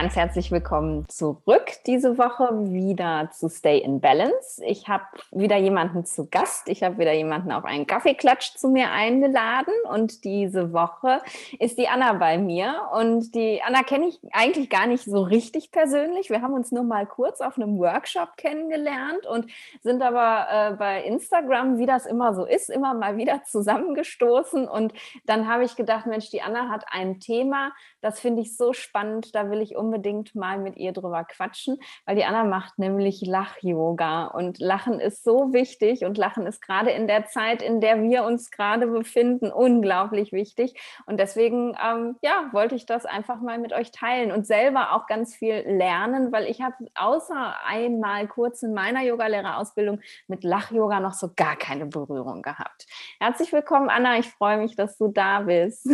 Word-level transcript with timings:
Ganz 0.00 0.16
herzlich 0.16 0.50
willkommen 0.50 1.06
zurück 1.10 1.72
diese 1.86 2.16
Woche 2.16 2.48
wieder 2.72 3.28
zu 3.32 3.50
Stay 3.50 3.76
in 3.76 4.00
Balance. 4.00 4.64
Ich 4.64 4.88
habe 4.88 5.04
wieder 5.30 5.58
jemanden 5.58 6.06
zu 6.06 6.26
Gast. 6.30 6.70
Ich 6.70 6.82
habe 6.82 6.96
wieder 6.96 7.12
jemanden 7.12 7.52
auf 7.52 7.66
einen 7.66 7.86
Kaffeeklatsch 7.86 8.56
zu 8.56 8.70
mir 8.70 8.92
eingeladen 8.92 9.74
und 9.90 10.24
diese 10.24 10.72
Woche 10.72 11.20
ist 11.58 11.76
die 11.76 11.86
Anna 11.86 12.14
bei 12.14 12.38
mir 12.38 12.88
und 12.94 13.34
die 13.34 13.60
Anna 13.62 13.82
kenne 13.82 14.06
ich 14.06 14.18
eigentlich 14.32 14.70
gar 14.70 14.86
nicht 14.86 15.04
so 15.04 15.20
richtig 15.20 15.70
persönlich. 15.70 16.30
Wir 16.30 16.40
haben 16.40 16.54
uns 16.54 16.72
nur 16.72 16.84
mal 16.84 17.04
kurz 17.04 17.42
auf 17.42 17.58
einem 17.58 17.78
Workshop 17.78 18.38
kennengelernt 18.38 19.26
und 19.26 19.50
sind 19.82 20.00
aber 20.00 20.46
äh, 20.50 20.76
bei 20.76 21.04
Instagram, 21.04 21.76
wie 21.76 21.84
das 21.84 22.06
immer 22.06 22.34
so 22.34 22.46
ist, 22.46 22.70
immer 22.70 22.94
mal 22.94 23.18
wieder 23.18 23.44
zusammengestoßen 23.44 24.66
und 24.66 24.94
dann 25.26 25.46
habe 25.46 25.64
ich 25.64 25.76
gedacht, 25.76 26.06
Mensch, 26.06 26.30
die 26.30 26.40
Anna 26.40 26.70
hat 26.70 26.86
ein 26.90 27.20
Thema, 27.20 27.72
das 28.00 28.18
finde 28.18 28.40
ich 28.40 28.56
so 28.56 28.72
spannend 28.72 29.34
da 29.34 29.50
will 29.50 29.60
ich 29.60 29.76
unbedingt 29.76 29.89
mal 30.34 30.58
mit 30.58 30.76
ihr 30.76 30.92
drüber 30.92 31.24
quatschen, 31.24 31.78
weil 32.04 32.16
die 32.16 32.24
Anna 32.24 32.44
macht 32.44 32.78
nämlich 32.78 33.22
Lach-Yoga 33.22 34.26
und 34.26 34.58
Lachen 34.58 35.00
ist 35.00 35.24
so 35.24 35.52
wichtig 35.52 36.04
und 36.04 36.18
Lachen 36.18 36.46
ist 36.46 36.60
gerade 36.60 36.90
in 36.90 37.06
der 37.06 37.26
Zeit, 37.26 37.62
in 37.62 37.80
der 37.80 38.02
wir 38.02 38.24
uns 38.24 38.50
gerade 38.50 38.86
befinden, 38.86 39.50
unglaublich 39.50 40.32
wichtig 40.32 40.80
und 41.06 41.18
deswegen 41.18 41.76
ähm, 41.82 42.16
ja 42.22 42.48
wollte 42.52 42.74
ich 42.74 42.86
das 42.86 43.06
einfach 43.06 43.40
mal 43.40 43.58
mit 43.58 43.72
euch 43.72 43.90
teilen 43.90 44.32
und 44.32 44.46
selber 44.46 44.92
auch 44.92 45.06
ganz 45.06 45.34
viel 45.34 45.64
lernen, 45.66 46.32
weil 46.32 46.46
ich 46.46 46.62
habe 46.62 46.74
außer 46.94 47.54
einmal 47.66 48.28
kurz 48.28 48.62
in 48.62 48.74
meiner 48.74 49.02
Yogalehrerausbildung 49.02 50.00
mit 50.28 50.44
Lach-Yoga 50.44 51.00
noch 51.00 51.14
so 51.14 51.30
gar 51.34 51.56
keine 51.56 51.86
Berührung 51.86 52.42
gehabt. 52.42 52.86
Herzlich 53.18 53.52
willkommen, 53.52 53.88
Anna. 53.88 54.18
Ich 54.18 54.28
freue 54.28 54.58
mich, 54.58 54.76
dass 54.76 54.96
du 54.96 55.08
da 55.08 55.40
bist. 55.40 55.88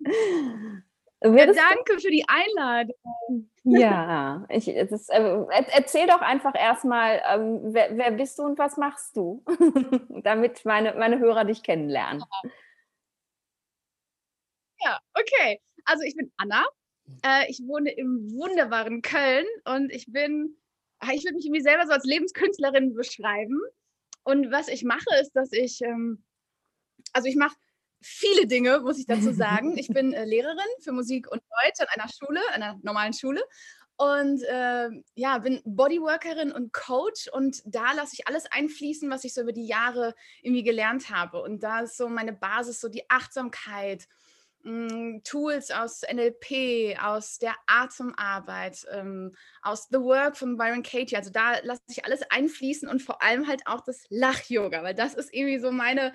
Ja, 1.20 1.46
danke 1.46 1.98
für 1.98 2.10
die 2.10 2.24
Einladung. 2.28 3.50
Ja, 3.64 4.46
ich, 4.48 4.68
ist, 4.68 5.10
äh, 5.10 5.44
erzähl 5.72 6.06
doch 6.06 6.20
einfach 6.20 6.54
erstmal, 6.54 7.20
ähm, 7.28 7.60
wer, 7.74 7.96
wer, 7.96 8.12
bist 8.12 8.38
du 8.38 8.44
und 8.44 8.58
was 8.58 8.76
machst 8.76 9.16
du, 9.16 9.44
damit 10.22 10.64
meine, 10.64 10.94
meine 10.94 11.18
Hörer 11.18 11.44
dich 11.44 11.62
kennenlernen. 11.62 12.22
Ja, 14.80 15.00
okay. 15.14 15.60
Also 15.84 16.04
ich 16.04 16.14
bin 16.14 16.32
Anna. 16.36 16.64
Äh, 17.24 17.50
ich 17.50 17.60
wohne 17.66 17.90
im 17.90 18.30
wunderbaren 18.32 19.02
Köln 19.02 19.46
und 19.64 19.90
ich 19.90 20.12
bin, 20.12 20.56
ah, 21.00 21.10
ich 21.12 21.24
würde 21.24 21.34
mich 21.34 21.46
irgendwie 21.46 21.62
selber 21.62 21.86
so 21.86 21.92
als 21.92 22.04
Lebenskünstlerin 22.04 22.94
beschreiben. 22.94 23.58
Und 24.22 24.52
was 24.52 24.68
ich 24.68 24.84
mache, 24.84 25.18
ist, 25.20 25.32
dass 25.32 25.52
ich, 25.52 25.80
ähm, 25.82 26.22
also 27.12 27.28
ich 27.28 27.36
mache 27.36 27.56
viele 28.00 28.46
Dinge, 28.46 28.80
muss 28.80 28.98
ich 28.98 29.06
dazu 29.06 29.32
sagen. 29.32 29.76
Ich 29.76 29.88
bin 29.88 30.12
äh, 30.12 30.24
Lehrerin 30.24 30.58
für 30.80 30.92
Musik 30.92 31.30
und 31.30 31.40
Deutsch 31.40 31.80
an 31.80 31.86
einer 31.88 32.10
Schule, 32.10 32.40
einer 32.52 32.78
normalen 32.82 33.12
Schule. 33.12 33.42
Und 33.96 34.44
äh, 34.44 34.90
ja, 35.16 35.38
bin 35.38 35.60
Bodyworkerin 35.64 36.52
und 36.52 36.72
Coach 36.72 37.28
und 37.32 37.60
da 37.64 37.92
lasse 37.94 38.14
ich 38.14 38.28
alles 38.28 38.46
einfließen, 38.46 39.10
was 39.10 39.24
ich 39.24 39.34
so 39.34 39.40
über 39.40 39.52
die 39.52 39.66
Jahre 39.66 40.14
irgendwie 40.40 40.62
gelernt 40.62 41.10
habe. 41.10 41.42
Und 41.42 41.64
da 41.64 41.80
ist 41.80 41.96
so 41.96 42.08
meine 42.08 42.32
Basis, 42.32 42.80
so 42.80 42.88
die 42.88 43.10
Achtsamkeit, 43.10 44.06
mh, 44.62 44.88
hm, 44.88 45.22
Tools 45.24 45.72
aus 45.72 46.02
NLP, 46.02 46.96
aus 47.02 47.38
der 47.38 47.56
Atemarbeit, 47.66 48.86
ähm, 48.92 49.34
aus 49.62 49.88
The 49.90 49.98
Work 49.98 50.36
von 50.36 50.56
Byron 50.56 50.84
Katie. 50.84 51.16
Also 51.16 51.30
da 51.30 51.58
lasse 51.64 51.82
ich 51.88 52.04
alles 52.04 52.22
einfließen 52.30 52.88
und 52.88 53.02
vor 53.02 53.20
allem 53.20 53.48
halt 53.48 53.62
auch 53.66 53.80
das 53.80 54.04
Lach-Yoga, 54.10 54.84
weil 54.84 54.94
das 54.94 55.14
ist 55.14 55.34
irgendwie 55.34 55.58
so 55.58 55.72
meine 55.72 56.12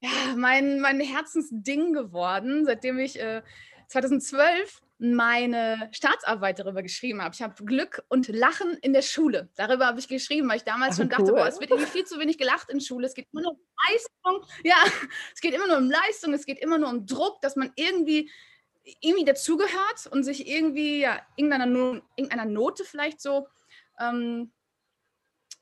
ja, 0.00 0.34
mein, 0.36 0.80
mein 0.80 1.00
Herzensding 1.00 1.92
geworden, 1.92 2.64
seitdem 2.64 2.98
ich 2.98 3.20
äh, 3.20 3.42
2012 3.88 4.80
meine 4.98 5.88
Staatsarbeit 5.92 6.58
darüber 6.58 6.82
geschrieben 6.82 7.22
habe. 7.22 7.34
Ich 7.34 7.40
habe 7.40 7.64
Glück 7.64 8.04
und 8.08 8.28
Lachen 8.28 8.76
in 8.82 8.92
der 8.92 9.00
Schule. 9.00 9.48
Darüber 9.56 9.86
habe 9.86 9.98
ich 9.98 10.08
geschrieben, 10.08 10.48
weil 10.48 10.58
ich 10.58 10.64
damals 10.64 10.96
schon 10.96 11.08
dachte, 11.08 11.32
boah, 11.32 11.46
es 11.46 11.58
wird 11.58 11.70
irgendwie 11.70 11.90
viel 11.90 12.04
zu 12.04 12.18
wenig 12.18 12.36
gelacht 12.36 12.68
in 12.70 12.82
Schule. 12.82 13.06
Es 13.06 13.14
geht 13.14 13.26
immer 13.32 13.42
nur 13.42 13.52
um 13.52 13.60
Leistung. 13.88 14.46
Ja, 14.62 14.76
es 15.34 15.40
geht 15.40 15.54
immer 15.54 15.66
nur 15.66 15.78
um 15.78 15.90
Leistung. 15.90 16.34
Es 16.34 16.44
geht 16.44 16.58
immer 16.58 16.76
nur 16.76 16.90
um 16.90 17.06
Druck, 17.06 17.40
dass 17.40 17.56
man 17.56 17.72
irgendwie 17.76 18.30
irgendwie 19.00 19.24
dazugehört 19.24 20.06
und 20.10 20.24
sich 20.24 20.46
irgendwie 20.46 21.00
ja, 21.00 21.20
irgendeiner, 21.36 22.02
irgendeiner 22.16 22.44
Note 22.44 22.84
vielleicht 22.84 23.20
so 23.20 23.46
ähm, 23.98 24.52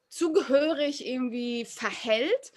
zugehörig 0.09 1.07
irgendwie 1.07 1.65
verhält. 1.65 2.53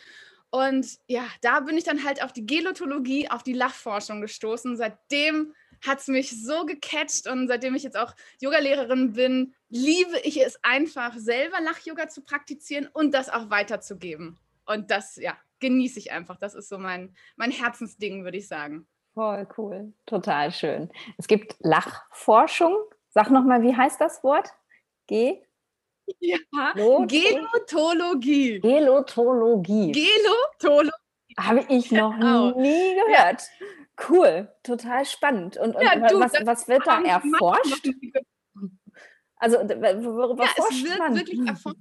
Und 0.51 0.99
ja, 1.07 1.25
da 1.41 1.61
bin 1.61 1.77
ich 1.77 1.85
dann 1.85 2.03
halt 2.03 2.23
auf 2.23 2.33
die 2.33 2.45
Gelotologie, 2.45 3.29
auf 3.29 3.41
die 3.41 3.53
Lachforschung 3.53 4.19
gestoßen. 4.19 4.75
Seitdem 4.75 5.53
hat 5.85 5.99
es 5.99 6.07
mich 6.07 6.43
so 6.43 6.65
gecatcht 6.65 7.25
und 7.27 7.47
seitdem 7.47 7.73
ich 7.73 7.83
jetzt 7.83 7.97
auch 7.97 8.13
Yogalehrerin 8.39 9.13
bin, 9.13 9.55
liebe 9.69 10.19
ich 10.23 10.41
es 10.41 10.61
einfach, 10.63 11.15
selber 11.15 11.61
Lach-Yoga 11.61 12.09
zu 12.09 12.21
praktizieren 12.23 12.87
und 12.91 13.13
das 13.13 13.29
auch 13.29 13.49
weiterzugeben. 13.49 14.37
Und 14.65 14.91
das, 14.91 15.15
ja, 15.15 15.37
genieße 15.59 15.99
ich 15.99 16.11
einfach. 16.11 16.37
Das 16.37 16.53
ist 16.53 16.67
so 16.67 16.77
mein, 16.77 17.15
mein 17.37 17.51
Herzensding, 17.51 18.25
würde 18.25 18.37
ich 18.37 18.47
sagen. 18.47 18.87
Voll 19.13 19.47
cool, 19.57 19.93
total 20.05 20.51
schön. 20.51 20.89
Es 21.17 21.27
gibt 21.27 21.55
Lachforschung. 21.59 22.75
Sag 23.09 23.29
nochmal, 23.29 23.61
wie 23.61 23.75
heißt 23.75 23.99
das 23.99 24.23
Wort? 24.23 24.49
G? 25.07 25.41
Ja, 26.19 26.37
Gelotologie. 26.73 28.59
Gelotologie. 28.59 29.91
Gelotologie. 29.91 30.91
Habe 31.39 31.65
ich 31.69 31.91
noch 31.91 32.13
genau. 32.13 32.59
nie 32.59 32.95
gehört. 32.95 33.41
Ja. 33.41 33.67
Cool, 34.09 34.49
total 34.63 35.05
spannend. 35.05 35.57
Und, 35.57 35.75
und 35.75 35.83
ja, 35.83 35.95
du, 35.95 36.19
was, 36.19 36.33
was, 36.43 36.67
wird 36.67 36.85
da 36.85 37.01
erforscht? 37.01 37.87
Also, 39.35 39.57
worüber 39.57 40.43
ja, 40.43 40.51
es 40.57 40.83
wird 40.83 40.99
man? 40.99 41.15
wirklich 41.15 41.39
erforscht. 41.47 41.77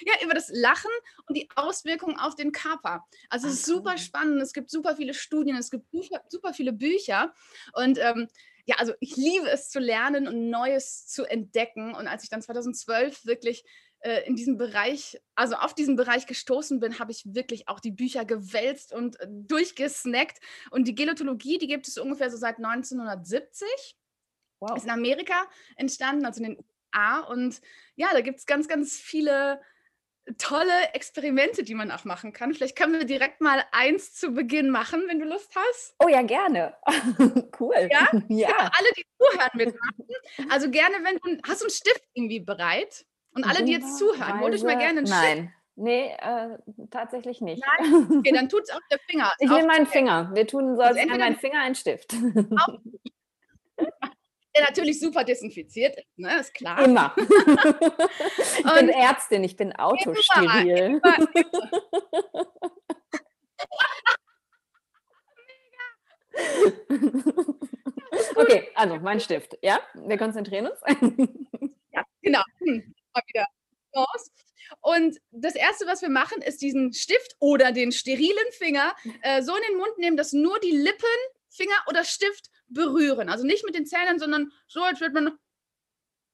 Ja, 0.00 0.14
über 0.24 0.34
das 0.34 0.48
Lachen 0.52 0.90
und 1.26 1.36
die 1.36 1.48
Auswirkungen 1.56 2.18
auf 2.18 2.36
den 2.36 2.52
Körper. 2.52 3.04
Also 3.30 3.48
ist 3.48 3.64
super 3.64 3.98
spannend. 3.98 4.40
Es 4.40 4.52
gibt 4.52 4.70
super 4.70 4.94
viele 4.96 5.12
Studien, 5.12 5.56
es 5.56 5.70
gibt 5.70 5.86
super 6.28 6.54
viele 6.54 6.72
Bücher. 6.72 7.34
Und 7.72 7.98
ähm, 7.98 8.28
ja, 8.68 8.76
also 8.76 8.92
ich 9.00 9.16
liebe 9.16 9.48
es 9.48 9.70
zu 9.70 9.80
lernen 9.80 10.28
und 10.28 10.50
Neues 10.50 11.06
zu 11.06 11.24
entdecken. 11.24 11.94
Und 11.94 12.06
als 12.06 12.24
ich 12.24 12.28
dann 12.28 12.42
2012 12.42 13.24
wirklich 13.24 13.64
äh, 14.00 14.26
in 14.26 14.36
diesem 14.36 14.58
Bereich, 14.58 15.18
also 15.34 15.54
auf 15.54 15.74
diesen 15.74 15.96
Bereich 15.96 16.26
gestoßen 16.26 16.78
bin, 16.78 16.98
habe 16.98 17.10
ich 17.10 17.22
wirklich 17.24 17.66
auch 17.68 17.80
die 17.80 17.92
Bücher 17.92 18.26
gewälzt 18.26 18.92
und 18.92 19.18
äh, 19.20 19.26
durchgesnackt. 19.30 20.38
Und 20.70 20.86
die 20.86 20.94
Gelotologie, 20.94 21.56
die 21.56 21.66
gibt 21.66 21.88
es 21.88 21.96
ungefähr 21.96 22.30
so 22.30 22.36
seit 22.36 22.58
1970. 22.58 23.66
Wow. 24.60 24.76
Ist 24.76 24.84
in 24.84 24.90
Amerika 24.90 25.48
entstanden, 25.76 26.26
also 26.26 26.42
in 26.42 26.50
den 26.50 26.58
USA. 26.58 27.20
Und 27.20 27.62
ja, 27.96 28.08
da 28.12 28.20
gibt 28.20 28.38
es 28.38 28.44
ganz, 28.44 28.68
ganz 28.68 28.98
viele 28.98 29.62
tolle 30.36 30.92
Experimente, 30.92 31.62
die 31.62 31.74
man 31.74 31.90
auch 31.90 32.04
machen 32.04 32.32
kann. 32.32 32.52
Vielleicht 32.52 32.76
können 32.76 32.94
wir 32.94 33.04
direkt 33.04 33.40
mal 33.40 33.64
eins 33.72 34.14
zu 34.14 34.32
Beginn 34.32 34.70
machen, 34.70 35.04
wenn 35.06 35.18
du 35.18 35.24
Lust 35.24 35.54
hast. 35.54 35.94
Oh 36.04 36.08
ja, 36.08 36.22
gerne. 36.22 36.76
cool. 37.60 37.88
Ja? 37.90 38.08
ja. 38.28 38.48
Genau, 38.48 38.58
alle, 38.58 38.92
die 38.96 39.06
zuhören, 39.18 39.50
mitmachen. 39.54 40.50
Also 40.50 40.70
gerne, 40.70 40.96
wenn 41.02 41.16
du, 41.16 41.42
hast 41.48 41.60
du 41.60 41.66
einen 41.66 41.70
Stift 41.70 42.02
irgendwie 42.14 42.40
bereit? 42.40 43.06
Und 43.32 43.46
alle, 43.46 43.64
die 43.64 43.72
jetzt 43.72 43.98
zuhören, 43.98 44.40
hol 44.40 44.50
dich 44.50 44.62
mal 44.64 44.76
gerne 44.76 44.98
einen 44.98 45.06
Stift. 45.06 45.22
Nein. 45.22 45.54
Nee, 45.76 46.10
äh, 46.18 46.58
tatsächlich 46.90 47.40
nicht. 47.40 47.62
Nein? 47.78 48.18
Okay, 48.18 48.32
dann 48.34 48.48
tut 48.48 48.62
es 48.64 48.70
auch 48.70 48.80
der 48.90 48.98
Finger. 49.08 49.32
Ich 49.38 49.48
nehme 49.48 49.68
meinen 49.68 49.86
Finger. 49.86 50.30
Wir 50.34 50.44
tun 50.44 50.74
so, 50.74 50.82
als 50.82 50.96
wäre 50.96 51.16
mein 51.16 51.36
Finger 51.36 51.60
ein 51.60 51.76
Stift. 51.76 52.14
der 54.58 54.66
natürlich 54.66 55.00
super 55.00 55.24
desinfiziert 55.24 55.96
ist, 55.96 56.18
ne? 56.18 56.40
ist 56.40 56.54
klar. 56.54 56.84
Immer. 56.84 57.14
ich 57.18 58.74
bin 58.74 58.88
Ärztin, 58.88 59.44
ich 59.44 59.56
bin 59.56 59.72
autosteril. 59.74 61.00
Immer, 61.02 61.16
immer, 61.16 62.46
okay, 68.36 68.68
also 68.74 68.96
mein 68.96 69.20
Stift. 69.20 69.56
Ja, 69.62 69.80
wir 69.94 70.18
konzentrieren 70.18 70.68
uns. 70.68 70.80
ja, 71.92 72.02
genau. 72.22 72.42
Hm, 72.58 72.94
mal 73.14 73.22
wieder 73.26 73.46
raus. 73.94 74.30
Und 74.80 75.18
das 75.30 75.54
Erste, 75.54 75.86
was 75.86 76.02
wir 76.02 76.10
machen, 76.10 76.42
ist 76.42 76.60
diesen 76.60 76.92
Stift 76.92 77.36
oder 77.38 77.72
den 77.72 77.90
sterilen 77.92 78.52
Finger 78.52 78.94
äh, 79.22 79.42
so 79.42 79.56
in 79.56 79.62
den 79.68 79.78
Mund 79.78 79.96
nehmen, 79.98 80.16
dass 80.16 80.32
nur 80.32 80.58
die 80.60 80.72
Lippen, 80.76 81.06
Finger 81.48 81.76
oder 81.88 82.04
Stift 82.04 82.50
berühren. 82.68 83.28
Also 83.28 83.44
nicht 83.44 83.64
mit 83.64 83.74
den 83.74 83.86
Zähnen, 83.86 84.18
sondern 84.18 84.52
so, 84.66 84.82
als 84.82 85.00
würde 85.00 85.14
man. 85.14 85.38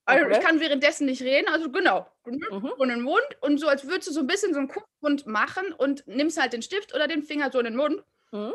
Also 0.07 0.27
okay. 0.27 0.37
ich 0.39 0.45
kann 0.45 0.61
währenddessen 0.61 1.07
nicht 1.07 1.23
reden, 1.23 1.49
also 1.49 1.71
genau, 1.71 2.07
mhm. 2.27 2.73
von 2.77 2.89
den 2.91 3.01
Mund 3.01 3.25
und 3.41 3.59
so, 3.59 3.69
als 3.69 3.89
würdest 3.89 4.09
du 4.09 4.13
so 4.13 4.21
ein 4.21 4.27
bisschen 4.27 4.53
so 4.53 4.59
einen 4.59 4.69
Kussmund 4.69 5.27
machen 5.27 5.73
und 5.73 6.07
nimmst 6.07 6.39
halt 6.39 6.53
den 6.53 6.61
Stift 6.61 6.95
oder 6.95 7.09
den 7.09 7.23
Finger 7.23 7.51
so 7.51 7.59
in 7.59 7.65
den 7.65 7.77
Mund. 7.77 8.05
Mhm. 8.31 8.53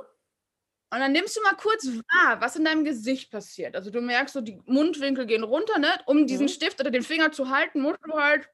Und 0.91 0.99
dann 0.99 1.11
nimmst 1.11 1.35
du 1.37 1.41
mal 1.41 1.55
kurz 1.55 1.87
wahr, 1.87 2.41
was 2.41 2.55
in 2.55 2.65
deinem 2.65 2.83
Gesicht 2.83 3.31
passiert. 3.31 3.75
Also 3.75 3.91
du 3.91 4.01
merkst 4.01 4.33
so, 4.33 4.41
die 4.41 4.59
Mundwinkel 4.65 5.25
gehen 5.25 5.43
runter, 5.43 5.77
ne? 5.77 5.89
Um 6.05 6.25
diesen 6.25 6.45
mhm. 6.45 6.49
Stift 6.49 6.79
oder 6.79 6.91
den 6.91 7.03
Finger 7.03 7.31
zu 7.31 7.49
halten, 7.49 7.81
musst 7.81 7.99
du 8.03 8.13
halt 8.13 8.47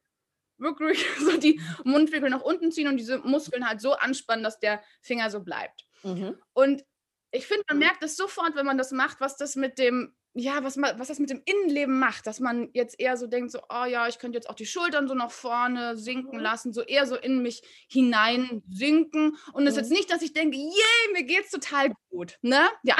wirklich 0.57 1.05
so 1.19 1.37
die 1.37 1.61
Mundwinkel 1.83 2.29
nach 2.29 2.41
unten 2.41 2.71
ziehen 2.71 2.87
und 2.87 2.97
diese 2.97 3.19
Muskeln 3.19 3.67
halt 3.67 3.81
so 3.81 3.93
anspannen, 3.93 4.43
dass 4.43 4.59
der 4.59 4.81
Finger 5.01 5.29
so 5.29 5.41
bleibt. 5.41 5.85
Mhm. 6.03 6.37
Und 6.53 6.83
ich 7.31 7.47
finde, 7.47 7.63
man 7.69 7.79
merkt 7.79 8.03
es 8.03 8.15
sofort, 8.15 8.55
wenn 8.55 8.65
man 8.65 8.77
das 8.77 8.91
macht, 8.91 9.19
was 9.19 9.37
das 9.37 9.55
mit 9.55 9.77
dem, 9.77 10.15
ja, 10.33 10.63
was, 10.63 10.77
was 10.77 11.07
das 11.07 11.19
mit 11.19 11.29
dem 11.29 11.41
Innenleben 11.45 11.99
macht, 11.99 12.27
dass 12.27 12.39
man 12.39 12.69
jetzt 12.73 12.99
eher 12.99 13.17
so 13.17 13.27
denkt, 13.27 13.51
so, 13.51 13.59
oh 13.69 13.85
ja, 13.85 14.07
ich 14.07 14.19
könnte 14.19 14.37
jetzt 14.37 14.49
auch 14.49 14.55
die 14.55 14.65
Schultern 14.65 15.07
so 15.07 15.15
nach 15.15 15.31
vorne 15.31 15.97
sinken 15.97 16.37
mhm. 16.37 16.43
lassen, 16.43 16.73
so 16.73 16.81
eher 16.81 17.07
so 17.07 17.15
in 17.15 17.41
mich 17.41 17.61
hinein 17.89 18.63
sinken. 18.69 19.37
Und 19.53 19.67
es 19.67 19.75
mhm. 19.75 19.81
ist 19.81 19.89
jetzt 19.89 19.91
nicht, 19.91 20.11
dass 20.11 20.21
ich 20.21 20.33
denke, 20.33 20.57
yay, 20.57 21.13
mir 21.13 21.23
geht's 21.23 21.51
total 21.51 21.91
gut, 22.09 22.37
ne? 22.41 22.69
Ja. 22.83 22.97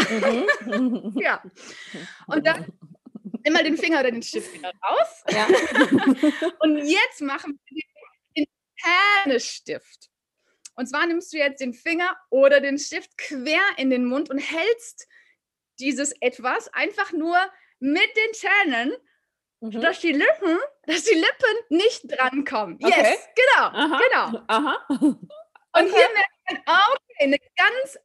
Mhm. 0.66 1.14
ja. 1.20 1.42
Und 2.28 2.46
dann 2.46 2.66
immer 3.44 3.64
den 3.64 3.78
Finger 3.78 4.00
oder 4.00 4.12
den 4.12 4.24
Stift 4.24 4.54
wieder 4.54 4.72
raus. 4.84 5.24
Ja. 5.30 5.48
Und 6.60 6.78
jetzt 6.78 7.22
machen 7.22 7.60
wir 7.66 7.84
den 8.36 8.46
Pennestift. 9.24 10.10
Und 10.76 10.88
zwar 10.88 11.06
nimmst 11.06 11.34
du 11.34 11.38
jetzt 11.38 11.62
den 11.62 11.74
Finger 11.74 12.16
oder 12.30 12.60
den 12.60 12.78
Stift 12.78 13.18
quer 13.18 13.62
in 13.78 13.90
den 13.90 14.06
Mund 14.06 14.30
und 14.30 14.40
hältst 14.40 15.08
dieses 15.80 16.14
etwas 16.22 16.74
einfach 16.74 17.12
nur 17.12 17.38
mit 17.80 18.10
den 18.16 18.34
Zähnen, 18.34 18.94
mhm. 19.62 19.82
dass 19.82 20.00
die 20.00 20.12
Lippen, 20.12 20.58
dass 20.86 21.04
die 21.04 21.16
Lippen 21.16 21.56
nicht 21.70 22.04
drankommen. 22.06 22.78
Okay. 22.82 22.94
Yes, 22.98 23.28
genau, 23.36 23.68
Aha. 23.68 24.02
genau. 24.10 24.44
Aha. 24.48 24.86
Und 24.90 25.88
okay. 25.88 25.90
hier 25.90 26.10
merkt 26.14 26.66
man, 26.68 26.78
okay, 26.94 27.24
eine 27.24 27.38
ganz 27.56 27.98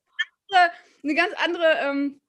andere, 0.48 0.72
eine 1.04 1.14
ganz 1.14 1.34
andere 1.36 1.78
ähm, 1.82 2.20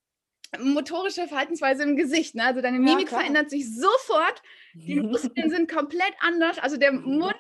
motorische 0.60 1.28
Verhaltensweise 1.28 1.84
im 1.84 1.96
Gesicht. 1.96 2.36
Ne? 2.36 2.44
Also 2.44 2.62
deine 2.62 2.80
Mimik 2.80 3.12
ja, 3.12 3.18
verändert 3.18 3.50
sich 3.50 3.74
sofort. 3.74 4.42
Die 4.74 5.00
Muskeln 5.00 5.50
sind 5.50 5.72
komplett 5.72 6.14
anders. 6.20 6.60
Also 6.60 6.78
der 6.78 6.92
Mund 6.92 7.36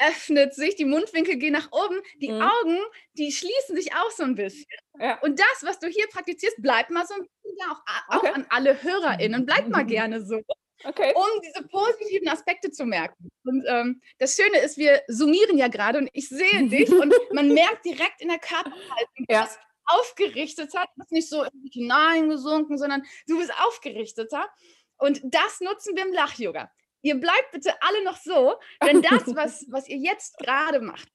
öffnet 0.00 0.54
sich, 0.54 0.76
die 0.76 0.84
Mundwinkel 0.84 1.36
gehen 1.36 1.52
nach 1.52 1.70
oben, 1.72 2.00
die 2.20 2.30
mhm. 2.30 2.42
Augen, 2.42 2.78
die 3.14 3.30
schließen 3.32 3.76
sich 3.76 3.94
auch 3.94 4.10
so 4.10 4.24
ein 4.24 4.34
bisschen. 4.34 4.66
Ja. 4.98 5.18
Und 5.20 5.38
das, 5.38 5.62
was 5.62 5.78
du 5.78 5.88
hier 5.88 6.06
praktizierst, 6.08 6.60
bleibt 6.60 6.90
mal 6.90 7.06
so 7.06 7.14
ein 7.14 7.20
bisschen 7.20 7.56
da, 7.58 7.72
auch, 7.72 8.16
okay. 8.16 8.28
auch 8.28 8.34
an 8.34 8.46
alle 8.48 8.82
HörerInnen, 8.82 9.46
bleibt 9.46 9.68
mal 9.68 9.84
gerne 9.84 10.24
so. 10.24 10.40
Okay. 10.82 11.12
um 11.14 11.42
diese 11.42 11.68
positiven 11.68 12.26
Aspekte 12.28 12.70
zu 12.70 12.86
merken. 12.86 13.28
Und 13.44 13.66
ähm, 13.68 14.00
das 14.18 14.34
Schöne 14.34 14.60
ist, 14.60 14.78
wir 14.78 15.02
summieren 15.08 15.58
ja 15.58 15.68
gerade 15.68 15.98
und 15.98 16.08
ich 16.14 16.30
sehe 16.30 16.68
dich 16.70 16.90
und 16.90 17.12
man 17.34 17.52
merkt 17.52 17.84
direkt 17.84 18.22
in 18.22 18.28
der 18.28 18.38
Körperhaltung, 18.38 19.26
ja. 19.28 19.42
dass 19.42 19.58
aufgerichteter, 19.84 20.86
du 20.86 21.00
bist 21.00 21.12
nicht 21.12 21.28
so 21.28 21.44
hineingesunken, 21.72 22.78
sondern 22.78 23.02
du 23.26 23.38
bist 23.38 23.52
aufgerichteter. 23.60 24.48
Und 24.96 25.20
das 25.24 25.60
nutzen 25.60 25.96
wir 25.96 26.06
im 26.06 26.12
Lach-Yoga 26.14 26.70
ihr 27.02 27.18
bleibt 27.18 27.52
bitte 27.52 27.74
alle 27.80 28.04
noch 28.04 28.16
so, 28.16 28.54
denn 28.84 29.02
das, 29.02 29.34
was, 29.34 29.66
was 29.70 29.88
ihr 29.88 29.96
jetzt 29.96 30.38
gerade 30.38 30.80
macht, 30.80 31.08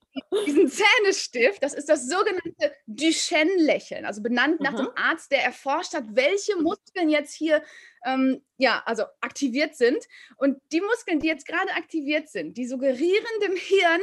diesen 0.46 0.70
Zähnestift, 0.70 1.62
das 1.62 1.74
ist 1.74 1.90
das 1.90 2.08
sogenannte 2.08 2.74
Duchenne-Lächeln, 2.88 4.06
also 4.06 4.22
benannt 4.22 4.62
nach 4.62 4.76
dem 4.76 4.90
Arzt, 4.96 5.32
der 5.32 5.44
erforscht 5.44 5.94
hat, 5.94 6.06
welche 6.10 6.56
Muskeln 6.56 7.10
jetzt 7.10 7.34
hier 7.34 7.62
ähm, 8.06 8.42
ja, 8.58 8.82
also 8.86 9.04
aktiviert 9.20 9.76
sind. 9.76 10.06
Und 10.38 10.62
die 10.72 10.82
Muskeln, 10.82 11.20
die 11.20 11.28
jetzt 11.28 11.46
gerade 11.48 11.72
aktiviert 11.74 12.30
sind, 12.30 12.56
die 12.56 12.68
suggerieren 12.68 13.40
dem 13.42 13.56
Hirn, 13.56 14.02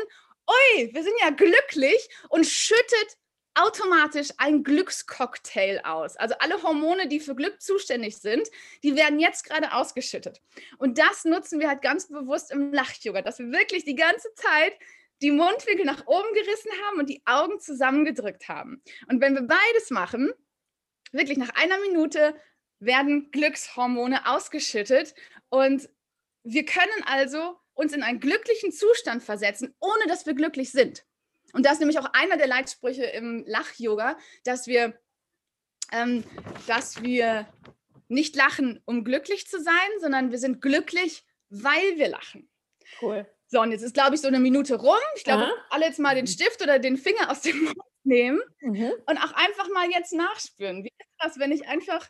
ui, 0.48 0.90
wir 0.92 1.02
sind 1.02 1.14
ja 1.20 1.30
glücklich 1.30 2.08
und 2.28 2.46
schüttet 2.46 3.16
automatisch 3.54 4.30
ein 4.38 4.62
Glückscocktail 4.62 5.80
aus. 5.84 6.16
Also 6.16 6.34
alle 6.38 6.62
Hormone, 6.62 7.08
die 7.08 7.20
für 7.20 7.34
Glück 7.34 7.60
zuständig 7.60 8.18
sind, 8.18 8.48
die 8.82 8.96
werden 8.96 9.20
jetzt 9.20 9.44
gerade 9.44 9.72
ausgeschüttet. 9.72 10.40
Und 10.78 10.98
das 10.98 11.24
nutzen 11.24 11.60
wir 11.60 11.68
halt 11.68 11.82
ganz 11.82 12.08
bewusst 12.08 12.50
im 12.50 12.72
Lach-Yoga, 12.72 13.22
dass 13.22 13.38
wir 13.38 13.50
wirklich 13.52 13.84
die 13.84 13.94
ganze 13.94 14.32
Zeit 14.34 14.74
die 15.20 15.30
Mundwinkel 15.30 15.84
nach 15.84 16.06
oben 16.06 16.34
gerissen 16.34 16.70
haben 16.84 16.98
und 16.98 17.08
die 17.08 17.22
Augen 17.26 17.60
zusammengedrückt 17.60 18.48
haben. 18.48 18.82
Und 19.08 19.20
wenn 19.20 19.34
wir 19.34 19.42
beides 19.42 19.90
machen, 19.90 20.32
wirklich 21.12 21.38
nach 21.38 21.50
einer 21.54 21.78
Minute 21.78 22.34
werden 22.80 23.30
Glückshormone 23.30 24.26
ausgeschüttet 24.26 25.14
und 25.48 25.88
wir 26.42 26.64
können 26.64 27.04
also 27.06 27.56
uns 27.74 27.92
in 27.92 28.02
einen 28.02 28.18
glücklichen 28.18 28.72
Zustand 28.72 29.22
versetzen, 29.22 29.74
ohne 29.80 30.06
dass 30.08 30.26
wir 30.26 30.34
glücklich 30.34 30.72
sind. 30.72 31.04
Und 31.52 31.66
das 31.66 31.74
ist 31.74 31.78
nämlich 31.80 31.98
auch 31.98 32.12
einer 32.12 32.36
der 32.36 32.46
Leitsprüche 32.46 33.04
im 33.04 33.44
Lach-Yoga, 33.46 34.16
dass 34.44 34.66
wir, 34.66 34.98
ähm, 35.92 36.24
dass 36.66 37.02
wir 37.02 37.46
nicht 38.08 38.36
lachen, 38.36 38.82
um 38.84 39.04
glücklich 39.04 39.46
zu 39.46 39.60
sein, 39.62 39.74
sondern 40.00 40.30
wir 40.30 40.38
sind 40.38 40.60
glücklich, 40.60 41.24
weil 41.48 41.96
wir 41.96 42.08
lachen. 42.08 42.48
Cool. 43.00 43.26
So, 43.46 43.60
und 43.60 43.70
jetzt 43.70 43.82
ist, 43.82 43.94
glaube 43.94 44.14
ich, 44.14 44.20
so 44.20 44.28
eine 44.28 44.40
Minute 44.40 44.76
rum. 44.76 44.96
Ich 45.14 45.24
glaube, 45.24 45.50
alle 45.68 45.84
jetzt 45.84 45.98
mal 45.98 46.14
den 46.14 46.26
Stift 46.26 46.62
oder 46.62 46.78
den 46.78 46.96
Finger 46.96 47.30
aus 47.30 47.42
dem 47.42 47.64
Mund 47.64 47.76
nehmen 48.02 48.40
mhm. 48.60 48.92
und 49.06 49.18
auch 49.18 49.32
einfach 49.34 49.68
mal 49.74 49.90
jetzt 49.90 50.12
nachspüren. 50.12 50.84
Wie 50.84 50.88
ist 50.88 51.16
das, 51.18 51.38
wenn 51.38 51.52
ich 51.52 51.68
einfach 51.68 52.08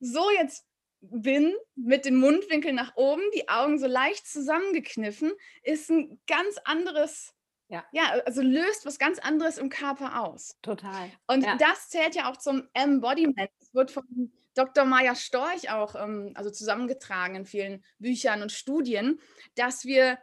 so 0.00 0.30
jetzt 0.30 0.66
bin, 1.00 1.54
mit 1.76 2.04
den 2.04 2.16
Mundwinkeln 2.16 2.74
nach 2.74 2.96
oben, 2.96 3.22
die 3.34 3.48
Augen 3.48 3.78
so 3.78 3.86
leicht 3.86 4.26
zusammengekniffen, 4.26 5.32
ist 5.62 5.90
ein 5.90 6.20
ganz 6.26 6.56
anderes 6.64 7.34
ja. 7.68 7.84
ja, 7.92 8.14
also 8.24 8.42
löst 8.42 8.86
was 8.86 8.98
ganz 8.98 9.18
anderes 9.18 9.58
im 9.58 9.68
Körper 9.68 10.22
aus. 10.24 10.58
Total. 10.62 11.10
Und 11.26 11.44
ja. 11.44 11.56
das 11.56 11.88
zählt 11.88 12.14
ja 12.14 12.30
auch 12.30 12.36
zum 12.36 12.68
Embodiment. 12.72 13.50
Es 13.60 13.74
wird 13.74 13.90
von 13.90 14.32
Dr. 14.54 14.84
Maya 14.84 15.14
Storch 15.14 15.70
auch 15.70 15.94
ähm, 15.94 16.32
also 16.34 16.50
zusammengetragen 16.50 17.36
in 17.36 17.46
vielen 17.46 17.84
Büchern 17.98 18.42
und 18.42 18.52
Studien, 18.52 19.20
dass 19.54 19.84
wir, 19.84 20.18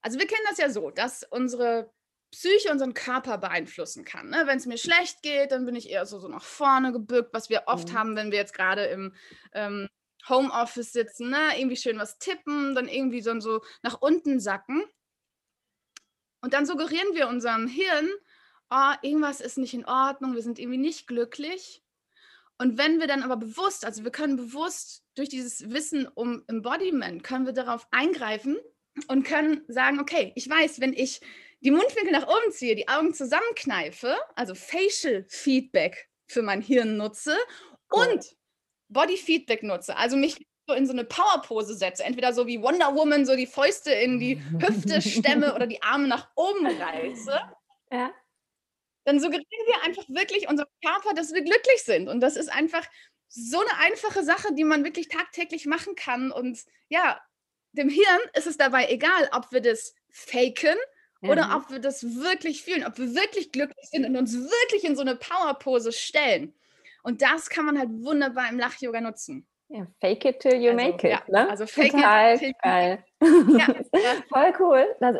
also 0.00 0.18
wir 0.18 0.26
kennen 0.26 0.46
das 0.48 0.58
ja 0.58 0.70
so, 0.70 0.90
dass 0.90 1.24
unsere 1.24 1.92
Psyche 2.32 2.70
unseren 2.70 2.94
Körper 2.94 3.38
beeinflussen 3.38 4.04
kann. 4.04 4.30
Ne? 4.30 4.42
Wenn 4.46 4.58
es 4.58 4.66
mir 4.66 4.78
schlecht 4.78 5.22
geht, 5.22 5.52
dann 5.52 5.64
bin 5.64 5.76
ich 5.76 5.90
eher 5.90 6.06
so, 6.06 6.18
so 6.18 6.28
nach 6.28 6.42
vorne 6.42 6.92
gebückt, 6.92 7.32
was 7.32 7.50
wir 7.50 7.64
oft 7.66 7.90
mhm. 7.90 7.98
haben, 7.98 8.16
wenn 8.16 8.30
wir 8.30 8.38
jetzt 8.38 8.54
gerade 8.54 8.84
im 8.86 9.14
ähm, 9.52 9.88
Homeoffice 10.28 10.92
sitzen, 10.92 11.30
ne? 11.30 11.58
irgendwie 11.58 11.76
schön 11.76 11.98
was 11.98 12.18
tippen, 12.18 12.74
dann 12.74 12.88
irgendwie 12.88 13.20
so, 13.20 13.38
so 13.40 13.62
nach 13.82 14.00
unten 14.00 14.40
sacken. 14.40 14.84
Und 16.40 16.54
dann 16.54 16.66
suggerieren 16.66 17.14
wir 17.14 17.28
unserem 17.28 17.66
Hirn, 17.66 18.08
oh, 18.70 18.92
irgendwas 19.02 19.40
ist 19.40 19.58
nicht 19.58 19.74
in 19.74 19.86
Ordnung, 19.86 20.34
wir 20.34 20.42
sind 20.42 20.58
irgendwie 20.58 20.78
nicht 20.78 21.06
glücklich. 21.06 21.82
Und 22.58 22.78
wenn 22.78 23.00
wir 23.00 23.06
dann 23.06 23.22
aber 23.22 23.36
bewusst, 23.36 23.84
also 23.84 24.04
wir 24.04 24.10
können 24.10 24.36
bewusst 24.36 25.04
durch 25.14 25.28
dieses 25.28 25.70
Wissen 25.70 26.08
um 26.08 26.42
Embodiment, 26.46 27.22
können 27.22 27.46
wir 27.46 27.52
darauf 27.52 27.86
eingreifen 27.90 28.58
und 29.08 29.24
können 29.24 29.62
sagen, 29.68 30.00
okay, 30.00 30.32
ich 30.36 30.48
weiß, 30.48 30.80
wenn 30.80 30.94
ich 30.94 31.20
die 31.60 31.70
Mundwinkel 31.70 32.12
nach 32.12 32.26
oben 32.26 32.52
ziehe, 32.52 32.74
die 32.74 32.88
Augen 32.88 33.12
zusammenkneife, 33.12 34.16
also 34.34 34.54
Facial 34.54 35.24
Feedback 35.28 36.08
für 36.26 36.42
mein 36.42 36.62
Hirn 36.62 36.96
nutze 36.96 37.36
und 37.90 38.36
Body 38.88 39.16
Feedback 39.16 39.62
nutze, 39.62 39.96
also 39.96 40.16
mich 40.16 40.46
so 40.66 40.74
in 40.74 40.86
so 40.86 40.92
eine 40.92 41.04
Powerpose 41.04 41.74
setze, 41.74 42.04
entweder 42.04 42.32
so 42.32 42.46
wie 42.46 42.60
Wonder 42.60 42.94
Woman, 42.94 43.24
so 43.24 43.36
die 43.36 43.46
Fäuste 43.46 43.92
in 43.92 44.18
die 44.18 44.42
Hüfte 44.60 45.00
stemme 45.00 45.54
oder 45.54 45.66
die 45.66 45.82
Arme 45.82 46.08
nach 46.08 46.28
oben 46.34 46.66
reiße, 46.66 47.40
ja. 47.92 48.12
dann 49.04 49.20
suggerieren 49.20 49.66
wir 49.66 49.82
einfach 49.84 50.04
wirklich 50.08 50.48
unserem 50.48 50.68
Körper, 50.84 51.14
dass 51.14 51.32
wir 51.32 51.42
glücklich 51.42 51.84
sind. 51.84 52.08
Und 52.08 52.20
das 52.20 52.36
ist 52.36 52.52
einfach 52.52 52.84
so 53.28 53.60
eine 53.60 53.78
einfache 53.78 54.24
Sache, 54.24 54.54
die 54.54 54.64
man 54.64 54.84
wirklich 54.84 55.08
tagtäglich 55.08 55.66
machen 55.66 55.94
kann. 55.94 56.32
Und 56.32 56.58
ja, 56.88 57.20
dem 57.72 57.88
Hirn 57.88 58.20
ist 58.34 58.46
es 58.46 58.56
dabei 58.56 58.88
egal, 58.88 59.28
ob 59.32 59.52
wir 59.52 59.60
das 59.60 59.94
faken 60.10 60.76
ja. 61.20 61.30
oder 61.30 61.56
ob 61.56 61.70
wir 61.70 61.78
das 61.78 62.02
wirklich 62.02 62.62
fühlen, 62.62 62.84
ob 62.84 62.98
wir 62.98 63.14
wirklich 63.14 63.52
glücklich 63.52 63.88
sind 63.90 64.04
und 64.04 64.16
uns 64.16 64.34
wirklich 64.34 64.84
in 64.84 64.96
so 64.96 65.02
eine 65.02 65.16
Powerpose 65.16 65.92
stellen. 65.92 66.54
Und 67.04 67.22
das 67.22 67.50
kann 67.50 67.66
man 67.66 67.78
halt 67.78 67.90
wunderbar 67.90 68.48
im 68.48 68.58
Lach-Yoga 68.58 69.00
nutzen. 69.00 69.46
Ja, 69.68 69.86
fake 70.00 70.24
it 70.24 70.40
till 70.40 70.54
you 70.54 70.70
also, 70.70 70.84
make 70.84 71.06
it. 71.06 71.12
Ja, 71.12 71.22
ne? 71.26 71.50
Also 71.50 71.66
fake 71.66 71.90
Total 71.90 72.34
it 72.34 72.38
till 72.38 72.52
geil. 72.62 73.04
Ja, 73.20 73.66
Voll 74.28 74.52
cool. 74.60 74.86
Da 75.00 75.10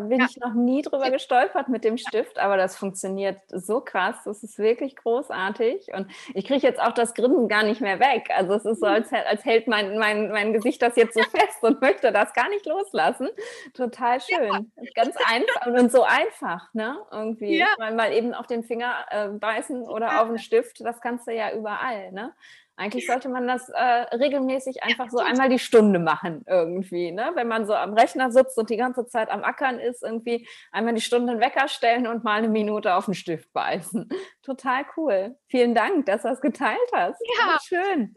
bin 0.00 0.20
ich 0.20 0.36
noch 0.38 0.52
nie 0.52 0.82
drüber 0.82 1.10
gestolpert 1.10 1.68
mit 1.68 1.84
dem 1.84 1.96
Stift, 1.96 2.38
aber 2.38 2.56
das 2.56 2.76
funktioniert 2.76 3.38
so 3.48 3.80
krass. 3.80 4.16
Das 4.24 4.42
ist 4.42 4.58
wirklich 4.58 4.96
großartig. 4.96 5.92
Und 5.94 6.10
ich 6.34 6.44
kriege 6.44 6.66
jetzt 6.66 6.80
auch 6.80 6.92
das 6.92 7.14
Grinsen 7.14 7.48
gar 7.48 7.62
nicht 7.62 7.80
mehr 7.80 8.00
weg. 8.00 8.28
Also 8.34 8.54
es 8.54 8.64
ist 8.64 8.80
so, 8.80 8.86
als, 8.86 9.12
als 9.12 9.44
hält 9.44 9.68
mein, 9.68 9.96
mein, 9.96 10.30
mein 10.30 10.52
Gesicht 10.52 10.82
das 10.82 10.96
jetzt 10.96 11.14
so 11.14 11.22
fest 11.22 11.62
und 11.62 11.80
möchte 11.80 12.10
das 12.10 12.34
gar 12.34 12.48
nicht 12.48 12.66
loslassen. 12.66 13.28
Total 13.74 14.20
schön. 14.20 14.72
Ganz 14.94 15.16
einfach 15.26 15.66
und 15.66 15.92
so 15.92 16.02
einfach, 16.02 16.74
ne? 16.74 16.98
Irgendwie. 17.12 17.64
Mal, 17.78 17.94
mal 17.94 18.12
eben 18.12 18.34
auf 18.34 18.46
den 18.46 18.64
Finger 18.64 19.06
äh, 19.10 19.28
beißen 19.28 19.88
oder 19.88 20.20
auf 20.20 20.28
den 20.28 20.38
Stift, 20.38 20.84
das 20.84 21.00
kannst 21.00 21.28
du 21.28 21.32
ja 21.32 21.52
überall, 21.52 22.10
ne? 22.12 22.34
Eigentlich 22.78 23.06
sollte 23.06 23.30
man 23.30 23.46
das 23.48 23.70
äh, 23.70 23.80
regelmäßig 24.16 24.82
einfach 24.82 25.08
so 25.10 25.18
einmal 25.18 25.48
die 25.48 25.58
Stunde 25.58 25.98
machen 25.98 26.44
irgendwie. 26.46 27.10
Ne? 27.10 27.32
Wenn 27.34 27.48
man 27.48 27.66
so 27.66 27.74
am 27.74 27.94
Rechner 27.94 28.30
sitzt 28.30 28.58
und 28.58 28.68
die 28.68 28.76
ganze 28.76 29.06
Zeit 29.06 29.30
am 29.30 29.42
Ackern 29.44 29.78
ist, 29.78 30.02
irgendwie 30.02 30.46
einmal 30.72 30.92
die 30.92 31.00
Stunde 31.00 31.32
einen 31.32 31.40
Wecker 31.40 31.68
stellen 31.68 32.06
und 32.06 32.22
mal 32.22 32.36
eine 32.38 32.48
Minute 32.48 32.94
auf 32.94 33.06
den 33.06 33.14
Stift 33.14 33.50
beißen. 33.54 34.08
Total 34.42 34.84
cool. 34.96 35.36
Vielen 35.48 35.74
Dank, 35.74 36.04
dass 36.04 36.22
du 36.22 36.28
das 36.28 36.42
geteilt 36.42 36.78
hast. 36.92 37.20
Ja. 37.38 37.58
Schön. 37.64 38.14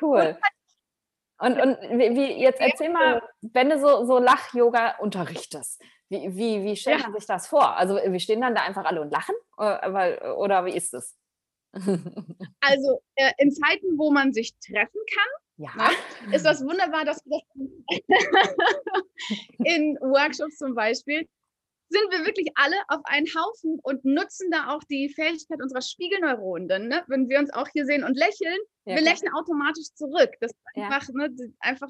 Cool. 0.00 0.36
Und, 1.38 1.60
und 1.60 1.78
wie, 1.98 2.40
jetzt 2.40 2.60
erzähl 2.60 2.90
mal, 2.90 3.22
wenn 3.40 3.70
du 3.70 3.78
so, 3.78 4.04
so 4.04 4.18
Lach-Yoga 4.18 4.96
unterrichtest, 4.98 5.82
wie, 6.08 6.36
wie, 6.36 6.62
wie 6.62 6.76
stellt 6.76 7.02
man 7.02 7.14
sich 7.14 7.26
das 7.26 7.46
vor? 7.46 7.76
Also 7.76 7.96
wir 7.96 8.20
stehen 8.20 8.42
dann 8.42 8.54
da 8.54 8.62
einfach 8.62 8.84
alle 8.84 9.00
und 9.00 9.10
lachen? 9.10 9.34
Oder, 9.56 10.22
äh, 10.22 10.30
oder 10.30 10.64
wie 10.66 10.76
ist 10.76 10.94
es? 10.94 11.16
Also 12.60 13.02
äh, 13.16 13.32
in 13.36 13.52
Zeiten, 13.52 13.98
wo 13.98 14.10
man 14.10 14.32
sich 14.32 14.54
treffen 14.58 15.00
kann, 15.14 15.28
ja. 15.56 15.70
ne, 15.76 16.34
ist 16.34 16.46
das 16.46 16.62
wunderbar, 16.62 17.04
dass 17.04 17.22
wir 17.26 17.40
das 18.08 18.24
in 19.64 19.96
Workshops 20.00 20.56
zum 20.56 20.74
Beispiel 20.74 21.28
sind 21.88 22.10
wir 22.10 22.26
wirklich 22.26 22.48
alle 22.54 22.76
auf 22.88 23.02
einen 23.04 23.26
Haufen 23.26 23.78
und 23.82 24.04
nutzen 24.04 24.50
da 24.50 24.74
auch 24.74 24.82
die 24.84 25.08
Fähigkeit 25.08 25.60
unserer 25.62 25.82
Spiegelneuronen. 25.82 26.88
Ne? 26.88 27.04
Wenn 27.06 27.28
wir 27.28 27.38
uns 27.38 27.52
auch 27.52 27.68
hier 27.68 27.84
sehen 27.86 28.04
und 28.04 28.16
lächeln, 28.16 28.58
ja, 28.84 28.96
wir 28.96 29.02
klar. 29.02 29.12
lächeln 29.12 29.32
automatisch 29.34 29.92
zurück. 29.94 30.30
Das 30.40 30.50
ist 30.50 30.60
einfach, 30.74 31.08
ja. 31.08 31.28
ne, 31.28 31.54
einfach 31.60 31.88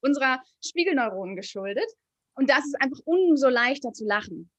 unserer 0.00 0.42
Spiegelneuronen 0.64 1.34
geschuldet. 1.34 1.90
Und 2.34 2.50
das 2.50 2.64
ist 2.66 2.80
einfach 2.80 3.00
umso 3.04 3.48
leichter 3.48 3.92
zu 3.92 4.04
lachen. 4.04 4.50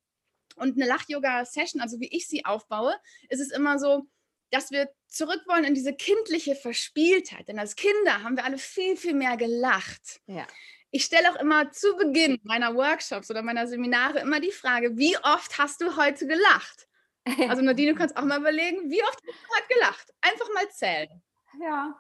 Und 0.56 0.76
eine 0.76 0.88
Lach-Yoga-Session, 0.88 1.82
also 1.82 2.00
wie 2.00 2.10
ich 2.10 2.28
sie 2.28 2.44
aufbaue, 2.44 2.96
ist 3.30 3.40
es 3.40 3.52
immer 3.52 3.78
so, 3.78 4.08
dass 4.52 4.72
wir 4.72 4.90
zurück 5.08 5.42
wollen 5.48 5.64
in 5.64 5.74
diese 5.74 5.94
kindliche 5.94 6.56
Verspieltheit. 6.56 7.48
Denn 7.48 7.60
als 7.60 7.76
Kinder 7.76 8.24
haben 8.24 8.36
wir 8.38 8.46
alle 8.46 8.58
viel, 8.58 8.98
viel 8.98 9.14
mehr 9.14 9.38
gelacht. 9.38 10.22
Ja. 10.28 10.46
Ich 10.92 11.06
stelle 11.06 11.32
auch 11.32 11.40
immer 11.40 11.72
zu 11.72 11.96
Beginn 11.98 12.40
meiner 12.44 12.76
Workshops 12.76 13.30
oder 13.30 13.42
meiner 13.42 13.68
Seminare 13.68 14.20
immer 14.20 14.40
die 14.40 14.52
Frage, 14.52 14.98
wie 14.98 15.18
oft 15.18 15.58
hast 15.58 15.82
du 15.82 15.96
heute 15.98 16.28
gelacht? 16.28 16.88
Also 17.50 17.62
Nadine, 17.62 17.92
du 17.92 17.98
kannst 17.98 18.16
auch 18.16 18.24
mal 18.24 18.40
überlegen, 18.40 18.90
wie 18.90 19.04
oft 19.04 19.16
hast 19.16 19.44
du 19.44 19.56
heute 19.56 19.68
gelacht? 19.74 20.14
Einfach 20.22 20.48
mal 20.54 20.70
zählen. 20.70 21.22
Ja, 21.62 21.94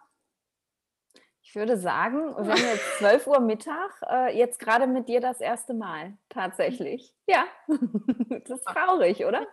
ich 1.50 1.56
würde 1.56 1.77
sagen, 1.77 2.36
wir 2.36 2.54
haben 2.54 2.62
jetzt 2.62 2.98
12 2.98 3.27
Uhr 3.27 3.39
Mittag, 3.39 4.01
äh, 4.01 4.38
jetzt 4.38 4.60
gerade 4.60 4.86
mit 4.86 5.08
dir 5.08 5.22
das 5.22 5.39
erste 5.39 5.74
Mal, 5.74 6.18
tatsächlich. 6.27 7.16
Ja, 7.25 7.46
das 7.68 8.60
ist 8.60 8.66
traurig, 8.66 9.24
oder? 9.24 9.48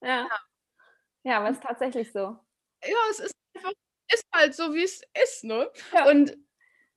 Ja. 0.00 0.22
Ja, 0.22 0.40
aber 1.34 1.50
es 1.50 1.56
ist 1.56 1.62
tatsächlich 1.62 2.12
so. 2.12 2.38
Ja, 2.84 2.96
es 3.10 3.20
ist 3.20 3.34
einfach, 3.54 3.72
ist 4.12 4.24
halt 4.32 4.54
so, 4.54 4.74
wie 4.74 4.84
es 4.84 5.02
ist, 5.22 5.44
ne? 5.44 5.70
Ja. 5.92 6.08
Und 6.08 6.36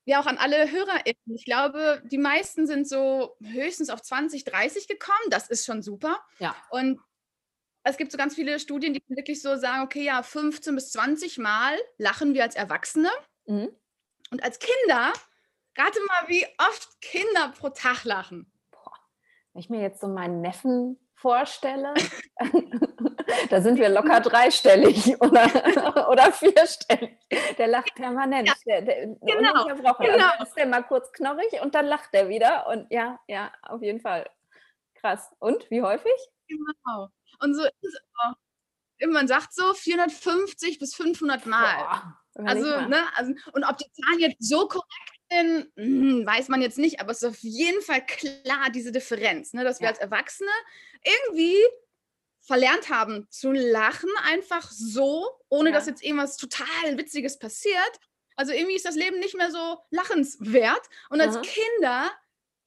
ja, 0.06 0.20
auch 0.20 0.26
an 0.26 0.38
alle 0.38 0.72
HörerInnen. 0.72 1.36
Ich 1.36 1.46
glaube, 1.46 2.02
die 2.06 2.18
meisten 2.18 2.66
sind 2.66 2.88
so 2.88 3.36
höchstens 3.44 3.90
auf 3.90 4.02
20, 4.02 4.44
30 4.44 4.88
gekommen. 4.88 5.30
Das 5.30 5.50
ist 5.50 5.66
schon 5.66 5.84
super. 5.84 6.20
Ja. 6.40 6.56
Und 6.72 7.00
es 7.84 7.98
gibt 7.98 8.12
so 8.12 8.18
ganz 8.18 8.36
viele 8.36 8.60
Studien, 8.60 8.94
die 8.94 9.04
wirklich 9.08 9.42
so 9.42 9.56
sagen, 9.56 9.84
okay, 9.84 10.04
ja, 10.04 10.24
15 10.24 10.76
bis 10.76 10.92
20 10.92 11.38
Mal 11.38 11.78
lachen 11.98 12.34
wir 12.34 12.44
als 12.44 12.56
Erwachsene. 12.56 13.10
Mhm. 13.46 13.70
Und 14.32 14.44
als 14.44 14.60
Kinder, 14.60 15.14
rate 15.78 16.00
mal, 16.08 16.28
wie 16.28 16.46
oft 16.58 17.02
Kinder 17.02 17.54
pro 17.58 17.70
Tag 17.70 18.04
lachen. 18.04 18.52
Boah, 18.72 18.94
wenn 19.54 19.60
ich 19.60 19.70
mir 19.70 19.82
jetzt 19.82 20.02
so 20.02 20.08
meinen 20.08 20.42
Neffen 20.42 21.00
vorstelle, 21.14 21.94
da 23.50 23.62
sind 23.62 23.80
wir 23.80 23.90
locker 23.90 24.20
dreistellig 24.22 25.16
oder, 25.22 26.10
oder 26.10 26.32
vierstellig. 26.32 27.18
Der 27.58 27.68
lacht 27.68 27.96
permanent. 27.96 28.48
Ja, 28.48 28.54
der, 28.66 28.82
der, 28.82 29.06
genau, 29.06 29.66
genau. 29.66 29.94
Also 29.98 30.44
ist 30.44 30.58
der 30.58 30.68
mal 30.68 30.84
kurz 30.84 31.12
knorrig 31.12 31.62
und 31.62 31.76
dann 31.76 31.86
lacht 31.86 32.10
er 32.14 32.30
wieder. 32.30 32.68
Und 32.68 32.88
ja, 32.92 33.20
ja, 33.28 33.52
auf 33.64 33.82
jeden 33.82 34.00
Fall. 34.00 34.30
Krass. 34.96 35.30
Und 35.40 35.70
wie 35.70 35.82
häufig? 35.82 36.12
Genau. 36.48 37.10
Und 37.42 37.56
so 37.56 37.64
ist 37.64 37.84
es 37.84 38.00
auch. 38.16 38.36
Man 39.08 39.28
sagt 39.28 39.54
so 39.54 39.74
450 39.74 40.78
bis 40.80 40.94
500 40.94 41.46
Mal. 41.46 41.76
Boah. 41.78 42.20
Also, 42.46 42.82
ne, 42.88 43.04
also, 43.16 43.34
und 43.54 43.64
ob 43.64 43.78
die 43.78 43.92
Zahlen 43.92 44.20
jetzt 44.20 44.44
so 44.48 44.68
korrekt 44.68 45.20
sind, 45.32 45.72
hm, 45.76 46.26
weiß 46.26 46.48
man 46.50 46.62
jetzt 46.62 46.78
nicht, 46.78 47.00
aber 47.00 47.12
es 47.12 47.22
ist 47.22 47.30
auf 47.30 47.38
jeden 47.40 47.82
Fall 47.82 48.06
klar, 48.06 48.70
diese 48.74 48.92
Differenz, 48.92 49.54
ne, 49.54 49.64
dass 49.64 49.82
wir 49.82 49.88
als 49.88 50.00
Erwachsene 50.00 50.50
irgendwie 51.04 51.58
verlernt 52.50 52.90
haben 52.90 53.28
zu 53.30 53.52
lachen, 53.52 54.10
einfach 54.24 54.72
so, 54.72 55.30
ohne 55.50 55.70
ja. 55.70 55.76
dass 55.76 55.86
jetzt 55.86 56.04
irgendwas 56.04 56.36
total 56.36 56.98
Witziges 56.98 57.38
passiert. 57.38 58.00
Also 58.36 58.54
irgendwie 58.54 58.76
ist 58.76 58.86
das 58.86 58.96
Leben 58.96 59.20
nicht 59.20 59.36
mehr 59.36 59.52
so 59.52 59.78
lachenswert. 59.92 60.82
Und 61.12 61.22
als 61.22 61.36
Aha. 61.36 61.44
Kinder 61.44 62.12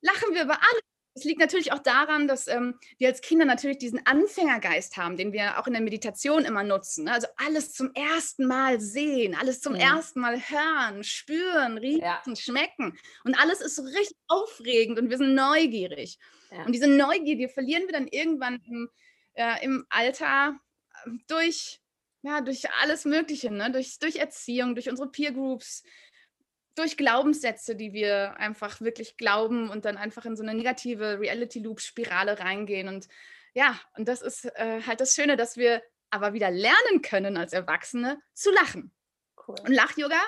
lachen 0.00 0.34
wir 0.34 0.44
über 0.44 0.54
alles. 0.54 0.82
Es 1.14 1.24
liegt 1.24 1.40
natürlich 1.40 1.72
auch 1.72 1.80
daran, 1.80 2.28
dass 2.28 2.46
ähm, 2.46 2.78
wir 2.98 3.08
als 3.08 3.22
Kinder 3.22 3.44
natürlich 3.44 3.78
diesen 3.78 4.06
Anfängergeist 4.06 4.96
haben, 4.96 5.16
den 5.16 5.32
wir 5.32 5.58
auch 5.58 5.66
in 5.66 5.72
der 5.72 5.82
Meditation 5.82 6.44
immer 6.44 6.62
nutzen. 6.62 7.06
Ne? 7.06 7.12
Also 7.14 7.26
alles 7.36 7.72
zum 7.72 7.92
ersten 7.92 8.46
Mal 8.46 8.80
sehen, 8.80 9.34
alles 9.34 9.60
zum 9.60 9.74
ja. 9.74 9.96
ersten 9.96 10.20
Mal 10.20 10.38
hören, 10.38 11.02
spüren, 11.02 11.76
riechen, 11.76 12.02
ja. 12.02 12.36
schmecken. 12.36 12.96
Und 13.24 13.34
alles 13.34 13.60
ist 13.60 13.74
so 13.74 13.82
richtig 13.82 14.16
aufregend 14.28 15.00
und 15.00 15.10
wir 15.10 15.18
sind 15.18 15.34
neugierig. 15.34 16.18
Ja. 16.52 16.66
Und 16.66 16.72
diese 16.72 16.86
Neugier, 16.86 17.36
die 17.36 17.48
verlieren 17.48 17.82
wir 17.82 17.92
dann 17.92 18.06
irgendwann 18.06 18.62
im, 18.64 18.88
äh, 19.34 19.64
im 19.64 19.86
Alter 19.88 20.58
äh, 21.04 21.10
durch, 21.28 21.80
ja, 22.22 22.40
durch 22.40 22.70
alles 22.82 23.04
Mögliche, 23.04 23.50
ne? 23.50 23.70
durch, 23.70 23.98
durch 23.98 24.16
Erziehung, 24.16 24.74
durch 24.74 24.88
unsere 24.88 25.10
Peer 25.10 25.32
Groups, 25.32 25.82
durch 26.74 26.96
Glaubenssätze, 26.96 27.76
die 27.76 27.92
wir 27.92 28.36
einfach 28.38 28.80
wirklich 28.80 29.16
glauben 29.16 29.68
und 29.68 29.84
dann 29.84 29.96
einfach 29.96 30.24
in 30.24 30.36
so 30.36 30.42
eine 30.42 30.54
negative 30.54 31.20
Reality-Loop-Spirale 31.20 32.38
reingehen. 32.38 32.88
Und 32.88 33.08
ja, 33.54 33.78
und 33.96 34.08
das 34.08 34.22
ist 34.22 34.46
äh, 34.56 34.82
halt 34.86 35.00
das 35.00 35.14
Schöne, 35.14 35.36
dass 35.36 35.56
wir 35.56 35.82
aber 36.10 36.32
wieder 36.32 36.50
lernen 36.50 37.02
können 37.02 37.36
als 37.36 37.52
Erwachsene 37.52 38.20
zu 38.32 38.50
lachen. 38.50 38.92
Cool. 39.46 39.56
Und 39.60 39.72
Lach-Yoga 39.72 40.20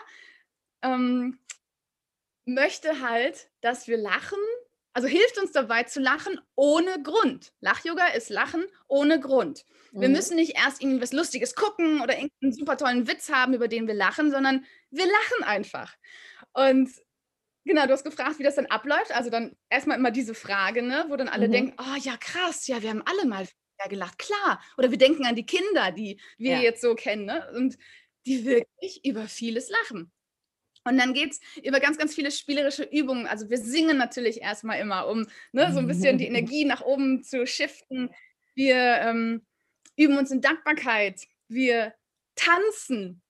ähm, 0.83 1.39
möchte 2.45 3.01
halt, 3.01 3.51
dass 3.61 3.87
wir 3.87 3.97
lachen, 3.97 4.39
also 4.95 5.09
hilft 5.09 5.39
uns 5.39 5.53
dabei 5.53 5.83
zu 5.83 6.01
lachen 6.01 6.41
ohne 6.55 7.03
Grund. 7.03 7.53
Lach-Yoga 7.61 8.07
ist 8.09 8.31
Lachen 8.31 8.65
ohne 8.87 9.21
Grund. 9.21 9.65
Wir 9.93 10.09
mhm. 10.09 10.15
müssen 10.15 10.37
nicht 10.37 10.57
erst 10.57 10.83
irgendwie 10.83 11.03
was 11.03 11.13
Lustiges 11.13 11.55
gucken 11.55 12.01
oder 12.01 12.15
irgendeinen 12.15 12.53
super 12.53 12.77
tollen 12.77 13.07
Witz 13.07 13.29
haben, 13.29 13.55
über 13.55 13.69
den 13.69 13.87
wir 13.87 13.95
lachen, 13.95 14.31
sondern 14.31 14.65
wir 14.91 15.05
lachen 15.05 15.45
einfach. 15.45 15.95
Und 16.53 16.91
genau, 17.65 17.87
du 17.87 17.93
hast 17.93 18.05
gefragt, 18.05 18.39
wie 18.39 18.45
das 18.45 18.55
dann 18.55 18.67
abläuft. 18.67 19.13
Also 19.13 19.31
dann 19.31 19.57
erstmal 19.69 19.99
immer 19.99 20.13
diese 20.13 20.35
Frage, 20.35 20.83
ne, 20.83 21.07
wo 21.09 21.17
dann 21.17 21.29
alle 21.29 21.49
mhm. 21.49 21.53
denken, 21.53 21.77
oh 21.79 21.97
ja, 22.01 22.17
krass, 22.17 22.67
ja, 22.69 22.81
wir 22.81 22.91
haben 22.91 23.03
alle 23.05 23.27
mal 23.27 23.47
gelacht, 23.89 24.19
klar. 24.19 24.63
Oder 24.79 24.91
wir 24.91 24.99
denken 24.99 25.27
an 25.27 25.35
die 25.35 25.47
Kinder, 25.47 25.91
die 25.93 26.21
wir 26.39 26.57
ja. 26.57 26.61
jetzt 26.61 26.81
so 26.81 26.95
kennen, 26.95 27.27
ne? 27.27 27.53
Und 27.55 27.77
die 28.27 28.45
wirklich 28.45 29.05
über 29.05 29.29
vieles 29.29 29.69
lachen. 29.69 30.11
Und 30.85 30.99
dann 30.99 31.15
geht 31.15 31.33
es 31.33 31.41
über 31.63 31.81
ganz, 31.81 31.97
ganz 31.97 32.15
viele 32.15 32.31
spielerische 32.31 32.85
Übungen. 32.85 33.27
Also 33.27 33.49
wir 33.51 33.59
singen 33.59 33.97
natürlich 33.97 34.43
erstmal 34.43 34.79
immer, 34.79 35.09
um 35.09 35.27
ne, 35.53 35.73
so 35.73 35.79
ein 35.79 35.87
bisschen 35.87 36.19
die 36.19 36.27
Energie 36.29 36.65
nach 36.65 36.83
oben 36.83 37.23
zu 37.23 37.47
shiften. 37.47 38.11
Wir 38.55 38.77
ähm, 38.77 39.47
üben 39.97 40.19
uns 40.19 40.31
in 40.31 40.41
Dankbarkeit. 40.41 41.23
Wir 41.49 41.95
tanzen. 42.37 43.23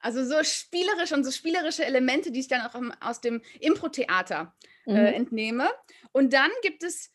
Also 0.00 0.24
so 0.24 0.42
spielerisch 0.42 1.12
und 1.12 1.24
so 1.24 1.30
spielerische 1.30 1.84
Elemente, 1.84 2.30
die 2.30 2.40
ich 2.40 2.48
dann 2.48 2.60
auch 2.60 2.74
aus 3.00 3.20
dem 3.20 3.40
Impro-Theater 3.60 4.54
äh, 4.86 4.90
mhm. 4.90 5.06
entnehme. 5.06 5.70
Und 6.12 6.32
dann 6.32 6.50
gibt 6.62 6.82
es 6.82 7.10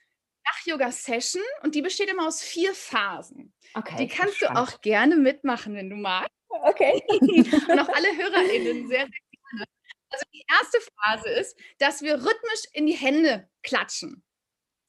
Lach-Yoga-Session 0.45 1.43
und 1.61 1.75
die 1.75 1.81
besteht 1.81 2.09
immer 2.09 2.27
aus 2.27 2.41
vier 2.41 2.73
Phasen. 2.73 3.53
Okay, 3.73 3.95
die 3.99 4.07
kannst 4.07 4.41
du 4.41 4.47
auch 4.47 4.81
gerne 4.81 5.17
mitmachen, 5.17 5.75
wenn 5.75 5.89
du 5.89 5.97
magst. 5.97 6.33
Okay. 6.49 7.01
und 7.09 7.79
auch 7.79 7.89
alle 7.89 8.17
HörerInnen 8.17 8.87
sehr, 8.87 9.01
sehr 9.01 9.07
gerne. 9.07 9.65
Also 10.09 10.25
die 10.33 10.43
erste 10.49 10.79
Phase 10.95 11.29
ist, 11.29 11.57
dass 11.77 12.01
wir 12.01 12.15
rhythmisch 12.15 12.63
in 12.73 12.87
die 12.87 12.93
Hände 12.93 13.47
klatschen. 13.63 14.23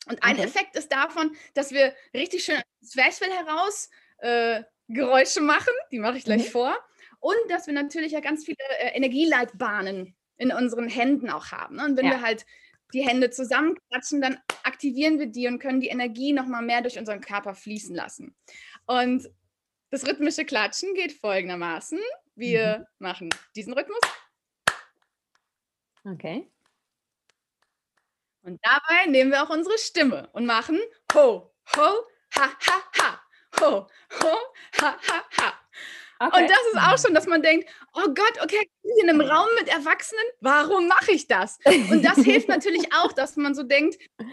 Und 0.07 0.23
ein 0.23 0.37
okay. 0.37 0.45
Effekt 0.45 0.77
ist 0.77 0.91
davon, 0.91 1.37
dass 1.55 1.73
wir 1.73 1.95
richtig 2.15 2.45
schön 2.45 2.61
Zwerchfell 2.83 3.31
heraus 3.31 3.91
äh, 4.19 4.63
Geräusche 4.89 5.41
machen. 5.41 5.73
Die 5.93 5.99
mache 5.99 6.17
ich 6.17 6.25
gleich 6.25 6.47
mhm. 6.47 6.53
vor. 6.53 6.79
Und 7.21 7.37
dass 7.49 7.67
wir 7.67 7.75
natürlich 7.75 8.13
ja 8.13 8.21
ganz 8.21 8.45
viele 8.45 8.57
äh, 8.79 8.97
Energieleitbahnen 8.97 10.17
in 10.39 10.53
unseren 10.53 10.89
Händen 10.89 11.29
auch 11.29 11.53
haben. 11.53 11.77
Ne? 11.77 11.85
Und 11.85 11.97
wenn 11.99 12.07
ja. 12.07 12.13
wir 12.13 12.23
halt 12.23 12.47
die 12.95 13.07
Hände 13.07 13.31
zusammenklatschen, 13.31 14.21
dann 14.21 14.39
aktivieren 14.63 15.19
wir 15.19 15.27
die 15.27 15.47
und 15.47 15.59
können 15.59 15.81
die 15.81 15.89
Energie 15.89 16.33
nochmal 16.33 16.63
mehr 16.63 16.81
durch 16.81 16.99
unseren 16.99 17.21
Körper 17.21 17.55
fließen 17.55 17.95
lassen. 17.95 18.35
Und 18.87 19.29
das 19.91 20.07
rhythmische 20.07 20.45
Klatschen 20.45 20.95
geht 20.95 21.13
folgendermaßen. 21.13 22.01
Wir 22.35 22.79
mhm. 22.79 22.85
machen 22.99 23.31
diesen 23.55 23.73
Rhythmus. 23.73 24.01
Okay. 26.05 26.51
Und 28.43 28.59
dabei 28.63 29.07
nehmen 29.07 29.31
wir 29.31 29.43
auch 29.43 29.51
unsere 29.51 29.77
Stimme 29.79 30.29
und 30.33 30.47
machen 30.47 30.79
ho, 31.15 31.53
ho, 31.77 32.07
ha, 32.37 32.51
ha, 32.67 32.83
ha. 32.99 33.21
Ho, 33.61 33.87
ho, 34.23 34.37
ha, 34.81 34.97
ha, 35.09 35.25
ha. 35.37 35.61
Okay. 36.23 36.43
Und 36.43 36.51
das 36.51 36.59
ist 36.73 36.79
auch 36.79 36.99
schon, 36.99 37.15
dass 37.15 37.27
man 37.27 37.43
denkt, 37.43 37.69
oh 37.95 38.07
Gott, 38.15 38.43
okay, 38.43 38.59
ich 38.61 38.83
bin 38.83 38.93
in 39.03 39.09
einem 39.09 39.23
Raum 39.23 39.49
mit 39.59 39.69
Erwachsenen, 39.69 40.25
warum 40.41 40.87
mache 40.87 41.13
ich 41.13 41.27
das? 41.27 41.59
Und 41.65 42.05
das 42.05 42.19
hilft 42.19 42.49
natürlich 42.49 42.93
auch, 42.93 43.13
dass 43.13 43.37
man 43.37 43.55
so 43.55 43.63
denkt, 43.63 43.99
ähm, 44.19 44.27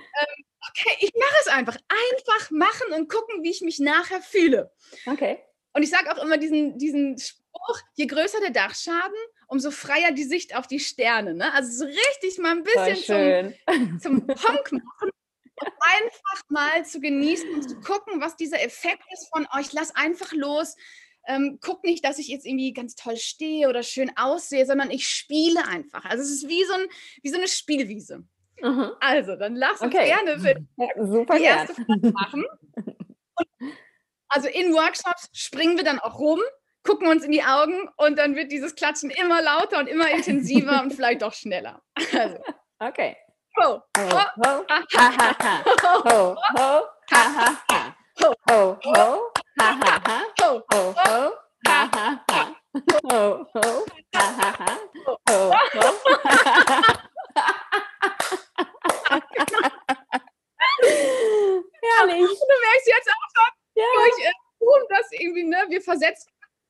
okay, 0.69 0.97
ich 0.99 1.13
mache 1.15 1.35
es 1.41 1.47
einfach. 1.47 1.77
Einfach 1.87 2.51
machen 2.51 2.93
und 2.93 3.09
gucken, 3.09 3.41
wie 3.43 3.51
ich 3.51 3.61
mich 3.61 3.79
nachher 3.79 4.21
fühle. 4.21 4.71
Okay. 5.05 5.39
Und 5.77 5.83
ich 5.83 5.91
sage 5.91 6.11
auch 6.11 6.23
immer 6.23 6.39
diesen, 6.39 6.79
diesen 6.79 7.19
Spruch, 7.19 7.79
je 7.93 8.07
größer 8.07 8.39
der 8.41 8.49
Dachschaden, 8.49 9.15
umso 9.47 9.69
freier 9.69 10.11
die 10.11 10.23
Sicht 10.23 10.55
auf 10.55 10.65
die 10.65 10.79
Sterne. 10.79 11.35
Ne? 11.35 11.53
Also 11.53 11.71
so 11.71 11.85
richtig 11.85 12.39
mal 12.39 12.53
ein 12.53 12.63
bisschen 12.63 13.53
zum, 13.67 13.99
zum 13.99 14.27
Honk 14.27 14.71
machen 14.71 15.11
einfach 15.59 16.43
mal 16.49 16.83
zu 16.83 16.99
genießen 16.99 17.49
und 17.51 17.69
zu 17.69 17.79
gucken, 17.79 18.21
was 18.21 18.35
dieser 18.35 18.59
Effekt 18.63 19.03
ist 19.13 19.29
von 19.31 19.47
euch. 19.55 19.71
Lass 19.71 19.95
einfach 19.95 20.33
los 20.33 20.75
ähm, 21.27 21.59
guck 21.61 21.83
nicht, 21.83 22.03
dass 22.05 22.19
ich 22.19 22.29
jetzt 22.29 22.45
irgendwie 22.45 22.73
ganz 22.73 22.95
toll 22.95 23.17
stehe 23.17 23.69
oder 23.69 23.83
schön 23.83 24.11
aussehe, 24.15 24.65
sondern 24.65 24.89
ich 24.89 25.07
spiele 25.07 25.67
einfach. 25.67 26.05
Also 26.05 26.23
es 26.23 26.31
ist 26.31 26.47
wie 26.47 26.63
so, 26.63 26.73
ein, 26.73 26.87
wie 27.21 27.29
so 27.29 27.37
eine 27.37 27.47
Spielwiese. 27.47 28.23
Mhm. 28.61 28.91
Also, 28.99 29.35
dann 29.35 29.55
lass 29.55 29.81
uns 29.81 29.93
okay. 29.93 30.07
gerne 30.07 30.57
ja, 30.77 31.05
super 31.05 31.37
die 31.37 31.43
erste 31.43 31.75
Frage 31.75 32.11
machen. 32.11 32.45
Also 34.29 34.47
in 34.47 34.73
Workshops 34.73 35.29
springen 35.33 35.77
wir 35.77 35.83
dann 35.83 35.99
auch 35.99 36.19
rum, 36.19 36.41
gucken 36.83 37.07
uns 37.07 37.23
in 37.23 37.31
die 37.31 37.43
Augen 37.43 37.89
und 37.97 38.17
dann 38.17 38.35
wird 38.35 38.51
dieses 38.51 38.75
Klatschen 38.75 39.09
immer 39.09 39.41
lauter 39.41 39.79
und 39.79 39.87
immer 39.87 40.09
intensiver 40.11 40.81
und 40.81 40.93
vielleicht 40.93 41.23
auch 41.23 41.33
schneller. 41.33 41.81
Also. 42.13 42.37
Okay. 42.79 43.17
Ho, 43.59 43.81
ho, 43.97 44.03
ho, 44.05 44.65
ha, 44.69 44.83
ha, 44.93 45.35
ha. 45.41 45.63
Ho, 45.65 46.35
ho, 46.57 46.85
ha, 47.09 47.23
ha, 47.33 47.47
ha. 47.71 47.95
Ho, 48.21 48.29
ho, 48.85 49.31
ha, 49.59 49.69
ha, 49.81 49.99
ha. 50.05 50.23
Ho, 50.41 50.63
ho, 50.71 51.33
ha, 51.65 51.89
ha, 51.91 52.23
ha. 52.29 52.41
Ho, 53.09 53.47
ho, 53.53 53.85
ha, 54.13 54.25
ha, 54.37 54.49
ha. 54.59 54.71
Ho, 55.07 55.51
ho. 55.73 55.85
Herrlich. 61.81 62.21
Und 62.21 62.49
du 62.49 62.57
merkst 62.61 62.87
jetzt 62.87 63.09
auch 63.09 63.27
schon, 63.33 63.51
ja. 63.75 63.85
durch 63.95 64.19
äh, 64.25 64.31
tun 64.59 64.81
das 64.89 65.11
versetzen, 65.87 66.29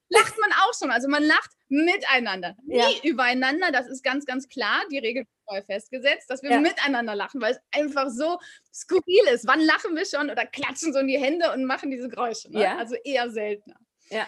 lacht 0.09 0.37
man 0.39 0.51
auch 0.51 0.73
schon. 0.77 0.91
Also 0.91 1.07
man 1.07 1.23
lacht 1.23 1.51
miteinander, 1.69 2.55
ja. 2.65 2.87
nie 2.87 3.09
übereinander. 3.09 3.71
Das 3.71 3.87
ist 3.87 4.03
ganz, 4.03 4.25
ganz 4.25 4.47
klar. 4.47 4.81
Die 4.91 4.99
Regel 4.99 5.23
ist 5.23 5.31
vorher 5.45 5.63
festgesetzt, 5.63 6.29
dass 6.29 6.43
wir 6.43 6.51
ja. 6.51 6.59
miteinander 6.59 7.15
lachen, 7.15 7.41
weil 7.41 7.53
es 7.53 7.59
einfach 7.71 8.09
so 8.09 8.39
skurril 8.73 9.27
ist. 9.33 9.47
Wann 9.47 9.61
lachen 9.61 9.95
wir 9.95 10.05
schon 10.05 10.29
oder 10.29 10.45
klatschen 10.45 10.93
so 10.93 10.99
in 10.99 11.07
die 11.07 11.19
Hände 11.19 11.51
und 11.51 11.65
machen 11.65 11.91
diese 11.91 12.09
Geräusche? 12.09 12.51
Ne? 12.51 12.61
Ja. 12.61 12.77
Also 12.77 12.95
eher 13.03 13.29
seltener. 13.29 13.79
Ja. 14.09 14.27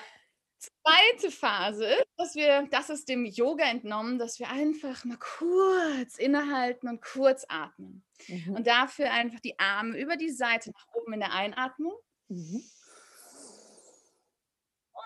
Zweite 0.60 1.31
Phase 1.31 1.86
ist, 1.86 2.05
dass 2.17 2.36
wir, 2.36 2.67
das 2.69 2.89
ist 2.89 3.08
dem 3.08 3.25
Yoga 3.25 3.63
entnommen, 3.63 4.19
dass 4.19 4.39
wir 4.39 4.50
einfach 4.50 5.05
mal 5.05 5.17
kurz 5.17 6.17
innehalten 6.17 6.89
und 6.89 7.01
kurz 7.01 7.46
atmen. 7.48 8.03
Mhm. 8.27 8.55
Und 8.58 8.67
dafür 8.67 9.10
einfach 9.12 9.39
die 9.39 9.58
Arme 9.58 9.98
über 9.98 10.17
die 10.17 10.31
Seite 10.31 10.72
nach 10.72 10.88
oben 10.93 11.13
in 11.13 11.22
der 11.22 11.31
Einatmung. 11.31 11.93
Mhm. 12.27 12.62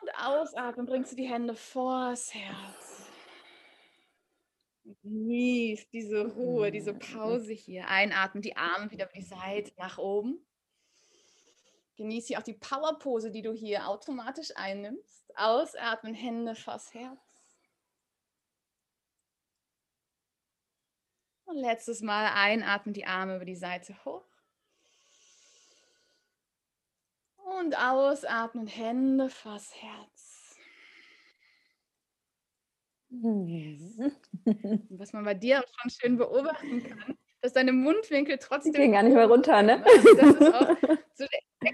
Und 0.03 0.09
ausatmen, 0.17 0.85
bringst 0.85 1.13
du 1.13 1.15
die 1.15 1.29
Hände 1.29 1.55
vors 1.55 2.33
Herz. 2.33 3.09
Genieß 5.01 5.89
diese 5.91 6.27
Ruhe, 6.27 6.71
diese 6.71 6.91
mhm. 6.91 6.99
Pause 6.99 7.53
hier. 7.53 7.87
Einatmen, 7.87 8.41
die 8.41 8.57
Arme 8.57 8.91
wieder 8.91 9.05
über 9.05 9.13
die 9.13 9.21
Seite 9.21 9.71
nach 9.77 9.97
oben. 9.97 10.45
Genieß 11.95 12.27
hier 12.27 12.39
auch 12.39 12.43
die 12.43 12.51
Powerpose, 12.51 13.31
die 13.31 13.41
du 13.41 13.53
hier 13.53 13.87
automatisch 13.87 14.51
einnimmst. 14.55 15.31
Ausatmen, 15.37 16.13
Hände 16.13 16.53
vors 16.53 16.93
Herz. 16.93 17.21
Und 21.45 21.55
letztes 21.55 22.01
Mal 22.01 22.29
einatmen, 22.33 22.93
die 22.93 23.05
Arme 23.05 23.37
über 23.37 23.45
die 23.45 23.55
Seite 23.55 23.95
hoch. 24.03 24.25
Und 27.59 27.77
ausatmen, 27.77 28.67
Hände 28.67 29.29
vors 29.29 29.71
Herz. 29.75 30.55
Was 34.89 35.13
man 35.13 35.23
bei 35.23 35.35
dir 35.35 35.59
auch 35.59 35.67
schon 35.79 35.91
schön 35.91 36.17
beobachten 36.17 36.83
kann, 36.83 37.17
dass 37.41 37.53
deine 37.53 37.71
Mundwinkel 37.71 38.39
trotzdem. 38.39 38.73
Die 38.73 38.79
gehen 38.79 38.93
gar 38.93 39.03
nicht 39.03 39.13
mehr 39.13 39.27
runter, 39.27 39.61
ne? 39.61 39.85
Also 39.85 40.15
das 40.15 40.35
ist 40.35 40.53
auch 40.53 40.67
so 41.13 41.25
der 41.25 41.71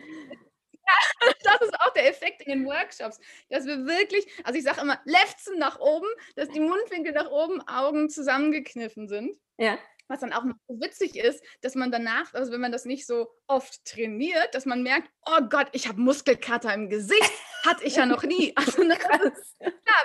das 1.43 1.61
ist 1.61 1.79
auch 1.79 1.93
der 1.93 2.09
Effekt 2.09 2.41
in 2.41 2.51
den 2.51 2.65
Workshops, 2.65 3.19
dass 3.49 3.65
wir 3.65 3.85
wirklich, 3.85 4.27
also 4.43 4.57
ich 4.57 4.65
sage 4.65 4.81
immer, 4.81 4.99
Lefzen 5.05 5.57
nach 5.59 5.79
oben, 5.79 6.07
dass 6.35 6.49
die 6.49 6.59
Mundwinkel 6.59 7.13
nach 7.13 7.29
oben, 7.29 7.61
Augen 7.67 8.09
zusammengekniffen 8.09 9.07
sind. 9.07 9.37
Ja. 9.57 9.77
Was 10.09 10.21
dann 10.21 10.33
auch 10.33 10.43
so 10.67 10.81
witzig 10.81 11.15
ist, 11.15 11.43
dass 11.61 11.75
man 11.75 11.91
danach, 11.91 12.33
also 12.33 12.51
wenn 12.51 12.61
man 12.61 12.71
das 12.71 12.85
nicht 12.85 13.05
so 13.05 13.29
oft 13.47 13.85
trainiert, 13.85 14.53
dass 14.53 14.65
man 14.65 14.81
merkt, 14.81 15.09
oh 15.25 15.41
Gott, 15.49 15.67
ich 15.71 15.87
habe 15.87 16.01
Muskelkater 16.01 16.73
im 16.73 16.89
Gesicht, 16.89 17.31
hatte 17.65 17.83
ich 17.83 17.95
ja 17.95 18.05
noch 18.05 18.23
nie. 18.23 18.53
Also, 18.57 18.83
ne, 18.83 18.95
klar, 18.97 19.31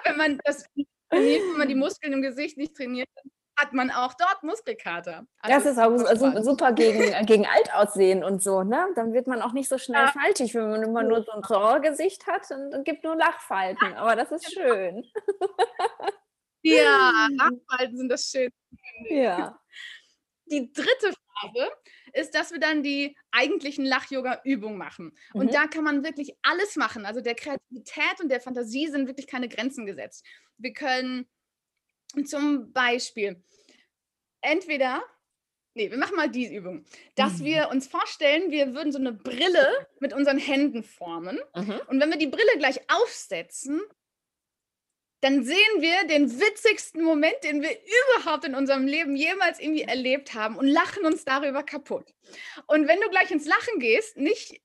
wenn 0.05 0.17
man 0.17 0.39
das 0.45 0.65
trainiert, 1.11 1.43
wenn 1.43 1.59
man 1.59 1.69
die 1.69 1.75
Muskeln 1.75 2.13
im 2.13 2.23
Gesicht 2.23 2.59
nicht 2.59 2.77
trainiert, 2.77 3.09
hat 3.57 3.73
man 3.73 3.91
auch 3.91 4.15
dort 4.15 4.43
Muskelkater. 4.43 5.27
Also 5.41 5.57
das 5.57 5.67
ist 5.67 5.79
auch 5.79 5.97
so, 6.17 6.43
super 6.43 6.73
gegen, 6.73 7.01
äh, 7.01 7.25
gegen 7.25 7.47
Altaussehen 7.47 8.25
und 8.25 8.43
so, 8.43 8.63
ne? 8.63 8.89
Dann 8.97 9.13
wird 9.13 9.27
man 9.27 9.43
auch 9.43 9.53
nicht 9.53 9.69
so 9.69 9.79
schnell 9.79 10.03
ja. 10.03 10.13
faltig, 10.13 10.55
wenn 10.55 10.71
man 10.71 10.83
immer 10.83 11.03
nur 11.03 11.23
so 11.23 11.33
ein 11.33 11.43
Trauergesicht 11.43 12.27
hat 12.27 12.51
und, 12.51 12.75
und 12.75 12.85
gibt 12.85 13.05
nur 13.05 13.17
Lachfalten. 13.17 13.95
Aber 13.95 14.17
das 14.17 14.33
ist 14.33 14.53
schön. 14.53 15.05
Ja, 16.63 17.29
Lachfalten 17.39 17.97
sind 17.97 18.09
das 18.09 18.25
schön. 18.31 18.51
Ja. 19.09 19.59
Die 20.47 20.73
dritte 20.73 21.13
Phase 21.13 21.71
ist, 22.13 22.35
dass 22.35 22.53
wir 22.53 22.61
dann 22.61 22.83
die 22.83 23.17
eigentlichen 23.31 23.85
Lach-Yoga-Übungen 23.85 24.79
machen. 24.79 25.17
Und 25.33 25.47
mhm. 25.47 25.51
da 25.53 25.67
kann 25.67 25.85
man 25.85 26.05
wirklich 26.05 26.37
alles 26.43 26.77
machen. 26.77 27.07
Also 27.07 27.21
der 27.21 27.35
Kreativität 27.35 28.21
und 28.21 28.29
der 28.29 28.41
Fantasie 28.41 28.89
sind 28.89 29.07
wirklich 29.07 29.27
keine 29.27 29.49
Grenzen 29.49 29.87
gesetzt. 29.87 30.25
Wir 30.59 30.73
können 30.73 31.27
zum 32.25 32.73
Beispiel, 32.73 33.43
entweder, 34.41 35.03
nee, 35.75 35.91
wir 35.91 35.99
machen 35.99 36.17
mal 36.17 36.31
diese 36.31 36.55
Übung, 36.55 36.85
dass 37.17 37.39
mhm. 37.39 37.45
wir 37.45 37.69
uns 37.71 37.89
vorstellen, 37.89 38.51
wir 38.51 38.75
würden 38.75 38.93
so 38.93 38.99
eine 38.99 39.13
Brille 39.13 39.67
mit 39.99 40.13
unseren 40.13 40.39
Händen 40.39 40.85
formen. 40.85 41.41
Mhm. 41.55 41.81
Und 41.89 42.01
wenn 42.01 42.11
wir 42.11 42.19
die 42.19 42.29
Brille 42.29 42.59
gleich 42.59 42.79
aufsetzen, 42.89 43.81
dann 45.25 45.43
sehen 45.43 45.81
wir 45.81 46.07
den 46.07 46.39
witzigsten 46.39 47.03
Moment, 47.03 47.37
den 47.45 47.63
wir 47.63 47.71
überhaupt 47.71 48.45
in 48.45 48.55
unserem 48.55 48.87
Leben 48.87 49.17
jemals 49.17 49.59
irgendwie 49.59 49.81
erlebt 49.81 50.35
haben 50.35 50.57
und 50.57 50.67
lachen 50.67 51.07
uns 51.07 51.25
darüber 51.25 51.63
kaputt. 51.63 52.13
Und 52.67 52.87
wenn 52.89 53.01
du 53.01 53.09
gleich 53.09 53.31
ins 53.31 53.47
Lachen 53.47 53.79
gehst, 53.79 54.19
nicht 54.19 54.61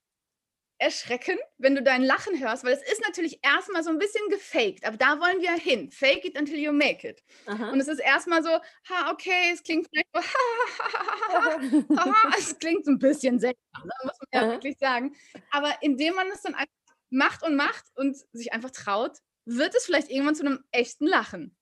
erschrecken, 0.76 1.38
wenn 1.56 1.74
du 1.74 1.82
dein 1.82 2.02
Lachen 2.02 2.38
hörst, 2.38 2.64
weil 2.64 2.74
es 2.74 2.82
ist 2.82 3.00
natürlich 3.00 3.40
erstmal 3.42 3.82
so 3.82 3.88
ein 3.88 3.98
bisschen 3.98 4.28
gefaked, 4.28 4.84
aber 4.84 4.98
da 4.98 5.18
wollen 5.18 5.40
wir 5.40 5.52
hin. 5.52 5.90
Fake 5.90 6.26
it 6.26 6.38
until 6.38 6.58
you 6.58 6.72
make 6.72 7.08
it. 7.08 7.22
Aha. 7.46 7.70
Und 7.70 7.80
es 7.80 7.88
ist 7.88 7.98
erstmal 7.98 8.42
so, 8.42 8.50
ha, 8.50 9.10
okay, 9.12 9.52
es 9.54 9.62
klingt 9.62 9.88
vielleicht 9.88 10.08
so, 10.12 10.20
ha, 10.22 11.58
ha, 11.96 12.22
ha, 12.22 12.34
es 12.36 12.58
klingt 12.58 12.84
so 12.84 12.90
ein 12.90 12.98
bisschen 12.98 13.38
seltsam, 13.38 13.84
ne, 13.84 13.92
muss 14.04 14.18
man 14.18 14.28
ja 14.32 14.40
Aha. 14.42 14.50
wirklich 14.52 14.76
sagen. 14.78 15.16
Aber 15.52 15.72
indem 15.80 16.14
man 16.16 16.30
es 16.30 16.42
dann 16.42 16.54
einfach 16.54 16.74
macht 17.08 17.42
und 17.44 17.56
macht 17.56 17.86
und 17.94 18.18
sich 18.32 18.52
einfach 18.52 18.72
traut, 18.72 19.20
wird 19.44 19.74
es 19.74 19.84
vielleicht 19.84 20.10
irgendwann 20.10 20.34
zu 20.34 20.44
einem 20.44 20.64
echten 20.72 21.06
Lachen. 21.06 21.56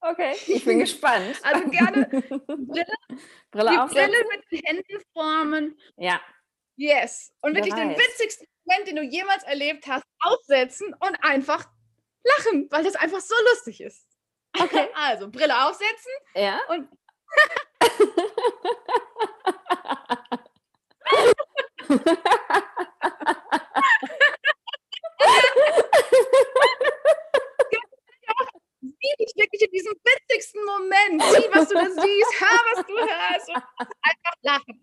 Okay, 0.00 0.34
ich 0.46 0.64
bin 0.64 0.78
gespannt. 0.78 1.36
Also 1.42 1.68
gerne 1.70 2.06
Brille, 2.06 2.86
Brille 3.50 3.70
die 3.70 3.94
Brille 3.94 4.24
mit 4.30 4.44
den 4.50 4.60
Händen 4.64 5.02
formen. 5.12 5.78
Ja. 5.96 6.20
Yes. 6.76 7.32
Und 7.40 7.56
wirklich 7.56 7.74
den 7.74 7.90
witzigsten 7.90 8.46
Moment, 8.64 8.88
den 8.88 8.96
du 8.96 9.02
jemals 9.02 9.42
erlebt 9.42 9.86
hast, 9.88 10.04
aufsetzen 10.20 10.94
und 11.00 11.16
einfach 11.24 11.66
lachen, 12.22 12.68
weil 12.70 12.84
das 12.84 12.94
einfach 12.94 13.20
so 13.20 13.34
lustig 13.50 13.80
ist. 13.80 14.06
Okay. 14.58 14.88
Also, 14.94 15.30
Brille 15.30 15.66
aufsetzen. 15.66 16.12
Ja. 16.34 16.60
Und. 16.68 16.88
sieh 28.80 29.14
dich 29.18 29.32
wirklich 29.58 29.62
in 29.62 29.70
diesem 29.72 29.92
witzigsten 30.04 30.64
Moment. 30.64 31.22
Sieh, 31.22 31.48
was 31.52 31.68
du 31.68 31.74
da 31.74 31.84
siehst, 31.84 32.40
hör, 32.40 32.58
was 32.74 32.86
du 32.86 32.96
hörst 32.96 33.48
und 33.48 33.62
einfach 34.02 34.34
lachen. 34.42 34.80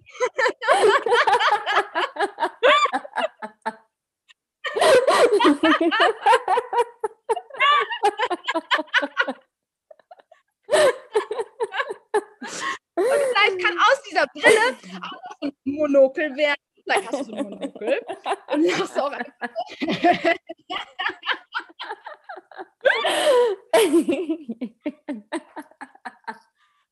und 12.96 13.06
vielleicht 13.06 13.60
kann 13.64 13.78
aus 13.78 14.02
dieser 14.10 14.26
Brille 14.28 14.78
auch 15.02 15.12
noch 15.12 15.42
ein 15.42 15.52
Monokel 15.64 16.36
werden. 16.36 16.62
Vielleicht 16.84 17.12
hast 17.12 17.22
du 17.22 17.26
so 17.26 17.36
ein 17.36 17.50
Monokel 17.50 18.02
und 18.48 18.64
lachst 18.64 19.00
auch 19.00 19.12
einfach. 19.12 19.50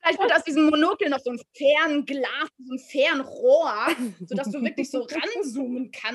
Vielleicht 0.01 0.19
wird 0.19 0.33
aus 0.33 0.43
diesem 0.43 0.65
Monokel 0.65 1.09
noch 1.09 1.19
so 1.19 1.31
ein 1.31 1.39
Fernglas, 1.55 2.49
so 2.57 2.73
ein 2.73 2.79
Fernrohr, 2.79 3.87
sodass 4.27 4.51
du 4.51 4.61
wirklich 4.61 4.89
so 4.89 5.05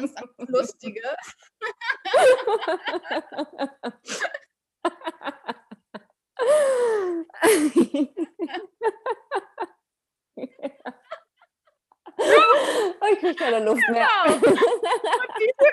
das 0.03 0.13
Lustige. 0.49 1.01
ich 13.13 13.19
kriege 13.21 13.35
keine 13.35 13.65
Luft 13.65 13.83
mehr. 13.91 14.09
Genau. 14.25 14.35
Und 14.35 14.43
diese, 15.39 15.71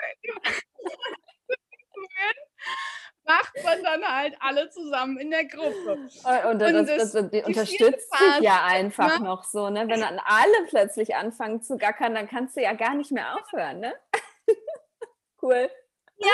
man 3.64 3.82
dann 3.82 4.04
halt 4.04 4.36
alle 4.40 4.70
zusammen 4.70 5.18
in 5.18 5.25
der 5.36 5.44
Gruppe. 5.44 5.92
Und, 5.92 6.44
und, 6.46 6.58
das, 6.58 6.86
das, 6.86 7.12
das, 7.12 7.30
die 7.30 7.42
unterstützt 7.42 8.10
sich 8.10 8.40
ja 8.40 8.64
einfach 8.64 9.18
ne? 9.18 9.24
noch 9.24 9.44
so, 9.44 9.70
ne? 9.70 9.86
Wenn 9.88 10.00
dann 10.00 10.20
alle 10.24 10.66
plötzlich 10.68 11.14
anfangen 11.14 11.62
zu 11.62 11.76
gackern, 11.76 12.14
dann 12.14 12.28
kannst 12.28 12.56
du 12.56 12.62
ja 12.62 12.72
gar 12.72 12.94
nicht 12.94 13.12
mehr 13.12 13.36
aufhören, 13.36 13.80
ne? 13.80 13.94
cool. 15.42 15.70
Ja, 16.16 16.30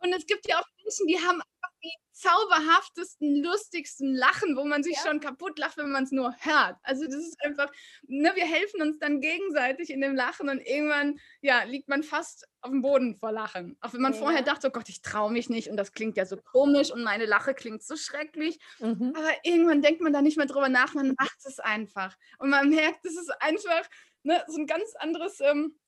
und 0.00 0.14
es 0.14 0.26
gibt 0.26 0.46
ja 0.46 0.58
auch 0.58 0.66
Menschen, 0.82 1.06
die 1.06 1.16
haben 1.16 1.42
die 1.82 1.92
zauberhaftesten, 2.12 3.42
lustigsten 3.42 4.14
Lachen, 4.14 4.56
wo 4.56 4.64
man 4.64 4.82
sich 4.82 4.96
ja. 4.96 5.02
schon 5.02 5.20
kaputt 5.20 5.58
lacht, 5.58 5.76
wenn 5.76 5.90
man 5.90 6.04
es 6.04 6.10
nur 6.10 6.34
hört. 6.40 6.76
Also 6.82 7.04
das 7.04 7.14
ist 7.14 7.36
einfach, 7.44 7.70
ne, 8.08 8.32
wir 8.34 8.44
helfen 8.44 8.82
uns 8.82 8.98
dann 8.98 9.20
gegenseitig 9.20 9.90
in 9.90 10.00
dem 10.00 10.16
Lachen 10.16 10.48
und 10.48 10.60
irgendwann, 10.60 11.18
ja, 11.40 11.62
liegt 11.62 11.88
man 11.88 12.02
fast 12.02 12.48
auf 12.60 12.70
dem 12.70 12.82
Boden 12.82 13.16
vor 13.16 13.30
Lachen. 13.30 13.76
Auch 13.80 13.92
wenn 13.92 14.00
man 14.00 14.14
ja. 14.14 14.18
vorher 14.18 14.42
dachte, 14.42 14.68
oh 14.68 14.70
Gott, 14.70 14.88
ich 14.88 15.02
traue 15.02 15.30
mich 15.30 15.48
nicht 15.48 15.68
und 15.68 15.76
das 15.76 15.92
klingt 15.92 16.16
ja 16.16 16.26
so 16.26 16.36
komisch 16.36 16.90
und 16.90 17.04
meine 17.04 17.26
Lache 17.26 17.54
klingt 17.54 17.82
so 17.82 17.96
schrecklich. 17.96 18.58
Mhm. 18.80 19.12
Aber 19.16 19.30
irgendwann 19.44 19.82
denkt 19.82 20.00
man 20.00 20.12
da 20.12 20.20
nicht 20.20 20.36
mehr 20.36 20.46
drüber 20.46 20.68
nach, 20.68 20.94
man 20.94 21.14
macht 21.18 21.38
es 21.44 21.60
einfach. 21.60 22.16
Und 22.38 22.50
man 22.50 22.70
merkt, 22.70 23.04
es 23.04 23.16
ist 23.16 23.30
einfach 23.40 23.88
ne, 24.24 24.44
so 24.48 24.58
ein 24.58 24.66
ganz 24.66 24.94
anderes, 24.96 25.40
ähm, 25.40 25.78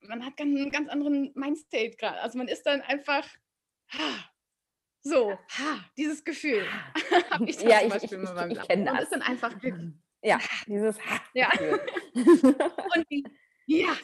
man 0.00 0.24
hat 0.24 0.40
einen 0.40 0.70
ganz 0.70 0.88
anderen 0.88 1.32
Mindstate 1.34 1.96
gerade. 1.96 2.20
Also 2.20 2.38
man 2.38 2.48
ist 2.48 2.64
dann 2.64 2.80
einfach, 2.82 3.26
ha, 3.92 4.30
so, 5.02 5.30
ha, 5.30 5.84
dieses 5.96 6.24
Gefühl. 6.24 6.66
Habe 7.30 7.44
ich 7.48 7.56
das 7.56 7.64
ja, 7.64 7.80
zum 7.80 7.88
Beispiel 7.90 8.22
ich, 8.22 8.30
ich, 8.52 8.58
ich 8.58 8.68
kenne 8.68 8.84
das. 8.84 9.02
ist 9.04 9.12
dann 9.12 9.22
einfach 9.22 9.54
Ja, 10.22 10.38
dieses 10.66 10.98
ha. 11.04 11.20
Ja. 11.34 11.50
und, 12.14 13.06
die, 13.10 13.24
ja. 13.66 13.96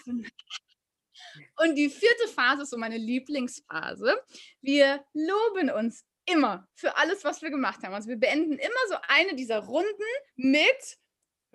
und 1.59 1.75
die 1.75 1.89
vierte 1.89 2.29
Phase 2.29 2.63
ist 2.63 2.71
so 2.71 2.79
meine 2.79 2.99
Lieblingsphase. 2.99 4.21
Wir 4.61 5.05
loben 5.13 5.71
uns 5.71 6.05
immer 6.27 6.67
für 6.75 6.97
alles, 6.97 7.25
was 7.25 7.43
wir 7.43 7.51
gemacht 7.51 7.83
haben. 7.83 7.95
Also 7.95 8.09
wir 8.09 8.17
beenden 8.17 8.55
immer 8.55 8.89
so 8.89 8.97
eine 9.09 9.35
dieser 9.35 9.59
Runden 9.59 10.05
mit 10.37 10.99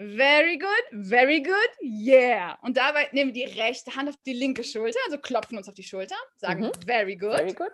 Very 0.02 0.58
good, 0.58 1.08
very 1.10 1.42
good, 1.42 1.70
yeah. 1.82 2.58
Und 2.62 2.78
dabei 2.78 3.10
nehmen 3.12 3.34
wir 3.34 3.46
die 3.46 3.60
rechte 3.60 3.94
Hand 3.98 4.08
auf 4.08 4.16
die 4.26 4.32
linke 4.32 4.64
Schulter, 4.64 4.98
also 5.08 5.18
klopfen 5.18 5.58
uns 5.58 5.68
auf 5.68 5.74
die 5.74 5.84
Schulter, 5.84 6.16
sagen 6.38 6.68
mhm. 6.68 6.72
very 6.86 7.18
good. 7.18 7.36
Very 7.36 7.54
good. 7.54 7.74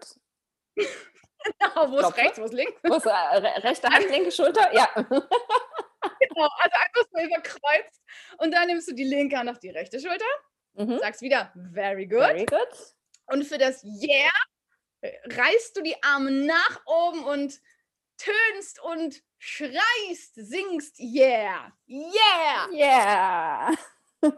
Genau, 1.59 1.91
wo 1.91 1.99
ist 1.99 2.17
rechts, 2.17 2.39
wo 2.39 2.45
ist 2.45 2.53
links? 2.53 2.79
Wo 2.83 2.95
ist 2.95 3.05
äh, 3.05 3.09
rechte 3.67 3.89
Hand, 3.89 4.09
linke 4.09 4.31
Schulter? 4.31 4.73
Ja. 4.73 4.89
genau, 4.95 5.09
also 6.59 6.77
einfach 6.77 7.05
so 7.11 7.23
überkreuzt. 7.23 8.01
Und 8.37 8.51
dann 8.51 8.67
nimmst 8.67 8.89
du 8.89 8.93
die 8.93 9.03
linke 9.03 9.37
Hand 9.37 9.49
auf 9.49 9.59
die 9.59 9.69
rechte 9.69 9.99
Schulter, 9.99 10.25
mhm. 10.73 10.99
sagst 10.99 11.21
wieder 11.21 11.51
very 11.73 12.05
good. 12.05 12.19
Very 12.19 12.45
good. 12.45 12.95
Und 13.27 13.43
für 13.45 13.57
das 13.57 13.83
yeah 13.83 14.29
reißt 15.25 15.75
du 15.77 15.81
die 15.81 15.95
Arme 16.03 16.31
nach 16.31 16.81
oben 16.85 17.23
und 17.23 17.59
tönst 18.17 18.81
und 18.81 19.21
schreist, 19.37 20.35
singst 20.35 20.99
yeah, 20.99 21.71
yeah, 21.87 22.69
yeah. 22.71 23.75
genau. 24.21 24.37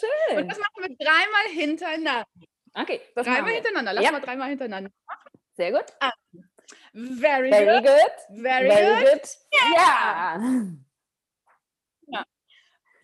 Schön. 0.00 0.38
Und 0.38 0.48
das 0.48 0.58
machen 0.58 0.88
wir 0.88 0.96
dreimal 0.96 1.46
hintereinander. 1.52 2.26
Okay, 2.74 3.00
dreimal 3.14 3.52
hintereinander. 3.52 3.92
Lass 3.94 4.04
ja. 4.04 4.12
mal 4.12 4.20
dreimal 4.20 4.48
hintereinander. 4.48 4.90
Sehr 5.56 5.72
gut. 5.72 5.84
Ah. 6.00 6.12
Very, 6.92 7.50
Very 7.50 7.80
good. 7.80 7.84
good. 7.84 8.42
Very, 8.42 8.68
Very 8.68 9.04
good. 9.04 9.12
good. 9.12 9.28
Yeah. 9.52 10.38
yeah. 12.08 12.24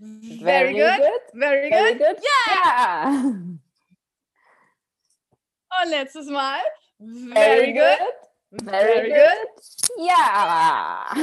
Very, 0.01 0.43
Very 0.43 0.73
good. 0.75 0.99
good. 0.99 1.21
Very, 1.41 1.71
Very 1.71 1.95
good. 1.95 1.99
good. 1.99 2.17
Yeah. 2.23 2.55
yeah. 2.55 3.33
Und 5.83 5.91
letztes 5.91 6.27
Mal. 6.29 6.61
Very, 6.99 7.35
Very 7.35 7.73
good. 7.73 8.15
Very, 8.65 9.11
Very 9.11 9.11
good. 9.11 10.07
Ja. 10.07 11.15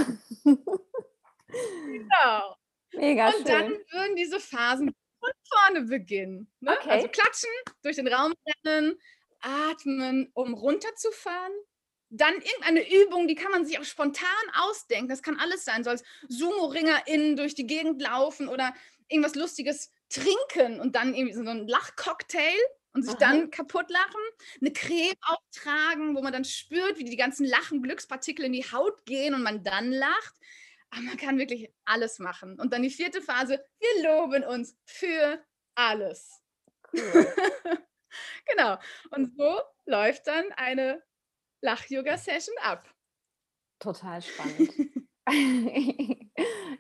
genau. 1.54 2.56
Mega 2.94 3.28
Und 3.28 3.34
schön. 3.36 3.46
dann 3.46 3.70
würden 3.92 4.16
diese 4.16 4.40
Phasen 4.40 4.96
von 5.20 5.32
vorne 5.48 5.82
beginnen. 5.86 6.52
Ne? 6.60 6.72
Okay. 6.72 6.90
Also 6.90 7.08
klatschen, 7.08 7.50
durch 7.84 7.98
den 7.98 8.08
Raum 8.08 8.34
rennen, 8.66 8.96
atmen, 9.42 10.30
um 10.34 10.54
runterzufahren. 10.54 11.54
Dann 12.10 12.34
irgendeine 12.34 13.04
Übung, 13.04 13.28
die 13.28 13.36
kann 13.36 13.52
man 13.52 13.66
sich 13.66 13.80
auch 13.80 13.84
spontan 13.84 14.26
ausdenken. 14.54 15.10
Das 15.10 15.22
kann 15.22 15.40
alles 15.40 15.64
sein, 15.64 15.84
so 15.84 15.92
als 15.92 16.04
Sumo-RingerInnen 16.28 17.36
durch 17.36 17.54
die 17.54 17.68
Gegend 17.68 18.02
laufen 18.02 18.48
oder 18.48 18.74
irgendwas 19.08 19.36
Lustiges 19.36 19.92
trinken 20.10 20.80
und 20.80 20.96
dann 20.96 21.14
irgendwie 21.14 21.36
so 21.36 21.42
ein 21.42 21.68
Lachcocktail 21.68 22.58
und 22.94 23.04
sich 23.04 23.14
Aha. 23.14 23.20
dann 23.20 23.52
kaputt 23.52 23.90
lachen, 23.90 24.22
eine 24.60 24.74
Creme 24.74 25.14
auftragen, 25.22 26.16
wo 26.16 26.22
man 26.22 26.34
dann 26.34 26.46
spürt, 26.46 26.98
wie 26.98 27.04
die 27.04 27.16
ganzen 27.16 27.46
Lachen, 27.46 27.84
Glückspartikel 27.84 28.46
in 28.46 28.54
die 28.54 28.72
Haut 28.72 29.06
gehen 29.06 29.36
und 29.36 29.44
man 29.44 29.64
dann 29.64 29.92
lacht. 29.92 30.36
Aber 30.90 31.02
man 31.02 31.18
kann 31.18 31.38
wirklich 31.38 31.72
alles 31.86 32.18
machen. 32.18 32.60
Und 32.60 32.74
dann 32.74 32.82
die 32.82 32.90
vierte 32.90 33.22
Phase, 33.22 33.64
wir 33.80 34.04
loben 34.04 34.44
uns 34.44 34.76
für 34.86 35.44
alles. 35.76 36.42
Cool. 36.92 37.34
genau. 38.46 38.78
Und 39.12 39.36
so 39.38 39.62
läuft 39.86 40.28
dann 40.28 40.52
eine 40.54 41.04
Lach-Yoga-Session 41.62 42.56
ab. 42.62 42.90
Total 43.80 44.22
spannend. 44.22 44.72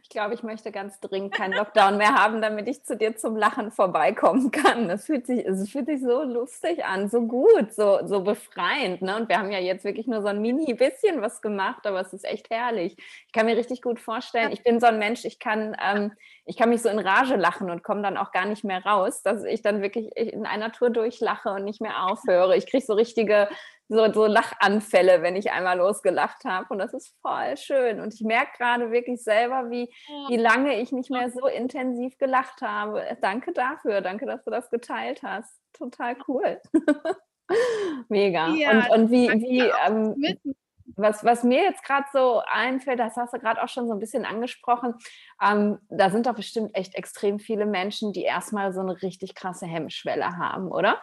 ich 0.09 0.13
glaube, 0.13 0.33
ich 0.33 0.41
möchte 0.41 0.71
ganz 0.71 0.99
dringend 0.99 1.35
keinen 1.35 1.53
Lockdown 1.53 1.97
mehr 1.97 2.15
haben, 2.15 2.41
damit 2.41 2.67
ich 2.67 2.83
zu 2.83 2.97
dir 2.97 3.15
zum 3.15 3.37
Lachen 3.37 3.71
vorbeikommen 3.71 4.49
kann. 4.49 4.87
Das 4.87 5.05
fühlt 5.05 5.27
sich, 5.27 5.45
es 5.45 5.69
fühlt 5.69 5.85
sich 5.85 6.01
so 6.01 6.23
lustig 6.23 6.83
an, 6.83 7.09
so 7.09 7.21
gut, 7.27 7.71
so, 7.75 7.99
so 8.07 8.21
befreiend. 8.23 9.03
Ne? 9.03 9.15
Und 9.15 9.29
wir 9.29 9.37
haben 9.37 9.51
ja 9.51 9.59
jetzt 9.59 9.83
wirklich 9.83 10.07
nur 10.07 10.23
so 10.23 10.29
ein 10.29 10.41
mini 10.41 10.73
bisschen 10.73 11.21
was 11.21 11.43
gemacht, 11.43 11.85
aber 11.85 12.01
es 12.01 12.11
ist 12.11 12.25
echt 12.25 12.49
herrlich. 12.49 12.95
Ich 13.27 13.33
kann 13.33 13.45
mir 13.45 13.55
richtig 13.55 13.83
gut 13.83 13.99
vorstellen, 13.99 14.51
ich 14.51 14.63
bin 14.63 14.79
so 14.79 14.87
ein 14.87 14.97
Mensch, 14.97 15.25
ich 15.25 15.37
kann, 15.37 15.77
ähm, 15.79 16.11
ich 16.45 16.57
kann 16.57 16.69
mich 16.69 16.81
so 16.81 16.89
in 16.89 16.97
Rage 16.97 17.35
lachen 17.35 17.69
und 17.69 17.83
komme 17.83 18.01
dann 18.01 18.17
auch 18.17 18.31
gar 18.31 18.47
nicht 18.47 18.63
mehr 18.63 18.83
raus, 18.83 19.21
dass 19.21 19.43
ich 19.43 19.61
dann 19.61 19.83
wirklich 19.83 20.17
in 20.17 20.47
einer 20.47 20.71
Tour 20.71 20.89
durchlache 20.89 21.51
und 21.51 21.65
nicht 21.65 21.81
mehr 21.81 22.07
aufhöre. 22.07 22.57
Ich 22.57 22.65
kriege 22.65 22.83
so 22.83 22.93
richtige 22.93 23.47
so, 23.89 24.13
so 24.13 24.25
Lachanfälle, 24.27 25.21
wenn 25.21 25.35
ich 25.35 25.51
einmal 25.51 25.77
losgelacht 25.77 26.45
habe. 26.45 26.67
Und 26.69 26.79
das 26.79 26.93
ist 26.93 27.15
voll 27.21 27.57
schön. 27.57 27.99
Und 27.99 28.13
ich 28.13 28.21
merke 28.21 28.51
gerade 28.57 28.91
wirklich 28.91 29.21
selber, 29.23 29.69
wie, 29.71 29.89
wie 30.29 30.37
lange 30.37 30.79
ich 30.79 30.91
nicht 30.91 31.09
mehr 31.09 31.31
so 31.31 31.47
intensiv 31.47 32.17
gelacht 32.19 32.61
habe. 32.61 33.03
Danke 33.21 33.51
dafür. 33.51 34.01
Danke, 34.01 34.25
dass 34.27 34.43
du 34.45 34.51
das 34.51 34.69
geteilt 34.69 35.23
hast. 35.23 35.59
Total 35.73 36.15
cool. 36.27 36.61
Mega. 38.09 38.49
Ja, 38.49 38.71
und, 38.71 38.89
und 38.91 39.11
wie, 39.11 39.27
wie 39.27 39.71
ähm, 39.85 40.15
was, 40.95 41.23
was 41.23 41.43
mir 41.43 41.63
jetzt 41.63 41.83
gerade 41.83 42.05
so 42.11 42.41
einfällt, 42.45 42.99
das 42.99 43.15
hast 43.15 43.33
du 43.33 43.39
gerade 43.39 43.61
auch 43.61 43.69
schon 43.69 43.87
so 43.87 43.93
ein 43.93 43.99
bisschen 43.99 44.25
angesprochen, 44.25 44.95
ähm, 45.41 45.79
da 45.89 46.09
sind 46.09 46.25
doch 46.25 46.35
bestimmt 46.35 46.75
echt 46.75 46.95
extrem 46.95 47.39
viele 47.39 47.65
Menschen, 47.65 48.13
die 48.13 48.23
erstmal 48.23 48.73
so 48.73 48.81
eine 48.81 49.01
richtig 49.01 49.35
krasse 49.35 49.65
Hemmschwelle 49.65 50.37
haben, 50.37 50.69
oder? 50.71 51.01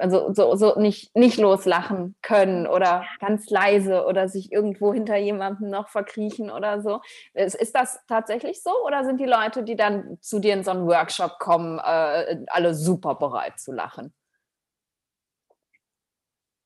Also 0.00 0.32
so, 0.32 0.56
so 0.56 0.78
nicht, 0.78 1.14
nicht 1.14 1.38
loslachen 1.38 2.16
können 2.22 2.66
oder 2.66 3.04
ganz 3.20 3.50
leise 3.50 4.04
oder 4.06 4.28
sich 4.28 4.50
irgendwo 4.50 4.92
hinter 4.92 5.16
jemandem 5.16 5.68
noch 5.70 5.88
verkriechen 5.88 6.50
oder 6.50 6.80
so. 6.80 7.00
Ist, 7.34 7.54
ist 7.54 7.74
das 7.74 8.00
tatsächlich 8.08 8.62
so 8.62 8.70
oder 8.86 9.04
sind 9.04 9.20
die 9.20 9.26
Leute, 9.26 9.62
die 9.62 9.76
dann 9.76 10.18
zu 10.20 10.38
dir 10.38 10.54
in 10.54 10.64
so 10.64 10.70
einen 10.70 10.86
Workshop 10.86 11.38
kommen, 11.38 11.78
äh, 11.78 12.44
alle 12.48 12.74
super 12.74 13.14
bereit 13.14 13.58
zu 13.58 13.72
lachen? 13.72 14.12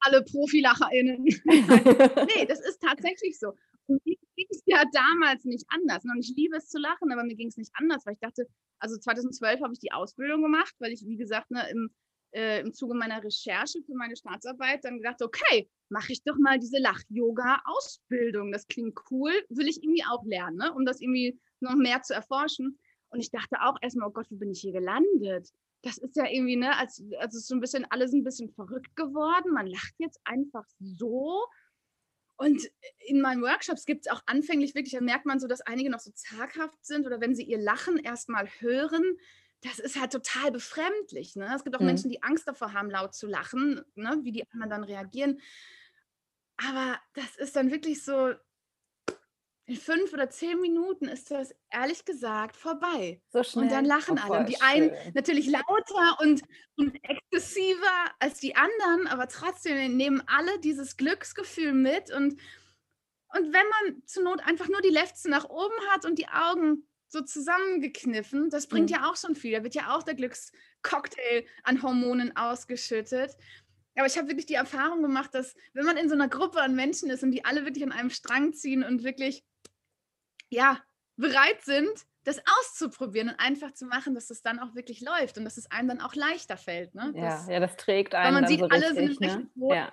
Alle 0.01 0.23
ProfilacherInnen. 0.23 1.25
nee, 1.45 2.47
das 2.47 2.61
ist 2.61 2.81
tatsächlich 2.81 3.39
so. 3.39 3.53
Und 3.87 4.05
mir 4.05 4.17
ging 4.37 4.47
es 4.51 4.63
ja 4.67 4.83
damals 4.93 5.45
nicht 5.45 5.65
anders. 5.69 6.05
Und 6.05 6.19
ich 6.21 6.35
liebe 6.37 6.57
es 6.57 6.69
zu 6.69 6.79
lachen, 6.79 7.13
aber 7.13 7.25
mir 7.25 7.37
ging 7.37 7.49
es 7.49 7.57
nicht 7.57 7.73
anders, 7.75 8.05
weil 8.05 8.15
ich 8.15 8.21
dachte, 8.21 8.47
also 8.79 8.99
2012 8.99 9.61
habe 9.63 9.73
ich 9.73 9.79
die 9.79 9.93
Ausbildung 9.93 10.43
gemacht, 10.43 10.75
weil 10.79 10.93
ich, 10.93 11.05
wie 11.07 11.17
gesagt, 11.17 11.51
ne, 11.51 11.67
im 11.71 11.91
äh, 12.35 12.61
im 12.61 12.73
Zuge 12.73 12.95
meiner 12.95 13.23
Recherche 13.23 13.81
für 13.83 13.95
meine 13.95 14.17
Staatsarbeit 14.17 14.85
dann 14.85 14.99
gedacht, 14.99 15.23
okay, 15.23 15.69
mache 15.89 16.13
ich 16.13 16.23
doch 16.25 16.37
mal 16.37 16.59
diese 16.59 16.79
Lach-Yoga-Ausbildung. 16.79 18.53
Das 18.53 18.67
klingt 18.67 18.99
cool, 19.11 19.33
will 19.49 19.69
ich 19.69 19.83
irgendwie 19.83 20.05
auch 20.05 20.25
lernen, 20.25 20.57
ne? 20.57 20.73
um 20.75 20.85
das 20.85 21.01
irgendwie 21.01 21.39
noch 21.61 21.77
mehr 21.77 22.03
zu 22.03 22.15
erforschen. 22.15 22.79
Und 23.09 23.21
ich 23.21 23.31
dachte 23.31 23.63
auch 23.63 23.77
erstmal, 23.81 24.09
oh 24.09 24.13
Gott, 24.13 24.27
wo 24.31 24.37
bin 24.37 24.51
ich 24.51 24.61
hier 24.61 24.73
gelandet? 24.73 25.49
Das 25.83 25.99
ist 25.99 26.17
ja 26.17 26.27
irgendwie, 26.29 26.57
ne, 26.57 26.77
als, 26.77 27.03
als 27.19 27.35
ist 27.35 27.47
so 27.47 27.55
ein 27.55 27.61
bisschen 27.61 27.87
alles 27.91 28.13
ein 28.13 28.25
bisschen 28.25 28.51
verrückt 28.51 28.97
geworden. 28.97 29.53
Man 29.53 29.67
lacht 29.67 29.95
jetzt 29.99 30.19
einfach 30.25 30.65
so. 30.81 31.45
Und 32.37 32.69
in 33.07 33.21
meinen 33.21 33.43
Workshops 33.43 33.85
gibt 33.85 34.07
es 34.07 34.13
auch 34.13 34.23
anfänglich 34.27 34.75
wirklich, 34.75 34.95
da 34.95 35.01
merkt 35.01 35.27
man 35.27 35.39
so, 35.39 35.47
dass 35.47 35.61
einige 35.61 35.91
noch 35.91 36.01
so 36.01 36.11
zaghaft 36.13 36.85
sind 36.85 37.07
oder 37.07 37.21
wenn 37.21 37.37
sie 37.37 37.45
ihr 37.45 37.59
Lachen 37.59 37.99
erstmal 37.99 38.49
hören, 38.59 39.19
das 39.65 39.79
ist 39.79 39.99
halt 39.99 40.13
total 40.13 40.53
befremdlich. 40.53 41.37
Ne? 41.37 41.51
Es 41.55 41.65
gibt 41.65 41.75
auch 41.75 41.81
mhm. 41.81 41.87
Menschen, 41.87 42.11
die 42.11 42.23
Angst 42.23 42.47
davor 42.47 42.73
haben, 42.73 42.91
laut 42.91 43.15
zu 43.15 43.27
lachen, 43.27 43.83
ne? 43.95 44.21
wie 44.23 44.33
die 44.33 44.45
anderen 44.53 44.71
dann 44.71 44.85
reagieren. 44.85 45.41
Aber 46.57 46.99
das 47.15 47.37
ist 47.37 47.57
dann 47.57 47.71
wirklich 47.71 48.05
so, 48.05 48.35
in 49.67 49.77
fünf 49.77 50.13
oder 50.13 50.29
zehn 50.29 50.61
Minuten 50.61 51.07
ist 51.07 51.31
das 51.31 51.55
ehrlich 51.71 52.05
gesagt 52.05 52.55
vorbei. 52.55 53.23
So 53.31 53.43
schnell. 53.43 53.65
Und 53.65 53.73
dann 53.73 53.87
lachen 53.87 54.19
oh, 54.19 54.23
alle. 54.23 54.41
Und 54.41 54.49
die 54.51 54.57
schön. 54.57 54.63
einen 54.63 55.15
natürlich 55.15 55.47
lauter 55.47 56.21
und, 56.21 56.43
und 56.77 56.99
exzessiver 57.03 58.11
als 58.19 58.41
die 58.41 58.57
anderen, 58.57 59.07
aber 59.07 59.27
trotzdem 59.27 59.97
nehmen 59.97 60.23
alle 60.27 60.61
dieses 60.61 60.99
Glücksgefühl 60.99 61.73
mit 61.73 62.13
und 62.13 62.39
und 63.37 63.53
wenn 63.53 63.67
man 63.69 64.07
zur 64.07 64.23
Not 64.23 64.47
einfach 64.47 64.69
nur 64.69 64.81
die 64.81 64.91
Lefze 64.91 65.29
nach 65.29 65.49
oben 65.49 65.75
hat 65.91 66.05
und 66.05 66.21
die 66.21 66.29
Augen 66.29 66.87
so 67.15 67.23
zusammengekniffen, 67.23 68.51
das 68.51 68.67
bringt 68.67 68.91
mhm. 68.91 68.97
ja 68.97 69.11
auch 69.11 69.17
schon 69.17 69.35
viel. 69.35 69.53
Da 69.53 69.63
wird 69.63 69.75
ja 69.75 69.95
auch 69.95 70.03
der 70.03 70.15
Glückscocktail 70.15 71.47
an 71.63 71.83
Hormonen 71.83 72.37
ausgeschüttet. 72.37 73.37
Aber 73.97 74.07
ich 74.07 74.19
habe 74.19 74.29
wirklich 74.29 74.47
die 74.47 74.55
Erfahrung 74.55 75.03
gemacht, 75.03 75.35
dass 75.35 75.55
wenn 75.73 75.87
man 75.87 75.97
in 75.97 76.09
so 76.09 76.15
einer 76.15 76.29
Gruppe 76.29 76.61
an 76.61 76.75
Menschen 76.75 77.11
ist 77.11 77.23
und 77.23 77.31
die 77.31 77.45
alle 77.45 77.65
wirklich 77.65 77.85
an 77.85 77.93
einem 77.93 78.11
Strang 78.11 78.53
ziehen 78.53 78.83
und 78.83 79.05
wirklich, 79.05 79.45
ja, 80.51 80.83
bereit 81.17 81.63
sind, 81.63 82.05
das 82.25 82.43
auszuprobieren 82.59 83.29
und 83.29 83.39
einfach 83.39 83.73
zu 83.73 83.87
machen, 83.87 84.15
dass 84.15 84.31
es 84.31 84.43
dann 84.43 84.59
auch 84.59 84.75
wirklich 84.75 85.01
läuft 85.01 85.39
und 85.39 85.45
dass 85.45 85.57
es 85.57 85.71
einem 85.71 85.89
dann 85.89 86.01
auch 86.01 86.15
leichter 86.15 86.57
fällt. 86.57 86.95
Ne? 86.95 87.13
Das, 87.15 87.47
ja, 87.47 87.53
ja, 87.55 87.61
das 87.61 87.77
trägt 87.77 88.15
einen. 88.15 88.35
Weil 88.35 88.41
man 88.41 88.49
sieht, 88.49 88.61
so 88.61 88.67
alle 88.67 88.91
richtig, 88.91 89.19
sind 89.19 89.51
im 89.55 89.69
ne? 89.69 89.75
Ja. 89.75 89.93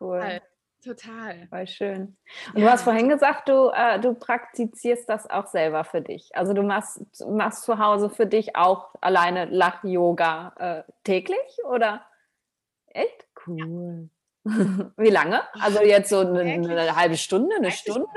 Cool. 0.00 0.40
Total. 0.82 1.46
Voll 1.48 1.66
schön. 1.68 2.16
Und 2.54 2.60
ja. 2.60 2.66
du 2.66 2.70
hast 2.72 2.82
vorhin 2.82 3.08
gesagt, 3.08 3.48
du, 3.48 3.70
äh, 3.72 4.00
du 4.00 4.14
praktizierst 4.14 5.08
das 5.08 5.30
auch 5.30 5.46
selber 5.46 5.84
für 5.84 6.00
dich. 6.00 6.34
Also 6.34 6.54
du 6.54 6.62
machst, 6.62 7.00
machst 7.24 7.62
zu 7.62 7.78
Hause 7.78 8.10
für 8.10 8.26
dich 8.26 8.56
auch 8.56 8.92
alleine 9.00 9.44
Lach-Yoga 9.44 10.54
äh, 10.58 10.92
täglich 11.04 11.38
oder? 11.68 12.04
Echt? 12.86 13.28
Cool. 13.46 14.08
Ja. 14.44 14.90
Wie 14.96 15.10
lange? 15.10 15.42
Also 15.60 15.82
jetzt 15.82 16.10
so 16.10 16.18
eine, 16.18 16.40
eine 16.40 16.96
halbe 16.96 17.16
Stunde, 17.16 17.54
eine 17.54 17.70
Stunde? 17.70 18.08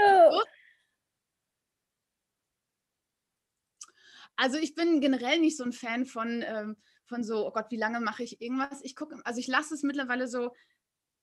Also 4.36 4.58
ich 4.58 4.74
bin 4.74 5.02
generell 5.02 5.40
nicht 5.40 5.56
so 5.56 5.64
ein 5.64 5.72
Fan 5.72 6.08
von, 6.08 6.44
ähm, 6.46 6.78
von 7.06 7.24
so, 7.24 7.46
oh 7.46 7.52
Gott, 7.52 7.68
wie 7.70 7.78
lange 7.78 8.00
mache 8.00 8.24
ich 8.24 8.42
irgendwas? 8.42 8.82
Ich 8.82 8.96
gucke, 8.96 9.22
also 9.24 9.40
ich 9.40 9.48
lasse 9.48 9.76
es 9.76 9.84
mittlerweile 9.84 10.28
so 10.28 10.52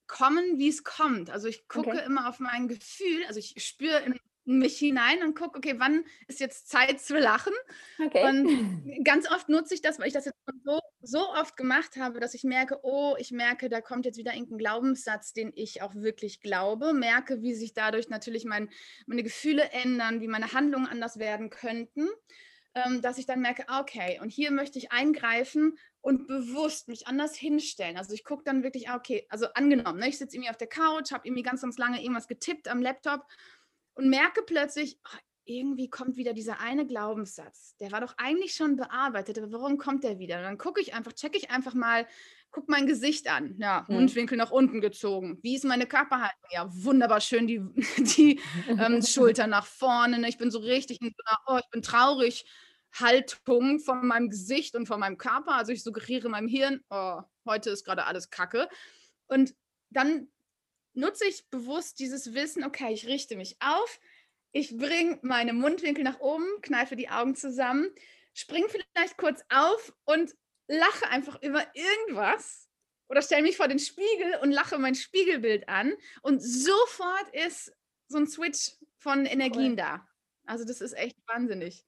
kommen, 0.07 0.59
wie 0.59 0.69
es 0.69 0.85
kommt. 0.85 1.31
Also 1.31 1.49
ich 1.49 1.69
gucke 1.69 1.91
okay. 1.91 2.05
immer 2.05 2.29
auf 2.29 2.39
mein 2.41 2.69
Gefühl, 2.69 3.25
also 3.27 3.39
ich 3.39 3.55
spüre 3.59 4.01
in 4.01 4.19
mich 4.45 4.79
hinein 4.79 5.23
und 5.23 5.37
gucke, 5.37 5.59
okay, 5.59 5.75
wann 5.79 6.05
ist 6.27 6.41
jetzt 6.41 6.69
Zeit 6.69 7.01
zu 7.01 7.17
lachen? 7.17 7.53
Okay. 8.05 8.25
Und 8.27 9.05
ganz 9.05 9.31
oft 9.31 9.49
nutze 9.49 9.75
ich 9.75 9.83
das, 9.83 9.99
weil 9.99 10.09
ich 10.09 10.13
das 10.13 10.25
jetzt 10.25 10.37
so, 10.65 10.81
so 11.01 11.29
oft 11.31 11.57
gemacht 11.57 11.97
habe, 11.97 12.19
dass 12.19 12.35
ich 12.35 12.43
merke, 12.43 12.81
oh, 12.83 13.15
ich 13.19 13.31
merke, 13.31 13.69
da 13.69 13.81
kommt 13.81 14.05
jetzt 14.05 14.19
wieder 14.19 14.33
irgendein 14.33 14.59
Glaubenssatz, 14.59 15.33
den 15.33 15.53
ich 15.55 15.83
auch 15.83 15.95
wirklich 15.95 16.41
glaube, 16.41 16.93
merke, 16.93 17.41
wie 17.43 17.55
sich 17.55 17.73
dadurch 17.73 18.09
natürlich 18.09 18.45
mein, 18.45 18.69
meine 19.07 19.23
Gefühle 19.23 19.63
ändern, 19.71 20.21
wie 20.21 20.29
meine 20.29 20.53
Handlungen 20.53 20.87
anders 20.87 21.19
werden 21.19 21.51
könnten 21.51 22.09
ähm, 22.75 23.03
dass 23.03 23.19
ich 23.19 23.27
dann 23.27 23.41
merke, 23.41 23.67
okay, 23.69 24.19
und 24.23 24.31
hier 24.31 24.51
möchte 24.51 24.79
ich 24.79 24.93
eingreifen 24.93 25.79
und 26.03 26.27
bewusst 26.27 26.89
mich 26.89 27.07
anders 27.07 27.35
hinstellen. 27.35 27.97
Also 27.97 28.13
ich 28.13 28.25
gucke 28.25 28.43
dann 28.45 28.63
wirklich, 28.63 28.89
ah, 28.89 28.97
okay, 28.97 29.25
also 29.31 29.47
angenommen, 29.55 30.01
ne, 30.01 30.09
ich 30.09 30.19
sitze 30.19 30.37
irgendwie 30.37 30.51
auf 30.51 30.59
der 30.59 30.69
Couch, 30.69 31.13
habe 31.13 31.27
irgendwie 31.27 31.45
ganz, 31.45 31.63
ganz 31.63 31.79
lange 31.79 32.03
irgendwas 32.03 32.29
getippt 32.29 32.69
am 32.69 32.83
Laptop 32.83 33.25
und 33.95 34.11
merke 34.11 34.43
plötzlich, 34.43 34.99
oh, 35.05 35.19
irgendwie 35.45 35.89
kommt 35.91 36.17
wieder 36.17 36.33
dieser 36.33 36.61
eine 36.61 36.87
Glaubenssatz. 36.87 37.77
Der 37.79 37.93
war 37.93 38.01
doch 38.01 38.15
eigentlich 38.17 38.55
schon 38.55 38.77
bearbeitet, 38.77 39.39
aber 39.39 39.53
warum 39.53 39.79
kommt 39.79 40.05
der 40.05 40.19
wieder? 40.19 40.39
Und 40.39 40.45
dann 40.45 40.59
gucke 40.59 40.81
ich 40.81 40.95
einfach, 40.95 41.13
checke 41.13 41.37
ich 41.37 41.51
einfach 41.51 41.75
mal, 41.75 42.07
guck 42.51 42.69
mein 42.69 42.87
Gesicht 42.87 43.29
an. 43.29 43.57
Ja, 43.59 43.87
hm. 43.87 43.97
Mundwinkel 43.97 44.37
nach 44.37 44.51
unten 44.51 44.81
gezogen. 44.81 45.39
Wie 45.43 45.57
ist 45.57 45.65
meine 45.65 45.87
Körperhaltung? 45.87 46.49
Ja, 46.51 46.69
wunderbar 46.71 47.21
schön 47.21 47.47
die, 47.47 47.61
die 48.17 48.41
ähm, 48.69 49.03
Schulter 49.07 49.47
nach 49.47 49.67
vorne. 49.67 50.19
Ne? 50.19 50.29
Ich 50.29 50.39
bin 50.39 50.51
so 50.51 50.59
richtig 50.59 50.99
oh, 51.47 51.59
ich 51.59 51.71
bin 51.71 51.83
traurig. 51.83 52.45
Haltung 52.93 53.81
von 53.81 54.07
meinem 54.07 54.31
Gesicht 54.31 54.75
und 54.75 54.87
von 54.87 55.01
meinem 55.01 55.19
Körper. 55.19 55.55
Also 55.55 55.73
ich 55.73 55.83
suggeriere 55.83 56.29
meinem 56.29 56.49
Hirn, 56.49 56.85
oh, 56.91 57.21
heute 57.47 57.71
ist 57.71 57.85
gerade 57.85 58.05
alles 58.05 58.31
Kacke. 58.31 58.69
Und 59.27 59.55
dann 59.91 60.29
nutze 60.95 61.27
ich 61.27 61.49
bewusst 61.49 61.99
dieses 61.99 62.35
Wissen, 62.35 62.65
okay, 62.65 62.93
ich 62.93 63.07
richte 63.07 63.37
mich 63.37 63.57
auf, 63.61 64.01
ich 64.53 64.77
bringe 64.77 65.19
meine 65.23 65.53
Mundwinkel 65.53 66.05
nach 66.05 66.21
oben, 66.21 66.47
kneife 66.61 66.97
die 66.97 67.09
Augen 67.09 67.35
zusammen, 67.35 67.91
springe 68.35 68.69
vielleicht 68.69 69.17
kurz 69.17 69.43
auf 69.49 69.95
und 70.05 70.35
lache 70.69 71.09
einfach 71.09 71.41
über 71.43 71.65
irgendwas 71.75 72.69
oder 73.09 73.23
stelle 73.23 73.43
mich 73.43 73.57
vor 73.57 73.69
den 73.69 73.79
Spiegel 73.79 74.37
und 74.43 74.53
lache 74.53 74.79
mein 74.79 74.95
Spiegelbild 74.95 75.69
an 75.69 75.95
und 76.23 76.41
sofort 76.41 77.29
ist 77.33 77.73
so 78.09 78.19
ein 78.19 78.27
Switch 78.27 78.73
von 78.99 79.27
Energien 79.27 79.73
cool. 79.73 79.77
da. 79.77 80.09
Also 80.45 80.65
das 80.65 80.81
ist 80.81 80.93
echt 80.93 81.17
wahnsinnig. 81.27 81.85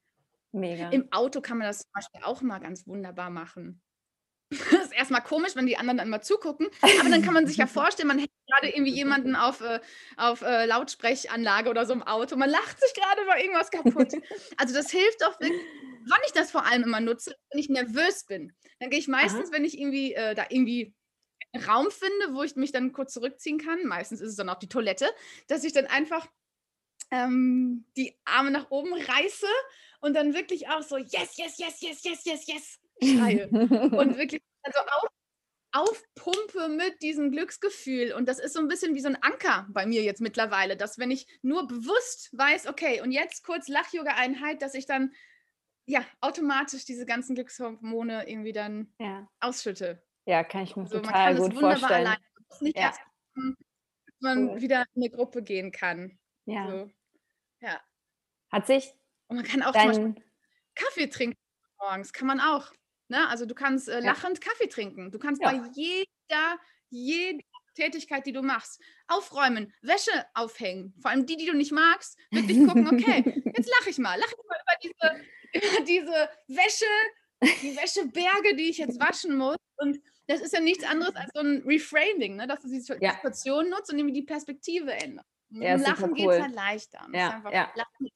Mega. 0.55 0.88
Im 0.90 1.11
Auto 1.12 1.40
kann 1.40 1.59
man 1.59 1.67
das 1.67 1.81
zum 1.81 1.90
Beispiel 1.93 2.21
auch 2.23 2.40
mal 2.40 2.61
ganz 2.61 2.87
wunderbar 2.87 3.29
machen. 3.29 3.83
Das 4.51 4.61
ist 4.85 4.93
erstmal 4.93 5.23
komisch, 5.23 5.57
wenn 5.57 5.67
die 5.67 5.77
anderen 5.77 5.99
dann 5.99 6.07
immer 6.07 6.23
zugucken, 6.23 6.69
aber 6.81 7.09
dann 7.09 7.23
kann 7.23 7.35
man 7.35 7.49
sich 7.49 7.57
ja 7.57 7.67
vorstellen, 7.67 8.07
man 8.07 8.21
hätte 8.21 8.33
gerade 8.47 8.69
irgendwie 8.69 8.95
jemanden 8.95 9.35
auf, 9.35 9.61
äh, 9.62 9.81
auf 10.17 10.43
äh, 10.43 10.67
Lautsprechanlage 10.67 11.71
oder 11.71 11.87
so 11.87 11.93
im 11.93 12.05
Auto. 12.05 12.37
Man 12.37 12.51
lacht 12.51 12.81
sich 12.81 12.95
gerade 12.95 13.23
über 13.23 13.40
irgendwas 13.40 13.71
kaputt. 13.71 14.12
Also 14.57 14.75
das 14.75 14.90
hilft 14.90 15.25
auch 15.25 15.40
wirklich, 15.40 15.61
wann 16.07 16.21
ich 16.27 16.33
das 16.33 16.53
vor 16.53 16.64
allem 16.64 16.85
immer 16.85 17.01
nutze, 17.01 17.35
wenn 17.51 17.59
ich 17.59 17.69
nervös 17.69 18.25
bin. 18.25 18.53
Dann 18.79 18.90
gehe 18.90 19.01
ich 19.01 19.09
meistens, 19.09 19.49
Aha. 19.49 19.53
wenn 19.53 19.64
ich 19.64 19.79
irgendwie 19.79 20.14
äh, 20.14 20.37
da 20.37 20.45
irgendwie 20.49 20.95
einen 21.53 21.64
Raum 21.64 21.88
finde, 21.90 22.35
wo 22.35 22.45
ich 22.45 22.55
mich 22.55 22.71
dann 22.71 22.93
kurz 22.93 23.12
zurückziehen 23.12 23.59
kann, 23.59 23.85
meistens 23.87 24.21
ist 24.21 24.31
es 24.31 24.37
dann 24.37 24.49
auch 24.49 24.59
die 24.59 24.69
Toilette, 24.69 25.09
dass 25.49 25.64
ich 25.64 25.73
dann 25.73 25.87
einfach 25.87 26.29
ähm, 27.11 27.85
die 27.97 28.17
Arme 28.25 28.51
nach 28.51 28.71
oben 28.71 28.93
reiße 28.93 29.47
und 30.05 30.14
dann 30.14 30.35
wirklich 30.35 30.69
auch 30.69 30.83
so 30.83 30.99
yes, 30.99 31.37
yes, 31.37 31.57
yes, 31.59 31.81
yes, 31.81 32.05
yes, 32.05 32.25
yes, 32.25 32.47
yes 32.47 32.79
schreie. 33.03 33.49
und 33.49 34.19
wirklich 34.19 34.43
also 34.62 34.79
auf, 34.81 35.09
aufpumpe 35.73 36.69
mit 36.69 37.03
diesem 37.03 37.33
Glücksgefühl. 37.33 38.12
Und 38.12 38.29
das 38.29 38.38
ist 38.38 38.53
so 38.53 38.61
ein 38.61 38.69
bisschen 38.69 38.95
wie 38.95 39.01
so 39.01 39.09
ein 39.09 39.23
Anker 39.23 39.67
bei 39.71 39.87
mir 39.87 40.03
jetzt 40.03 40.21
mittlerweile, 40.21 40.77
dass 40.77 40.99
wenn 40.99 41.11
ich 41.11 41.27
nur 41.43 41.67
bewusst 41.67 42.37
weiß, 42.37 42.67
okay, 42.69 43.01
und 43.01 43.12
jetzt 43.12 43.45
kurz 43.45 43.69
Lach-Yoga-Einheit, 43.69 44.61
dass 44.61 44.75
ich 44.75 44.87
dann 44.87 45.12
ja 45.87 46.05
automatisch 46.21 46.85
diese 46.85 47.07
ganzen 47.07 47.35
Glückshormone 47.35 48.29
irgendwie 48.29 48.53
dann 48.53 48.93
ja. 48.99 49.27
ausschütte. 49.40 50.03
Ja, 50.27 50.45
kann 50.45 50.64
ich 50.64 50.77
mir 50.77 50.83
also, 50.83 51.01
total 51.01 51.37
gut 51.37 51.55
vorstellen. 51.55 51.93
Alleine. 51.93 52.23
Das 52.49 52.57
ist 52.57 52.62
nicht 52.62 52.77
ja. 52.77 52.83
erst, 52.83 53.01
dass 53.35 54.21
man 54.21 54.51
cool. 54.51 54.61
wieder 54.61 54.85
in 54.95 55.03
eine 55.03 55.11
Gruppe 55.11 55.43
gehen 55.43 55.73
kann. 55.73 56.19
Ja. 56.45 56.71
So. 56.71 56.90
ja. 57.61 57.81
Hat 58.51 58.67
sich 58.67 58.95
und 59.29 59.37
man 59.37 59.45
kann 59.45 59.63
auch 59.63 59.73
zum 59.73 59.87
Beispiel 59.87 60.15
Kaffee 60.75 61.07
trinken 61.09 61.39
morgens, 61.85 62.13
kann 62.13 62.27
man 62.27 62.41
auch. 62.41 62.73
Ne? 63.09 63.29
Also 63.29 63.47
du 63.47 63.55
kannst 63.55 63.89
äh, 63.89 64.01
lachend 64.01 64.43
ja. 64.43 64.51
Kaffee 64.51 64.69
trinken. 64.69 65.11
Du 65.11 65.19
kannst 65.19 65.43
ja. 65.43 65.51
bei 65.51 65.69
jeder, 65.75 66.59
jeder 66.89 67.45
Tätigkeit, 67.75 68.27
die 68.27 68.33
du 68.33 68.43
machst, 68.43 68.81
aufräumen, 69.09 69.73
Wäsche 69.83 70.13
aufhängen. 70.35 70.95
Vor 71.01 71.11
allem 71.11 71.27
die, 71.27 71.37
die 71.37 71.47
du 71.47 71.55
nicht 71.55 71.73
magst, 71.73 72.17
wirklich 72.31 72.59
gucken, 72.67 72.87
okay, 72.87 73.23
jetzt 73.57 73.71
lache 73.79 73.91
ich 73.91 73.99
mal. 73.99 74.19
Lache 74.19 74.35
ich 74.35 74.49
mal 74.49 74.59
über 74.63 75.21
diese, 75.53 75.69
über 75.69 75.85
diese 75.85 76.29
Wäsche, 76.49 77.55
die 77.63 77.77
Wäscheberge, 77.77 78.57
die 78.57 78.71
ich 78.71 78.79
jetzt 78.79 78.99
waschen 79.01 79.37
muss. 79.37 79.57
Und 79.77 80.01
das 80.29 80.41
ist 80.41 80.55
ja 80.55 80.61
nichts 80.61 80.85
anderes 80.85 81.15
als 81.17 81.31
so 81.35 81.41
ein 81.41 81.63
Reframing, 81.67 82.37
ne? 82.37 82.47
dass 82.47 82.61
du 82.61 82.69
die 82.69 82.81
Situation 82.81 83.65
ja. 83.67 83.71
nutzt 83.71 83.93
und 83.93 83.99
irgendwie 83.99 84.21
die 84.21 84.27
Perspektive 84.27 84.93
änderst. 84.93 85.29
Ja, 85.51 85.77
Lachen 85.77 86.11
cool. 86.11 86.17
geht 86.17 86.31
es 86.31 86.41
halt 86.41 86.55
leichter. 86.55 87.09
Ja, 87.13 87.43
ja. 87.53 87.71
Lachen 87.75 88.09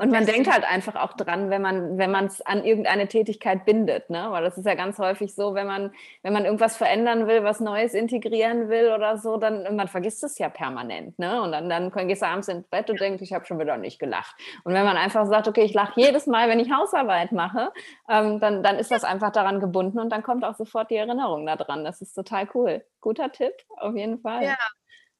und 0.00 0.10
man 0.10 0.24
denkt 0.26 0.50
halt 0.50 0.64
einfach 0.64 0.96
auch 0.96 1.12
dran, 1.12 1.50
wenn 1.50 1.60
man 1.62 1.98
wenn 1.98 2.10
man 2.10 2.26
es 2.26 2.40
an 2.40 2.64
irgendeine 2.64 3.06
Tätigkeit 3.06 3.64
bindet, 3.66 4.08
ne? 4.08 4.28
Weil 4.30 4.42
das 4.42 4.56
ist 4.56 4.64
ja 4.66 4.74
ganz 4.74 4.98
häufig 4.98 5.34
so, 5.34 5.54
wenn 5.54 5.66
man 5.66 5.92
wenn 6.22 6.32
man 6.32 6.44
irgendwas 6.44 6.76
verändern 6.76 7.26
will, 7.26 7.44
was 7.44 7.60
Neues 7.60 7.92
integrieren 7.94 8.68
will 8.70 8.92
oder 8.92 9.18
so, 9.18 9.36
dann 9.36 9.76
man 9.76 9.88
vergisst 9.88 10.24
es 10.24 10.38
ja 10.38 10.48
permanent, 10.48 11.18
ne? 11.18 11.42
Und 11.42 11.52
dann 11.52 11.68
dann 11.68 11.90
gehst 12.08 12.22
du 12.22 12.26
abends 12.26 12.48
ins 12.48 12.66
Bett 12.68 12.88
und 12.88 13.00
denkst, 13.00 13.22
ich 13.22 13.32
habe 13.34 13.44
schon 13.44 13.58
wieder 13.58 13.76
nicht 13.76 13.98
gelacht. 13.98 14.34
Und 14.64 14.72
wenn 14.72 14.84
man 14.84 14.96
einfach 14.96 15.26
sagt, 15.26 15.48
okay, 15.48 15.62
ich 15.62 15.74
lache 15.74 15.92
jedes 16.00 16.26
Mal, 16.26 16.48
wenn 16.48 16.60
ich 16.60 16.70
Hausarbeit 16.72 17.32
mache, 17.32 17.70
ähm, 18.08 18.40
dann 18.40 18.62
dann 18.62 18.76
ist 18.78 18.90
das 18.90 19.04
einfach 19.04 19.30
daran 19.32 19.60
gebunden 19.60 19.98
und 19.98 20.10
dann 20.10 20.22
kommt 20.22 20.44
auch 20.44 20.54
sofort 20.54 20.90
die 20.90 20.96
Erinnerung 20.96 21.44
daran. 21.46 21.84
Das 21.84 22.00
ist 22.00 22.14
total 22.14 22.48
cool. 22.54 22.84
Guter 23.00 23.30
Tipp, 23.32 23.52
auf 23.76 23.94
jeden 23.94 24.18
Fall. 24.20 24.44
Ja. 24.44 24.56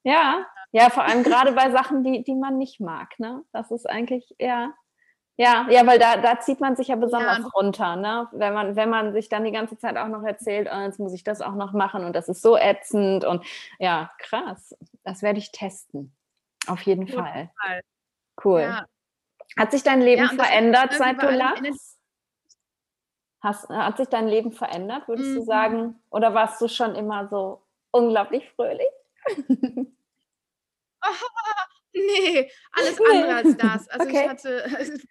Ja, 0.03 0.45
ja, 0.71 0.89
vor 0.89 1.03
allem 1.03 1.23
gerade 1.23 1.51
bei 1.51 1.69
Sachen, 1.71 2.03
die, 2.03 2.23
die 2.23 2.35
man 2.35 2.57
nicht 2.57 2.79
mag, 2.79 3.19
ne? 3.19 3.43
Das 3.51 3.71
ist 3.71 3.89
eigentlich, 3.89 4.35
ja. 4.39 4.73
Ja, 5.37 5.65
ja, 5.69 5.87
weil 5.87 5.97
da, 5.97 6.17
da 6.17 6.39
zieht 6.39 6.59
man 6.59 6.75
sich 6.75 6.89
ja 6.89 6.95
besonders 6.95 7.39
ja. 7.39 7.47
runter, 7.55 7.95
ne? 7.95 8.27
Wenn 8.31 8.53
man, 8.53 8.75
wenn 8.75 8.89
man 8.89 9.11
sich 9.13 9.27
dann 9.27 9.43
die 9.43 9.51
ganze 9.51 9.77
Zeit 9.77 9.97
auch 9.97 10.07
noch 10.07 10.23
erzählt, 10.23 10.69
oh, 10.71 10.79
jetzt 10.81 10.99
muss 10.99 11.13
ich 11.13 11.23
das 11.23 11.41
auch 11.41 11.55
noch 11.55 11.73
machen 11.73 12.05
und 12.05 12.15
das 12.15 12.29
ist 12.29 12.41
so 12.41 12.57
ätzend 12.57 13.25
und 13.25 13.43
ja, 13.79 14.11
krass. 14.19 14.75
Das 15.03 15.21
werde 15.21 15.39
ich 15.39 15.51
testen. 15.51 16.15
Auf 16.67 16.81
jeden 16.83 17.05
Gut, 17.05 17.15
Fall. 17.15 17.49
Fall. 17.59 17.81
Cool. 18.43 18.61
Ja. 18.61 18.85
Hat 19.57 19.71
sich 19.71 19.83
dein 19.83 20.01
Leben 20.01 20.21
ja, 20.21 20.29
verändert, 20.29 20.93
seit 20.93 21.21
du 21.21 21.29
lachst? 21.29 21.97
Hast, 23.41 23.69
hat 23.69 23.97
sich 23.97 24.07
dein 24.07 24.27
Leben 24.27 24.51
verändert, 24.51 25.07
würdest 25.07 25.31
mhm. 25.31 25.35
du 25.35 25.41
sagen? 25.41 25.99
Oder 26.11 26.33
warst 26.33 26.61
du 26.61 26.67
schon 26.67 26.95
immer 26.95 27.27
so 27.27 27.63
unglaublich 27.91 28.49
fröhlich? 28.51 28.87
oh, 31.03 31.15
nee, 31.93 32.51
alles 32.71 32.99
andere 32.99 33.35
als 33.35 33.57
das. 33.57 33.87
Also 33.89 34.07
okay. 34.07 34.21
ich 34.23 34.29
hatte, 34.29 34.63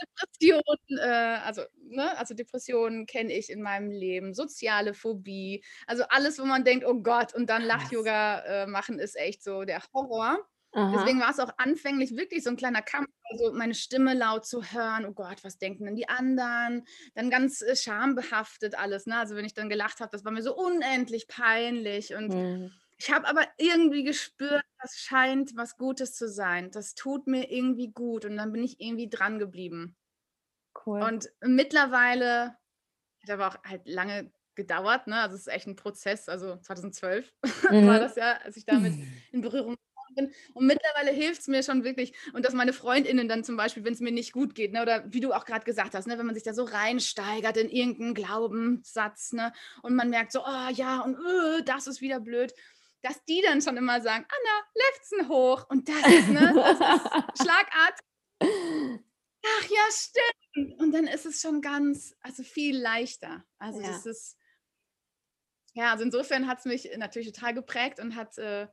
Depressionen, 0.00 0.98
äh, 0.98 1.38
also, 1.44 1.62
ne, 1.88 2.16
also 2.18 2.34
Depressionen 2.34 3.06
kenne 3.06 3.32
ich 3.32 3.50
in 3.50 3.62
meinem 3.62 3.90
Leben, 3.90 4.34
soziale 4.34 4.94
Phobie, 4.94 5.64
also 5.86 6.04
alles, 6.08 6.38
wo 6.38 6.44
man 6.44 6.64
denkt, 6.64 6.84
oh 6.84 7.00
Gott, 7.00 7.34
und 7.34 7.48
dann 7.48 7.62
Lach-Yoga 7.62 8.40
äh, 8.40 8.66
machen 8.66 8.98
ist 8.98 9.16
echt 9.16 9.42
so 9.42 9.64
der 9.64 9.82
Horror. 9.92 10.38
Aha. 10.74 10.92
Deswegen 10.96 11.20
war 11.20 11.30
es 11.30 11.38
auch 11.38 11.52
anfänglich 11.56 12.16
wirklich 12.16 12.42
so 12.42 12.50
ein 12.50 12.56
kleiner 12.56 12.82
Kampf, 12.82 13.08
also 13.30 13.52
meine 13.52 13.74
Stimme 13.74 14.12
laut 14.12 14.44
zu 14.44 14.64
hören. 14.64 15.06
Oh 15.06 15.12
Gott, 15.12 15.44
was 15.44 15.56
denken 15.58 15.84
denn 15.84 15.94
die 15.94 16.08
anderen? 16.08 16.84
Dann 17.14 17.30
ganz 17.30 17.62
äh, 17.62 17.76
schambehaftet 17.76 18.76
alles. 18.76 19.06
Ne? 19.06 19.16
Also 19.16 19.36
wenn 19.36 19.44
ich 19.44 19.54
dann 19.54 19.68
gelacht 19.68 20.00
habe, 20.00 20.10
das 20.10 20.24
war 20.24 20.32
mir 20.32 20.42
so 20.42 20.56
unendlich 20.56 21.28
peinlich. 21.28 22.14
Und 22.14 22.34
mhm. 22.34 22.72
Ich 22.96 23.10
habe 23.10 23.26
aber 23.26 23.46
irgendwie 23.58 24.04
gespürt, 24.04 24.64
das 24.80 24.96
scheint 24.98 25.56
was 25.56 25.76
Gutes 25.76 26.14
zu 26.14 26.28
sein. 26.28 26.70
Das 26.70 26.94
tut 26.94 27.26
mir 27.26 27.50
irgendwie 27.50 27.92
gut. 27.92 28.24
Und 28.24 28.36
dann 28.36 28.52
bin 28.52 28.62
ich 28.62 28.80
irgendwie 28.80 29.08
dran 29.08 29.38
geblieben. 29.38 29.96
Cool. 30.86 31.02
Und 31.02 31.28
mittlerweile, 31.40 32.56
hat 33.22 33.30
aber 33.30 33.48
auch 33.48 33.64
halt 33.64 33.88
lange 33.88 34.32
gedauert, 34.54 35.06
ne? 35.06 35.20
Also 35.20 35.34
es 35.34 35.42
ist 35.42 35.52
echt 35.52 35.66
ein 35.66 35.76
Prozess. 35.76 36.28
Also 36.28 36.56
2012 36.56 37.32
mhm. 37.70 37.86
war 37.86 37.98
das 37.98 38.16
ja, 38.16 38.38
als 38.44 38.56
ich 38.56 38.64
damit 38.64 38.94
in 39.32 39.40
Berührung 39.40 39.76
bin. 40.14 40.32
Und 40.52 40.66
mittlerweile 40.66 41.10
hilft 41.10 41.42
es 41.42 41.48
mir 41.48 41.62
schon 41.62 41.84
wirklich. 41.84 42.12
Und 42.32 42.44
dass 42.44 42.54
meine 42.54 42.72
Freundinnen 42.72 43.28
dann 43.28 43.44
zum 43.44 43.56
Beispiel, 43.56 43.84
wenn 43.84 43.94
es 43.94 44.00
mir 44.00 44.12
nicht 44.12 44.32
gut 44.32 44.54
geht, 44.54 44.72
ne, 44.72 44.82
oder 44.82 45.04
wie 45.12 45.20
du 45.20 45.32
auch 45.32 45.44
gerade 45.44 45.64
gesagt 45.64 45.94
hast, 45.94 46.06
ne, 46.06 46.18
wenn 46.18 46.26
man 46.26 46.34
sich 46.34 46.44
da 46.44 46.54
so 46.54 46.64
reinsteigert 46.64 47.56
in 47.56 47.68
irgendeinen 47.68 48.14
Glaubenssatz, 48.14 49.32
ne, 49.32 49.52
und 49.82 49.94
man 49.94 50.10
merkt 50.10 50.32
so, 50.32 50.40
oh 50.40 50.68
ja, 50.72 51.00
und 51.00 51.18
uh, 51.18 51.62
das 51.64 51.86
ist 51.86 52.00
wieder 52.00 52.20
blöd, 52.20 52.54
dass 53.04 53.22
die 53.26 53.42
dann 53.42 53.60
schon 53.60 53.76
immer 53.76 54.00
sagen, 54.00 54.24
Anna, 54.26 54.66
Lefzen 54.74 55.28
hoch. 55.28 55.66
Und 55.68 55.88
das 55.88 56.06
ist, 56.06 56.28
ne, 56.28 56.52
das 56.54 56.80
ist 56.80 57.42
Schlagart. 57.42 58.00
Ach 58.40 59.68
ja, 59.68 59.82
stimmt. 59.90 60.80
Und 60.80 60.92
dann 60.92 61.06
ist 61.06 61.26
es 61.26 61.40
schon 61.40 61.60
ganz, 61.60 62.16
also 62.22 62.42
viel 62.42 62.80
leichter. 62.80 63.44
Also 63.58 63.80
ja. 63.80 63.88
das 63.88 64.06
ist, 64.06 64.38
ja, 65.74 65.92
also 65.92 66.04
insofern 66.04 66.46
hat 66.46 66.60
es 66.60 66.64
mich 66.64 66.90
natürlich 66.96 67.30
total 67.30 67.52
geprägt 67.52 68.00
und 68.00 68.16
hat 68.16 68.38
äh, 68.38 68.68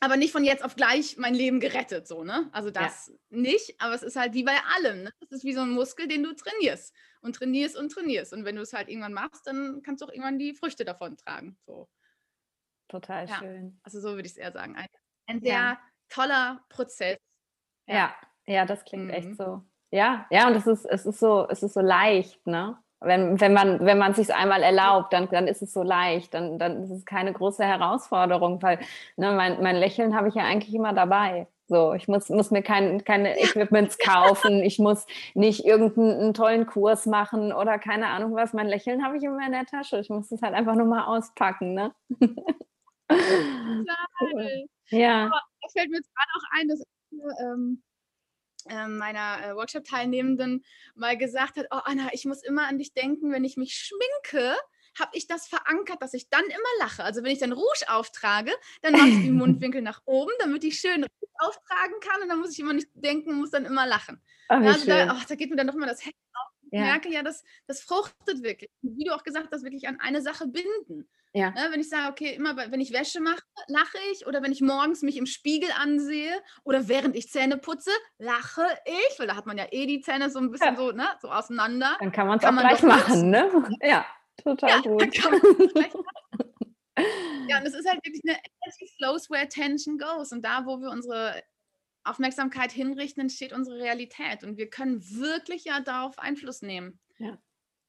aber 0.00 0.16
nicht 0.16 0.32
von 0.32 0.44
jetzt 0.44 0.64
auf 0.64 0.74
gleich 0.74 1.16
mein 1.18 1.34
Leben 1.34 1.60
gerettet, 1.60 2.08
so, 2.08 2.24
ne? 2.24 2.48
Also 2.52 2.70
das 2.70 3.08
ja. 3.08 3.38
nicht, 3.38 3.80
aber 3.80 3.94
es 3.94 4.02
ist 4.02 4.16
halt 4.16 4.32
wie 4.32 4.42
bei 4.42 4.58
allem, 4.76 5.04
ne? 5.04 5.12
Es 5.20 5.30
ist 5.30 5.44
wie 5.44 5.52
so 5.52 5.60
ein 5.60 5.70
Muskel, 5.70 6.08
den 6.08 6.22
du 6.22 6.34
trainierst 6.34 6.94
und 7.20 7.36
trainierst 7.36 7.76
und 7.76 7.92
trainierst. 7.92 8.32
Und 8.32 8.44
wenn 8.44 8.56
du 8.56 8.62
es 8.62 8.72
halt 8.72 8.88
irgendwann 8.88 9.12
machst, 9.12 9.46
dann 9.46 9.82
kannst 9.82 10.00
du 10.00 10.06
auch 10.06 10.10
irgendwann 10.10 10.38
die 10.38 10.54
Früchte 10.54 10.84
davon 10.84 11.16
tragen. 11.18 11.56
So. 11.66 11.88
Total 12.92 13.26
ja. 13.26 13.36
schön. 13.36 13.80
Also 13.82 14.00
so 14.00 14.08
würde 14.10 14.26
ich 14.26 14.32
es 14.32 14.36
eher 14.36 14.52
sagen. 14.52 14.76
Ein, 14.76 14.86
ein 15.26 15.40
sehr 15.40 15.52
ja. 15.52 15.78
toller 16.10 16.60
Prozess. 16.68 17.16
Ja. 17.86 18.14
ja, 18.46 18.66
das 18.66 18.84
klingt 18.84 19.04
mhm. 19.04 19.10
echt 19.10 19.34
so. 19.36 19.62
Ja, 19.90 20.26
ja, 20.30 20.46
und 20.46 20.54
es 20.54 20.66
ist, 20.66 20.84
es 20.84 21.06
ist 21.06 21.18
so, 21.18 21.48
es 21.48 21.62
ist 21.62 21.72
so 21.72 21.80
leicht, 21.80 22.46
ne? 22.46 22.76
Wenn, 23.00 23.40
wenn 23.40 23.54
man 23.54 23.84
wenn 23.84 23.98
man 23.98 24.14
sich 24.14 24.32
einmal 24.32 24.62
erlaubt, 24.62 25.12
dann, 25.14 25.28
dann 25.30 25.48
ist 25.48 25.62
es 25.62 25.72
so 25.72 25.82
leicht, 25.82 26.34
dann, 26.34 26.58
dann 26.58 26.84
ist 26.84 26.90
es 26.90 27.04
keine 27.06 27.32
große 27.32 27.64
Herausforderung, 27.64 28.62
weil 28.62 28.78
ne, 29.16 29.32
mein, 29.32 29.60
mein 29.62 29.76
Lächeln 29.76 30.14
habe 30.14 30.28
ich 30.28 30.34
ja 30.34 30.44
eigentlich 30.44 30.74
immer 30.74 30.92
dabei. 30.92 31.48
So, 31.66 31.94
ich 31.94 32.06
muss, 32.06 32.28
muss 32.28 32.50
mir 32.50 32.62
kein, 32.62 33.04
keine 33.04 33.38
Equipments 33.42 33.96
kaufen, 33.98 34.62
ich 34.62 34.78
muss 34.78 35.06
nicht 35.32 35.64
irgendeinen 35.64 36.34
tollen 36.34 36.66
Kurs 36.66 37.06
machen 37.06 37.54
oder 37.54 37.78
keine 37.78 38.08
Ahnung 38.08 38.34
was. 38.34 38.52
Mein 38.52 38.68
Lächeln 38.68 39.02
habe 39.02 39.16
ich 39.16 39.24
immer 39.24 39.44
in 39.46 39.52
der 39.52 39.64
Tasche. 39.64 39.98
Ich 39.98 40.10
muss 40.10 40.30
es 40.30 40.42
halt 40.42 40.54
einfach 40.54 40.74
nur 40.74 40.86
mal 40.86 41.06
auspacken, 41.06 41.72
ne? 41.72 41.92
Cool. 44.20 44.66
Ja. 44.90 45.26
Aber 45.26 45.40
da 45.60 45.68
fällt 45.72 45.90
mir 45.90 45.96
jetzt 45.96 46.10
gerade 46.14 46.30
auch 46.36 46.58
ein, 46.58 46.68
dass 46.68 46.82
ähm, 47.40 47.82
ähm, 48.68 48.98
meiner 48.98 49.44
äh, 49.44 49.54
Workshop-Teilnehmenden 49.54 50.64
mal 50.94 51.16
gesagt 51.16 51.56
hat, 51.56 51.66
oh 51.70 51.80
Anna, 51.84 52.10
ich 52.12 52.24
muss 52.24 52.42
immer 52.42 52.68
an 52.68 52.78
dich 52.78 52.92
denken, 52.92 53.32
wenn 53.32 53.44
ich 53.44 53.56
mich 53.56 53.74
schminke, 53.74 54.56
habe 54.98 55.10
ich 55.14 55.26
das 55.26 55.48
verankert, 55.48 56.02
dass 56.02 56.14
ich 56.14 56.28
dann 56.28 56.44
immer 56.44 56.78
lache. 56.78 57.02
Also 57.02 57.22
wenn 57.22 57.32
ich 57.32 57.38
dann 57.38 57.52
Rouge 57.52 57.88
auftrage, 57.88 58.52
dann 58.82 58.92
mache 58.92 59.08
ich 59.08 59.22
die 59.22 59.30
Mundwinkel 59.30 59.82
nach 59.82 60.02
oben, 60.04 60.32
damit 60.38 60.64
ich 60.64 60.78
schön 60.78 61.06
auftragen 61.38 61.94
kann 62.00 62.22
und 62.22 62.28
dann 62.28 62.38
muss 62.38 62.52
ich 62.52 62.60
immer 62.60 62.74
nicht 62.74 62.88
denken, 62.94 63.34
muss 63.34 63.50
dann 63.50 63.64
immer 63.64 63.86
lachen. 63.86 64.22
Ach, 64.48 64.60
also 64.60 64.86
da, 64.86 65.16
oh, 65.16 65.22
da, 65.26 65.34
geht 65.34 65.50
mir 65.50 65.56
dann 65.56 65.66
nochmal 65.66 65.88
das 65.88 66.04
Herz 66.04 66.14
auf. 66.34 66.52
Ich 66.70 66.78
ja. 66.78 66.84
merke 66.84 67.10
ja, 67.10 67.22
dass 67.22 67.42
das 67.66 67.80
fruchtet 67.80 68.42
wirklich. 68.42 68.70
Wie 68.82 69.04
du 69.04 69.14
auch 69.14 69.24
gesagt 69.24 69.48
hast, 69.50 69.64
wirklich 69.64 69.88
an 69.88 69.98
eine 69.98 70.22
Sache 70.22 70.46
binden. 70.46 71.08
Ja. 71.34 71.50
Ne, 71.50 71.68
wenn 71.70 71.80
ich 71.80 71.88
sage, 71.88 72.10
okay, 72.10 72.34
immer 72.34 72.56
wenn 72.56 72.80
ich 72.80 72.92
Wäsche 72.92 73.20
mache, 73.20 73.42
lache 73.66 73.98
ich. 74.12 74.26
Oder 74.26 74.42
wenn 74.42 74.52
ich 74.52 74.60
morgens 74.60 75.02
mich 75.02 75.16
im 75.16 75.26
Spiegel 75.26 75.70
ansehe 75.78 76.34
oder 76.62 76.88
während 76.88 77.16
ich 77.16 77.30
Zähne 77.30 77.56
putze, 77.56 77.90
lache 78.18 78.66
ich, 78.84 79.18
weil 79.18 79.26
da 79.26 79.36
hat 79.36 79.46
man 79.46 79.56
ja 79.56 79.66
eh 79.70 79.86
die 79.86 80.00
Zähne 80.00 80.28
so 80.28 80.38
ein 80.38 80.50
bisschen 80.50 80.74
ja. 80.74 80.76
so, 80.76 80.92
ne, 80.92 81.08
so 81.20 81.30
auseinander. 81.30 81.96
Dann 82.00 82.12
kann, 82.12 82.38
kann 82.38 82.54
man 82.54 82.66
es 82.66 82.74
auch 82.74 82.80
gleich 82.80 82.82
machen, 82.82 83.30
ne? 83.30 83.50
Ja, 83.82 84.04
total 84.42 84.70
ja, 84.70 84.80
gut. 84.80 85.16
ja, 87.48 87.58
und 87.58 87.66
es 87.66 87.74
ist 87.74 87.88
halt 87.88 88.04
wirklich 88.04 88.22
eine 88.26 88.36
Energy 88.36 88.92
flows 88.98 89.30
where 89.30 89.42
attention 89.42 89.96
goes. 89.96 90.32
Und 90.32 90.44
da, 90.44 90.66
wo 90.66 90.80
wir 90.80 90.90
unsere 90.90 91.42
Aufmerksamkeit 92.04 92.72
hinrichten, 92.72 93.22
entsteht 93.22 93.54
unsere 93.54 93.78
Realität. 93.78 94.44
Und 94.44 94.58
wir 94.58 94.68
können 94.68 95.02
wirklich 95.16 95.64
ja 95.64 95.80
darauf 95.80 96.18
Einfluss 96.18 96.60
nehmen, 96.60 97.00
ja. 97.18 97.38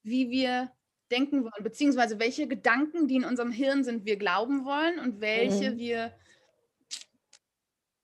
wie 0.04 0.30
wir 0.30 0.72
denken 1.12 1.44
wollen, 1.44 1.64
beziehungsweise 1.64 2.20
welche 2.20 2.48
Gedanken, 2.48 3.08
die 3.08 3.16
in 3.16 3.26
unserem 3.26 3.52
Hirn 3.52 3.84
sind, 3.84 4.06
wir 4.06 4.18
glauben 4.18 4.66
wollen 4.66 5.00
und 5.00 5.22
welche 5.22 5.72
mhm. 5.72 5.78
wir 5.78 5.98
ja. 5.98 6.12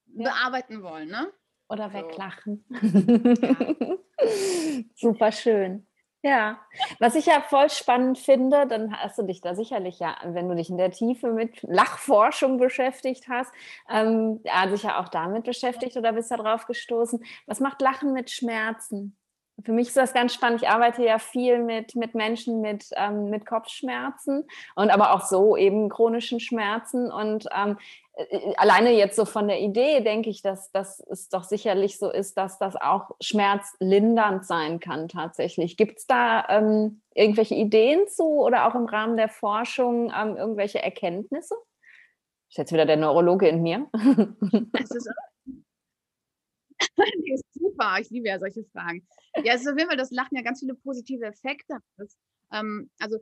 bearbeiten 0.05 0.83
wollen. 0.83 1.09
Ne? 1.09 1.31
Oder 1.69 1.93
weglachen. 1.93 2.65
Ja. 2.69 3.97
Super 4.95 5.31
schön. 5.31 5.85
Ja, 6.21 6.59
was 6.99 7.15
ich 7.15 7.27
ja 7.27 7.39
voll 7.39 7.69
spannend 7.69 8.17
finde, 8.17 8.67
dann 8.67 8.93
hast 8.99 9.17
du 9.17 9.23
dich 9.23 9.39
da 9.39 9.55
sicherlich 9.55 9.99
ja, 9.99 10.17
wenn 10.25 10.49
du 10.49 10.55
dich 10.55 10.69
in 10.69 10.77
der 10.77 10.91
Tiefe 10.91 11.31
mit 11.31 11.61
Lachforschung 11.63 12.57
beschäftigt 12.57 13.29
hast, 13.29 13.53
ähm, 13.89 14.41
ja, 14.43 14.67
sicher 14.67 14.99
auch 14.99 15.07
damit 15.07 15.45
beschäftigt 15.45 15.95
oder 15.95 16.11
bist 16.11 16.29
da 16.29 16.35
drauf 16.35 16.65
gestoßen. 16.65 17.23
Was 17.45 17.61
macht 17.61 17.81
Lachen 17.81 18.11
mit 18.11 18.29
Schmerzen? 18.31 19.17
Für 19.63 19.71
mich 19.71 19.89
ist 19.89 19.97
das 19.97 20.13
ganz 20.13 20.33
spannend. 20.33 20.61
Ich 20.61 20.69
arbeite 20.69 21.03
ja 21.03 21.19
viel 21.19 21.59
mit, 21.59 21.95
mit 21.95 22.15
Menschen 22.15 22.61
mit, 22.61 22.89
ähm, 22.95 23.29
mit 23.29 23.45
Kopfschmerzen 23.45 24.47
und 24.75 24.89
aber 24.89 25.13
auch 25.13 25.25
so 25.25 25.57
eben 25.57 25.89
chronischen 25.89 26.39
Schmerzen. 26.39 27.11
Und 27.11 27.47
ähm, 27.55 27.77
äh, 28.15 28.53
alleine 28.57 28.91
jetzt 28.91 29.15
so 29.15 29.25
von 29.25 29.47
der 29.47 29.59
Idee 29.59 30.01
denke 30.01 30.29
ich, 30.29 30.41
dass, 30.41 30.71
dass 30.71 30.99
es 30.99 31.29
doch 31.29 31.43
sicherlich 31.43 31.97
so 31.97 32.11
ist, 32.11 32.37
dass 32.37 32.57
das 32.59 32.75
auch 32.75 33.11
schmerzlindernd 33.21 34.45
sein 34.45 34.79
kann 34.79 35.07
tatsächlich. 35.07 35.77
Gibt 35.77 35.99
es 35.99 36.07
da 36.07 36.45
ähm, 36.49 37.01
irgendwelche 37.13 37.55
Ideen 37.55 38.07
zu 38.07 38.41
oder 38.41 38.67
auch 38.67 38.75
im 38.75 38.85
Rahmen 38.85 39.17
der 39.17 39.29
Forschung 39.29 40.11
ähm, 40.15 40.37
irgendwelche 40.37 40.81
Erkenntnisse? 40.81 41.55
Ist 42.49 42.57
jetzt 42.57 42.73
wieder 42.73 42.85
der 42.85 42.97
Neurologe 42.97 43.47
in 43.47 43.61
mir. 43.61 43.87
Es 44.73 44.89
ist 44.89 45.07
ist 47.33 47.43
super. 47.53 47.97
Ich 47.99 48.09
liebe 48.09 48.27
ja 48.27 48.39
solche 48.39 48.63
Fragen. 48.65 49.05
Ja, 49.43 49.53
es 49.53 49.61
ist 49.61 49.67
auf 49.67 49.77
jeden 49.77 49.89
Fall, 49.89 49.97
das 49.97 50.11
Lachen 50.11 50.35
ja 50.35 50.43
ganz 50.43 50.59
viele 50.59 50.75
positive 50.75 51.25
Effekte 51.25 51.75
hat. 51.75 52.09
Ähm, 52.51 52.89
also 52.99 53.19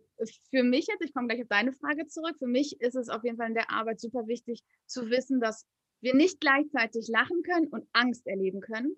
für 0.49 0.63
mich 0.63 0.87
jetzt, 0.87 1.01
ich 1.03 1.13
komme 1.13 1.27
gleich 1.27 1.41
auf 1.41 1.49
deine 1.49 1.73
Frage 1.73 2.07
zurück, 2.07 2.35
für 2.39 2.47
mich 2.47 2.79
ist 2.79 2.95
es 2.95 3.09
auf 3.09 3.23
jeden 3.23 3.37
Fall 3.37 3.49
in 3.49 3.55
der 3.55 3.71
Arbeit 3.71 3.99
super 3.99 4.27
wichtig 4.27 4.63
zu 4.85 5.09
wissen, 5.09 5.39
dass 5.39 5.65
wir 6.01 6.15
nicht 6.15 6.39
gleichzeitig 6.39 7.07
lachen 7.07 7.41
können 7.43 7.67
und 7.67 7.87
Angst 7.93 8.27
erleben 8.27 8.61
können, 8.61 8.95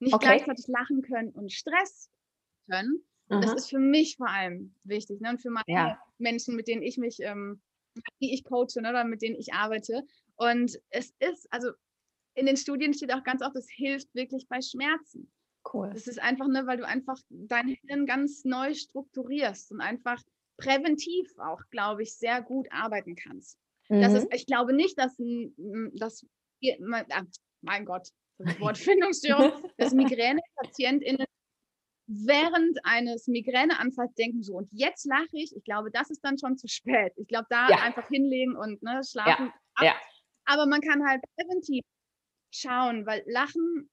nicht 0.00 0.14
okay. 0.14 0.26
gleichzeitig 0.26 0.66
lachen 0.68 1.02
können 1.02 1.30
und 1.30 1.52
Stress 1.52 2.10
können. 2.68 3.04
Mhm. 3.28 3.40
Das 3.40 3.54
ist 3.54 3.70
für 3.70 3.78
mich 3.78 4.16
vor 4.16 4.28
allem 4.28 4.74
wichtig 4.84 5.20
ne? 5.20 5.30
und 5.30 5.40
für 5.40 5.50
meine 5.50 5.64
ja. 5.66 6.02
Menschen, 6.18 6.56
mit 6.56 6.68
denen 6.68 6.82
ich 6.82 6.98
mich, 6.98 7.18
ähm, 7.20 7.62
die 8.20 8.34
ich 8.34 8.44
coache 8.44 8.80
ne? 8.80 8.90
oder 8.90 9.04
mit 9.04 9.22
denen 9.22 9.36
ich 9.36 9.54
arbeite. 9.54 10.02
Und 10.36 10.78
es 10.90 11.14
ist, 11.20 11.46
also 11.50 11.70
in 12.40 12.46
den 12.46 12.56
Studien 12.56 12.94
steht 12.94 13.12
auch 13.12 13.22
ganz 13.22 13.42
oft, 13.42 13.54
es 13.54 13.68
hilft 13.70 14.14
wirklich 14.14 14.48
bei 14.48 14.60
Schmerzen. 14.62 15.30
Cool. 15.72 15.90
Das 15.92 16.06
ist 16.06 16.18
einfach, 16.18 16.48
ne, 16.48 16.66
weil 16.66 16.78
du 16.78 16.86
einfach 16.86 17.18
dein 17.28 17.68
Hirn 17.68 18.06
ganz 18.06 18.44
neu 18.44 18.74
strukturierst 18.74 19.70
und 19.72 19.82
einfach 19.82 20.22
präventiv 20.56 21.30
auch, 21.38 21.60
glaube 21.70 22.02
ich, 22.02 22.14
sehr 22.14 22.40
gut 22.40 22.66
arbeiten 22.70 23.14
kannst. 23.14 23.58
Mhm. 23.88 24.00
Das 24.00 24.14
ist, 24.14 24.28
ich 24.32 24.46
glaube 24.46 24.72
nicht, 24.72 24.98
dass, 24.98 25.14
dass 25.94 26.26
mein, 26.78 27.04
ah, 27.10 27.24
mein 27.60 27.84
Gott, 27.84 28.08
Wortfindungsstörung, 28.58 29.52
dass 29.76 29.92
Migräne-PatientInnen 29.92 31.26
während 32.06 32.78
eines 32.84 33.28
Migräneanfalls 33.28 34.14
denken 34.14 34.42
so, 34.42 34.54
und 34.54 34.68
jetzt 34.72 35.04
lache 35.04 35.28
ich, 35.32 35.54
ich 35.54 35.62
glaube, 35.64 35.90
das 35.90 36.10
ist 36.10 36.24
dann 36.24 36.38
schon 36.38 36.56
zu 36.56 36.68
spät. 36.68 37.12
Ich 37.16 37.28
glaube, 37.28 37.46
da 37.50 37.68
ja. 37.68 37.76
einfach 37.82 38.08
hinlegen 38.08 38.56
und 38.56 38.82
ne, 38.82 39.02
schlafen. 39.08 39.52
Ja. 39.78 39.84
ja. 39.84 39.94
Aber 40.46 40.66
man 40.66 40.80
kann 40.80 41.06
halt 41.06 41.22
präventiv 41.36 41.84
schauen, 42.50 43.06
weil 43.06 43.22
Lachen 43.26 43.90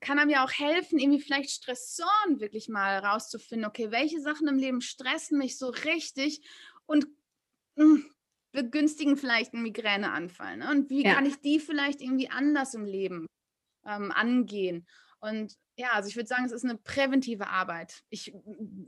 kann 0.00 0.18
einem 0.18 0.30
ja 0.30 0.44
auch 0.44 0.52
helfen, 0.52 0.98
irgendwie 0.98 1.20
vielleicht 1.20 1.50
Stressoren 1.50 2.40
wirklich 2.40 2.68
mal 2.68 2.98
rauszufinden. 2.98 3.68
Okay, 3.68 3.90
welche 3.90 4.20
Sachen 4.20 4.46
im 4.46 4.58
Leben 4.58 4.80
stressen 4.80 5.38
mich 5.38 5.58
so 5.58 5.68
richtig 5.68 6.46
und 6.86 7.06
mh, 7.76 7.84
hm, 7.84 8.10
begünstigen 8.52 9.16
vielleicht 9.16 9.54
einen 9.54 9.62
Migräneanfall. 9.62 10.58
Ne? 10.58 10.70
Und 10.70 10.90
wie 10.90 11.04
ja. 11.04 11.14
kann 11.14 11.26
ich 11.26 11.40
die 11.40 11.60
vielleicht 11.60 12.00
irgendwie 12.00 12.30
anders 12.30 12.74
im 12.74 12.84
Leben 12.84 13.26
ähm, 13.86 14.12
angehen? 14.12 14.86
Und 15.20 15.54
ja, 15.76 15.92
also 15.92 16.08
ich 16.08 16.16
würde 16.16 16.28
sagen, 16.28 16.44
es 16.44 16.52
ist 16.52 16.64
eine 16.64 16.76
präventive 16.76 17.48
Arbeit. 17.48 18.02
Ich, 18.08 18.32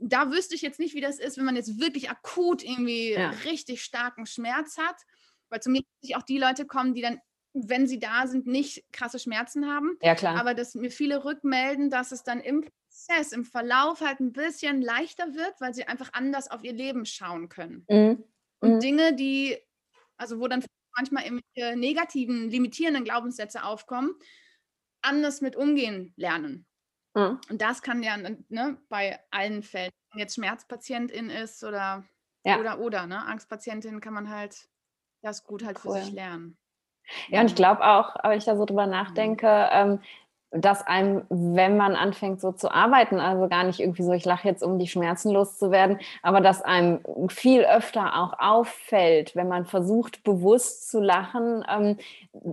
da 0.01 0.31
wüsste 0.31 0.55
ich 0.55 0.61
jetzt 0.61 0.79
nicht, 0.79 0.93
wie 0.93 1.01
das 1.01 1.19
ist, 1.19 1.37
wenn 1.37 1.45
man 1.45 1.55
jetzt 1.55 1.79
wirklich 1.79 2.09
akut 2.09 2.63
irgendwie 2.63 3.13
ja. 3.13 3.29
richtig 3.45 3.83
starken 3.83 4.25
Schmerz 4.25 4.77
hat. 4.77 4.95
Weil 5.49 5.61
zu 5.61 5.69
mir 5.69 5.83
auch 6.15 6.23
die 6.23 6.37
Leute 6.37 6.65
kommen, 6.65 6.93
die 6.93 7.01
dann, 7.01 7.19
wenn 7.53 7.87
sie 7.87 7.99
da 7.99 8.27
sind, 8.27 8.47
nicht 8.47 8.91
krasse 8.93 9.19
Schmerzen 9.19 9.67
haben. 9.67 9.97
Ja, 10.01 10.15
klar. 10.15 10.39
Aber 10.39 10.53
dass 10.53 10.75
mir 10.75 10.91
viele 10.91 11.25
rückmelden, 11.25 11.89
dass 11.89 12.11
es 12.11 12.23
dann 12.23 12.39
im 12.39 12.61
Prozess, 12.61 13.31
im 13.31 13.45
Verlauf 13.45 14.01
halt 14.01 14.19
ein 14.19 14.31
bisschen 14.31 14.81
leichter 14.81 15.33
wird, 15.33 15.59
weil 15.59 15.73
sie 15.73 15.85
einfach 15.85 16.13
anders 16.13 16.49
auf 16.49 16.63
ihr 16.63 16.73
Leben 16.73 17.05
schauen 17.05 17.49
können. 17.49 17.85
Mhm. 17.89 18.23
Und 18.59 18.75
mhm. 18.75 18.79
Dinge, 18.79 19.15
die, 19.15 19.57
also 20.17 20.39
wo 20.39 20.47
dann 20.47 20.63
manchmal 20.95 21.23
irgendwelche 21.23 21.77
negativen, 21.77 22.49
limitierenden 22.49 23.03
Glaubenssätze 23.03 23.63
aufkommen, 23.63 24.13
anders 25.01 25.41
mit 25.41 25.55
umgehen 25.55 26.13
lernen. 26.15 26.65
Mhm. 27.15 27.39
Und 27.49 27.61
das 27.61 27.81
kann 27.81 28.03
ja 28.03 28.17
ne, 28.17 28.77
bei 28.89 29.19
allen 29.31 29.63
Fällen, 29.63 29.91
wenn 30.11 30.19
jetzt 30.19 30.35
Schmerzpatientin 30.35 31.29
ist 31.29 31.63
oder 31.63 32.05
ja. 32.43 32.59
oder 32.59 32.79
oder, 32.79 33.07
ne? 33.07 33.25
Angstpatientin 33.25 33.99
kann 33.99 34.13
man 34.13 34.29
halt 34.29 34.69
das 35.21 35.43
gut 35.43 35.63
halt 35.63 35.79
cool. 35.83 35.97
für 35.97 36.05
sich 36.05 36.13
lernen. 36.13 36.57
Ja, 37.29 37.41
und 37.41 37.47
ich 37.47 37.55
glaube 37.55 37.85
auch, 37.85 38.15
wenn 38.23 38.37
ich 38.37 38.45
da 38.45 38.55
so 38.55 38.65
drüber 38.65 38.87
nachdenke, 38.87 39.69
ähm, 39.71 39.99
dass 40.51 40.85
einem, 40.85 41.23
wenn 41.29 41.77
man 41.77 41.95
anfängt 41.95 42.41
so 42.41 42.51
zu 42.51 42.71
arbeiten, 42.71 43.19
also 43.19 43.47
gar 43.47 43.63
nicht 43.63 43.79
irgendwie 43.79 44.03
so, 44.03 44.11
ich 44.11 44.25
lache 44.25 44.47
jetzt, 44.47 44.63
um 44.63 44.79
die 44.79 44.87
Schmerzen 44.87 45.31
loszuwerden, 45.31 45.99
aber 46.21 46.41
dass 46.41 46.61
einem 46.61 46.99
viel 47.29 47.63
öfter 47.63 48.17
auch 48.17 48.33
auffällt, 48.37 49.35
wenn 49.35 49.47
man 49.47 49.65
versucht, 49.65 50.23
bewusst 50.23 50.89
zu 50.91 50.99
lachen, 50.99 51.65
ähm, 51.69 51.97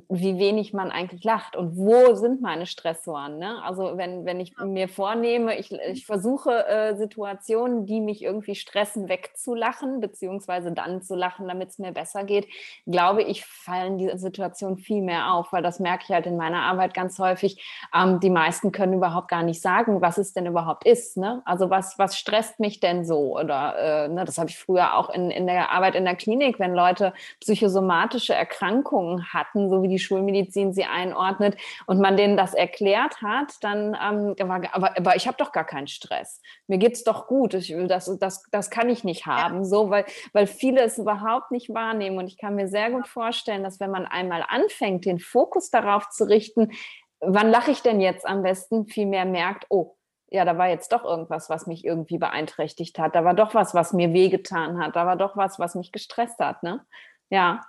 wie 0.08 0.38
wenig 0.38 0.72
man 0.72 0.92
eigentlich 0.92 1.24
lacht 1.24 1.56
und 1.56 1.76
wo 1.76 2.14
sind 2.14 2.40
meine 2.40 2.66
Stressoren. 2.66 3.38
Ne? 3.38 3.62
Also 3.64 3.96
wenn, 3.96 4.24
wenn 4.24 4.38
ich 4.38 4.56
mir 4.58 4.88
vornehme, 4.88 5.58
ich, 5.58 5.72
ich 5.72 6.06
versuche 6.06 6.66
äh, 6.66 6.96
Situationen, 6.96 7.84
die 7.84 8.00
mich 8.00 8.22
irgendwie 8.22 8.54
stressen, 8.54 9.08
wegzulachen, 9.08 10.00
beziehungsweise 10.00 10.70
dann 10.70 11.02
zu 11.02 11.16
lachen, 11.16 11.48
damit 11.48 11.70
es 11.70 11.78
mir 11.78 11.92
besser 11.92 12.22
geht, 12.22 12.46
glaube 12.86 13.22
ich, 13.22 13.44
fallen 13.44 13.98
diese 13.98 14.18
Situationen 14.18 14.78
viel 14.78 15.02
mehr 15.02 15.32
auf, 15.32 15.52
weil 15.52 15.62
das 15.62 15.80
merke 15.80 16.04
ich 16.04 16.10
halt 16.10 16.26
in 16.26 16.36
meiner 16.36 16.62
Arbeit 16.62 16.94
ganz 16.94 17.18
häufig 17.18 17.60
ähm, 17.94 18.20
die 18.20 18.30
meisten 18.30 18.72
können 18.72 18.94
überhaupt 18.94 19.28
gar 19.28 19.42
nicht 19.42 19.60
sagen, 19.60 20.00
was 20.00 20.18
es 20.18 20.32
denn 20.32 20.46
überhaupt 20.46 20.86
ist. 20.86 21.16
Ne? 21.16 21.42
Also 21.44 21.70
was, 21.70 21.98
was 21.98 22.16
stresst 22.16 22.60
mich 22.60 22.80
denn 22.80 23.04
so? 23.04 23.38
Oder 23.38 24.04
äh, 24.04 24.08
ne, 24.08 24.24
das 24.24 24.38
habe 24.38 24.50
ich 24.50 24.58
früher 24.58 24.96
auch 24.96 25.10
in, 25.10 25.30
in 25.30 25.46
der 25.46 25.70
Arbeit 25.70 25.94
in 25.94 26.04
der 26.04 26.16
Klinik, 26.16 26.58
wenn 26.58 26.74
Leute 26.74 27.12
psychosomatische 27.40 28.34
Erkrankungen 28.34 29.32
hatten, 29.32 29.70
so 29.70 29.82
wie 29.82 29.88
die 29.88 29.98
Schulmedizin 29.98 30.72
sie 30.72 30.84
einordnet, 30.84 31.56
und 31.86 32.00
man 32.00 32.16
denen 32.16 32.36
das 32.36 32.54
erklärt 32.54 33.22
hat, 33.22 33.52
dann 33.62 33.96
ähm, 34.00 34.34
war, 34.48 34.62
aber, 34.72 34.96
aber 34.96 35.16
ich 35.16 35.26
habe 35.26 35.36
doch 35.38 35.52
gar 35.52 35.64
keinen 35.64 35.86
Stress. 35.86 36.40
Mir 36.66 36.78
geht 36.78 36.94
es 36.94 37.04
doch 37.04 37.26
gut. 37.26 37.54
Ich, 37.54 37.74
das, 37.86 38.18
das, 38.18 38.42
das 38.50 38.70
kann 38.70 38.88
ich 38.88 39.04
nicht 39.04 39.26
haben. 39.26 39.58
Ja. 39.58 39.64
So, 39.64 39.90
weil, 39.90 40.04
weil 40.32 40.46
viele 40.46 40.82
es 40.82 40.98
überhaupt 40.98 41.50
nicht 41.50 41.72
wahrnehmen. 41.72 42.18
Und 42.18 42.26
ich 42.26 42.38
kann 42.38 42.54
mir 42.54 42.68
sehr 42.68 42.90
gut 42.90 43.08
vorstellen, 43.08 43.62
dass 43.62 43.80
wenn 43.80 43.90
man 43.90 44.06
einmal 44.06 44.44
anfängt, 44.46 45.04
den 45.04 45.18
Fokus 45.18 45.70
darauf 45.70 46.08
zu 46.10 46.28
richten, 46.28 46.72
wann 47.20 47.50
lache 47.50 47.70
ich 47.70 47.82
denn 47.82 48.00
jetzt 48.00 48.26
am 48.26 48.42
besten, 48.42 48.86
vielmehr 48.86 49.24
merkt, 49.24 49.66
oh, 49.68 49.96
ja, 50.30 50.44
da 50.44 50.58
war 50.58 50.68
jetzt 50.68 50.92
doch 50.92 51.04
irgendwas, 51.04 51.48
was 51.48 51.66
mich 51.66 51.84
irgendwie 51.84 52.18
beeinträchtigt 52.18 52.98
hat. 52.98 53.14
Da 53.14 53.24
war 53.24 53.34
doch 53.34 53.54
was, 53.54 53.74
was 53.74 53.92
mir 53.92 54.12
wehgetan 54.12 54.78
hat. 54.78 54.94
Da 54.94 55.06
war 55.06 55.16
doch 55.16 55.36
was, 55.36 55.58
was 55.58 55.74
mich 55.74 55.90
gestresst 55.90 56.38
hat. 56.38 56.62
Ne? 56.62 56.84
Ja. 57.30 57.64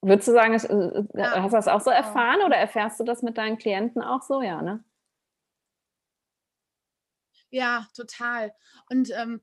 Würdest 0.00 0.28
du 0.28 0.32
sagen, 0.32 0.54
äh, 0.54 1.20
ja. 1.20 1.42
hast 1.42 1.52
du 1.52 1.56
das 1.56 1.68
auch 1.68 1.80
so 1.80 1.90
erfahren 1.90 2.40
oder 2.46 2.56
erfährst 2.56 2.98
du 3.00 3.04
das 3.04 3.22
mit 3.22 3.36
deinen 3.36 3.58
Klienten 3.58 4.00
auch 4.00 4.22
so? 4.22 4.42
Ja, 4.42 4.62
ne? 4.62 4.82
Ja, 7.50 7.86
total. 7.94 8.54
Und 8.90 9.10
ähm, 9.10 9.42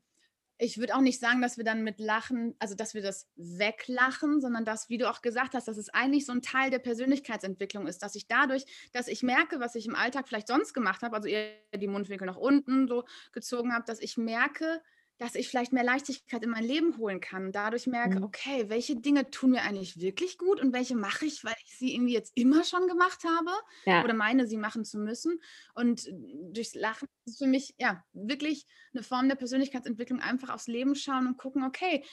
ich 0.57 0.77
würde 0.77 0.95
auch 0.95 1.01
nicht 1.01 1.19
sagen, 1.19 1.41
dass 1.41 1.57
wir 1.57 1.65
dann 1.65 1.83
mit 1.83 1.99
Lachen, 1.99 2.55
also 2.59 2.75
dass 2.75 2.93
wir 2.93 3.01
das 3.01 3.27
weglachen, 3.35 4.39
sondern 4.39 4.63
dass, 4.63 4.89
wie 4.89 4.97
du 4.97 5.09
auch 5.09 5.21
gesagt 5.21 5.53
hast, 5.53 5.67
dass 5.67 5.77
es 5.77 5.89
eigentlich 5.89 6.25
so 6.25 6.31
ein 6.31 6.41
Teil 6.41 6.69
der 6.69 6.79
Persönlichkeitsentwicklung 6.79 7.87
ist, 7.87 8.01
dass 8.03 8.15
ich 8.15 8.27
dadurch, 8.27 8.65
dass 8.93 9.07
ich 9.07 9.21
merke, 9.21 9.59
was 9.59 9.75
ich 9.75 9.85
im 9.85 9.95
Alltag 9.95 10.27
vielleicht 10.27 10.47
sonst 10.47 10.73
gemacht 10.73 11.01
habe, 11.03 11.15
also 11.15 11.27
eher 11.27 11.51
die 11.75 11.87
Mundwinkel 11.87 12.25
nach 12.25 12.37
unten 12.37 12.87
so 12.87 13.03
gezogen 13.33 13.73
habe, 13.73 13.85
dass 13.85 13.99
ich 13.99 14.17
merke, 14.17 14.81
dass 15.18 15.36
ich 15.36 15.47
vielleicht 15.47 15.72
mehr 15.72 15.84
Leichtigkeit 15.84 16.43
in 16.43 16.49
mein 16.49 16.63
Leben 16.63 16.97
holen 16.97 17.22
kann. 17.22 17.51
Dadurch 17.51 17.88
merke, 17.88 18.18
mhm. 18.18 18.24
okay, 18.24 18.66
welche 18.68 18.97
Dinge 18.97 19.30
tun 19.32 19.51
mir 19.51 19.61
eigentlich 19.61 19.99
wirklich 19.99 20.38
gut 20.38 20.59
und 20.59 20.74
welche 20.74 20.95
mache 20.95 21.26
ich, 21.26 21.43
weil 21.43 21.55
ich 21.66 21.78
sie 21.78 21.93
irgendwie 21.93 22.13
jetzt 22.13 22.34
immer 22.36 22.63
schon 22.63 22.88
gemacht 22.88 23.24
habe 23.24 23.51
ja. 23.86 24.03
oder 24.03 24.13
meine, 24.13 24.47
sie 24.47 24.57
machen 24.57 24.84
zu 24.84 24.97
müssen. 24.97 25.39
Und 25.74 26.09
durchs 26.51 26.76
Lachen 26.76 27.07
ist 27.26 27.38
für 27.38 27.47
mich 27.47 27.76
ja 27.78 28.03
wirklich 28.13 28.66
eine 28.93 29.03
Form 29.03 29.30
der 29.30 29.36
Persönlichkeitsentwicklung, 29.36 30.20
einfach 30.20 30.49
aufs 30.49 30.68
Leben 30.68 30.95
schauen 30.95 31.28
und 31.28 31.38
gucken, 31.38 31.63
okay, 31.63 32.03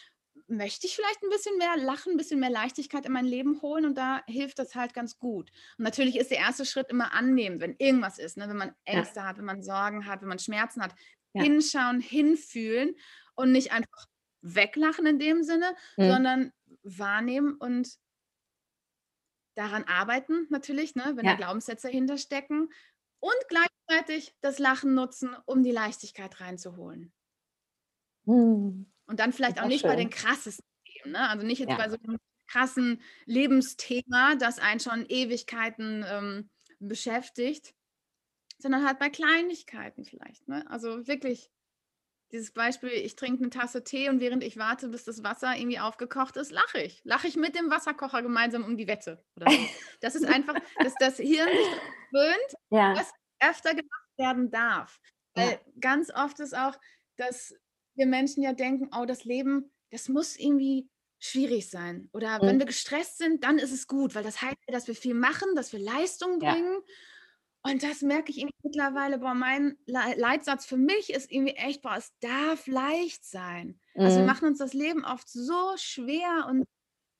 möchte 0.47 0.87
ich 0.87 0.95
vielleicht 0.95 1.23
ein 1.23 1.31
bisschen 1.31 1.57
mehr 1.59 1.77
Lachen, 1.77 2.13
ein 2.13 2.17
bisschen 2.17 2.41
mehr 2.41 2.51
Leichtigkeit 2.51 3.07
in 3.07 3.13
mein 3.13 3.25
Leben 3.25 3.61
holen 3.63 3.85
und 3.85 3.97
da 3.97 4.23
hilft 4.27 4.59
das 4.59 4.75
halt 4.75 4.95
ganz 4.95 5.19
gut. 5.19 5.51
Und 5.79 5.85
natürlich 5.85 6.17
ist 6.17 6.31
der 6.31 6.39
erste 6.39 6.65
Schritt 6.65 6.89
immer 6.89 7.13
annehmen, 7.13 7.61
wenn 7.61 7.77
irgendwas 7.79 8.19
ist, 8.19 8.37
ne? 8.37 8.49
wenn 8.49 8.57
man 8.57 8.75
Ängste 8.85 9.21
ja. 9.21 9.27
hat, 9.27 9.39
wenn 9.39 9.45
man 9.45 9.63
Sorgen 9.63 10.07
hat, 10.07 10.21
wenn 10.21 10.29
man 10.29 10.39
Schmerzen 10.39 10.83
hat, 10.83 10.95
ja. 11.35 11.43
hinschauen, 11.43 12.01
hinfühlen 12.01 12.95
und 13.35 13.53
nicht 13.53 13.73
einfach 13.73 14.07
weglachen 14.43 15.07
in 15.07 15.19
dem 15.19 15.43
Sinne, 15.43 15.75
mhm. 15.97 16.11
sondern 16.11 16.53
wahrnehmen 16.83 17.55
und 17.55 17.97
daran 19.55 19.85
arbeiten 19.85 20.47
natürlich, 20.51 20.95
ne, 20.95 21.13
wenn 21.15 21.25
ja. 21.25 21.33
da 21.33 21.37
Glaubenssätze 21.37 21.89
hinterstecken 21.89 22.73
und 23.21 23.35
gleichzeitig 23.49 24.35
das 24.41 24.59
Lachen 24.59 24.95
nutzen, 24.95 25.37
um 25.47 25.63
die 25.63 25.71
Leichtigkeit 25.71 26.41
reinzuholen. 26.41 27.13
Mhm. 28.25 28.91
Und 29.07 29.21
dann 29.21 29.33
vielleicht 29.33 29.61
auch 29.61 29.67
nicht 29.67 29.83
schön. 29.83 29.91
bei 29.91 29.97
den 29.97 30.11
krassesten 30.11 30.65
Themen, 30.85 31.13
ne? 31.13 31.29
also 31.29 31.47
nicht 31.47 31.59
jetzt 31.59 31.71
ja. 31.71 31.77
bei 31.77 31.89
so 31.89 31.97
einem 32.03 32.19
krassen 32.49 33.03
Lebensthema, 33.27 34.35
das 34.37 34.59
einen 34.59 34.81
schon 34.81 35.07
Ewigkeiten 35.09 36.05
ähm, 36.07 36.51
beschäftigt, 36.81 37.75
sondern 38.63 38.87
halt 38.87 38.99
bei 38.99 39.11
Kleinigkeiten 39.11 40.05
vielleicht. 40.05 40.49
Ne? 40.49 40.65
Also 40.71 41.07
wirklich 41.07 41.51
dieses 42.33 42.53
Beispiel, 42.53 42.91
ich 42.91 43.15
trinke 43.15 43.43
eine 43.43 43.51
Tasse 43.51 43.85
Tee 43.85 44.09
und 44.09 44.21
während 44.21 44.43
ich 44.43 44.57
warte, 44.57 44.89
bis 44.89 45.05
das 45.05 45.23
Wasser 45.23 45.55
irgendwie 45.55 45.81
aufgekocht 45.81 46.37
ist, 46.37 46.51
lache 46.51 46.81
ich. 46.81 47.03
Lache 47.05 47.29
ich 47.29 47.37
mit 47.37 47.55
dem 47.55 47.71
Wasserkocher 47.71 48.23
gemeinsam 48.23 48.65
um 48.65 48.77
die 48.77 48.87
Wette. 48.87 49.23
Oder 49.37 49.51
so. 49.51 49.59
Das 50.01 50.15
ist 50.15 50.25
einfach, 50.25 50.55
dass 50.79 50.95
das 50.99 51.19
Hirn 51.19 51.49
sich 51.49 51.81
gewöhnt, 52.11 52.55
ja. 52.71 52.95
was 52.97 53.13
öfter 53.41 53.71
gemacht 53.71 54.09
werden 54.17 54.51
darf. 54.51 54.99
Weil 55.35 55.51
ja. 55.51 55.59
ganz 55.81 56.11
oft 56.15 56.41
ist 56.41 56.57
auch, 56.57 56.79
dass 57.17 57.55
wir 57.95 58.07
Menschen 58.07 58.43
ja 58.43 58.55
denken, 58.55 58.89
oh, 58.97 59.05
das 59.05 59.25
Leben, 59.25 59.71
das 59.91 60.09
muss 60.09 60.37
irgendwie 60.37 60.89
schwierig 61.19 61.69
sein. 61.69 62.09
Oder 62.13 62.43
mhm. 62.43 62.47
wenn 62.47 62.59
wir 62.59 62.67
gestresst 62.67 63.19
sind, 63.19 63.45
dann 63.45 63.59
ist 63.59 63.73
es 63.73 63.87
gut, 63.87 64.15
weil 64.15 64.25
das 64.25 64.41
heißt, 64.41 64.57
dass 64.69 64.89
wir 64.89 64.95
viel 64.95 65.15
machen, 65.15 65.55
dass 65.55 65.73
wir 65.73 65.81
Leistung 65.81 66.39
bringen. 66.39 66.73
Ja. 66.73 66.95
Und 67.65 67.83
das 67.83 68.03
merke 68.03 68.31
ich 68.31 68.39
irgendwie 68.39 68.57
mittlerweile, 68.65 69.19
boah, 69.19 69.35
mein 69.35 69.77
Leitsatz 69.87 70.67
für 70.67 70.77
mich 70.77 71.11
ist 71.11 71.31
irgendwie 71.31 71.55
echt, 71.55 71.83
boah, 71.83 71.97
es 71.97 72.13
darf 72.21 72.67
leicht 72.67 73.25
sein. 73.25 73.79
Mhm. 73.95 74.03
Also 74.03 74.17
wir 74.17 74.23
mhm. 74.23 74.29
machen 74.29 74.49
uns 74.49 74.59
das 74.59 74.73
Leben 74.73 75.05
oft 75.05 75.29
so 75.29 75.75
schwer 75.77 76.47
und 76.49 76.65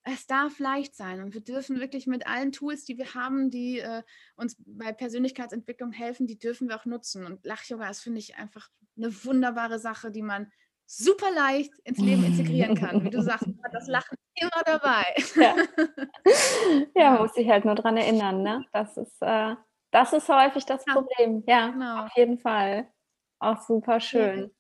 es 0.05 0.27
darf 0.27 0.59
leicht 0.59 0.97
sein. 0.97 1.23
Und 1.23 1.35
wir 1.35 1.43
dürfen 1.43 1.79
wirklich 1.79 2.09
mit 2.09 2.27
allen 2.27 2.51
Tools, 2.51 2.85
die 2.85 2.99
wir 2.99 3.15
haben, 3.15 3.51
die 3.51 3.79
äh, 3.79 4.03
uns 4.35 4.57
bei 4.67 4.93
Persönlichkeitsentwicklung 4.93 5.93
helfen, 5.93 6.27
die 6.27 6.39
dürfen 6.39 6.69
wir 6.69 6.77
auch 6.77 6.87
nutzen. 6.87 7.25
Und 7.25 7.45
Lach-Yoga 7.47 7.89
ist, 7.89 8.01
finde 8.01 8.19
ich, 8.19 8.35
einfach 8.37 8.69
eine 8.97 9.25
wunderbare 9.25 9.79
Sache, 9.79 10.11
die 10.11 10.23
man 10.23 10.51
super 10.87 11.31
leicht 11.33 11.73
ins 11.85 11.99
Leben 11.99 12.25
integrieren 12.25 12.75
kann. 12.75 13.05
Wie 13.05 13.11
du 13.11 13.23
sagst, 13.23 13.47
man 13.47 13.63
hat 13.63 13.75
das 13.75 13.87
Lachen 13.87 14.19
immer 14.35 14.63
dabei. 14.67 15.05
Ja, 15.37 15.57
ja 16.97 17.21
muss 17.21 17.37
ich 17.37 17.49
halt 17.49 17.65
nur 17.65 17.77
daran 17.77 17.97
erinnern, 17.97 18.43
ne? 18.43 18.67
Das 18.73 18.97
ist 18.97 19.23
äh 19.23 19.55
das 19.93 20.13
ist 20.13 20.29
häufig 20.29 20.67
das 20.67 20.85
ja. 20.87 20.95
Problem. 20.95 21.45
Ja, 21.47 21.69
genau. 21.71 22.05
auf 22.07 22.17
jeden 22.17 22.39
Fall. 22.39 22.91
Auch 23.39 23.61
super 23.63 24.01
schön. 24.01 24.51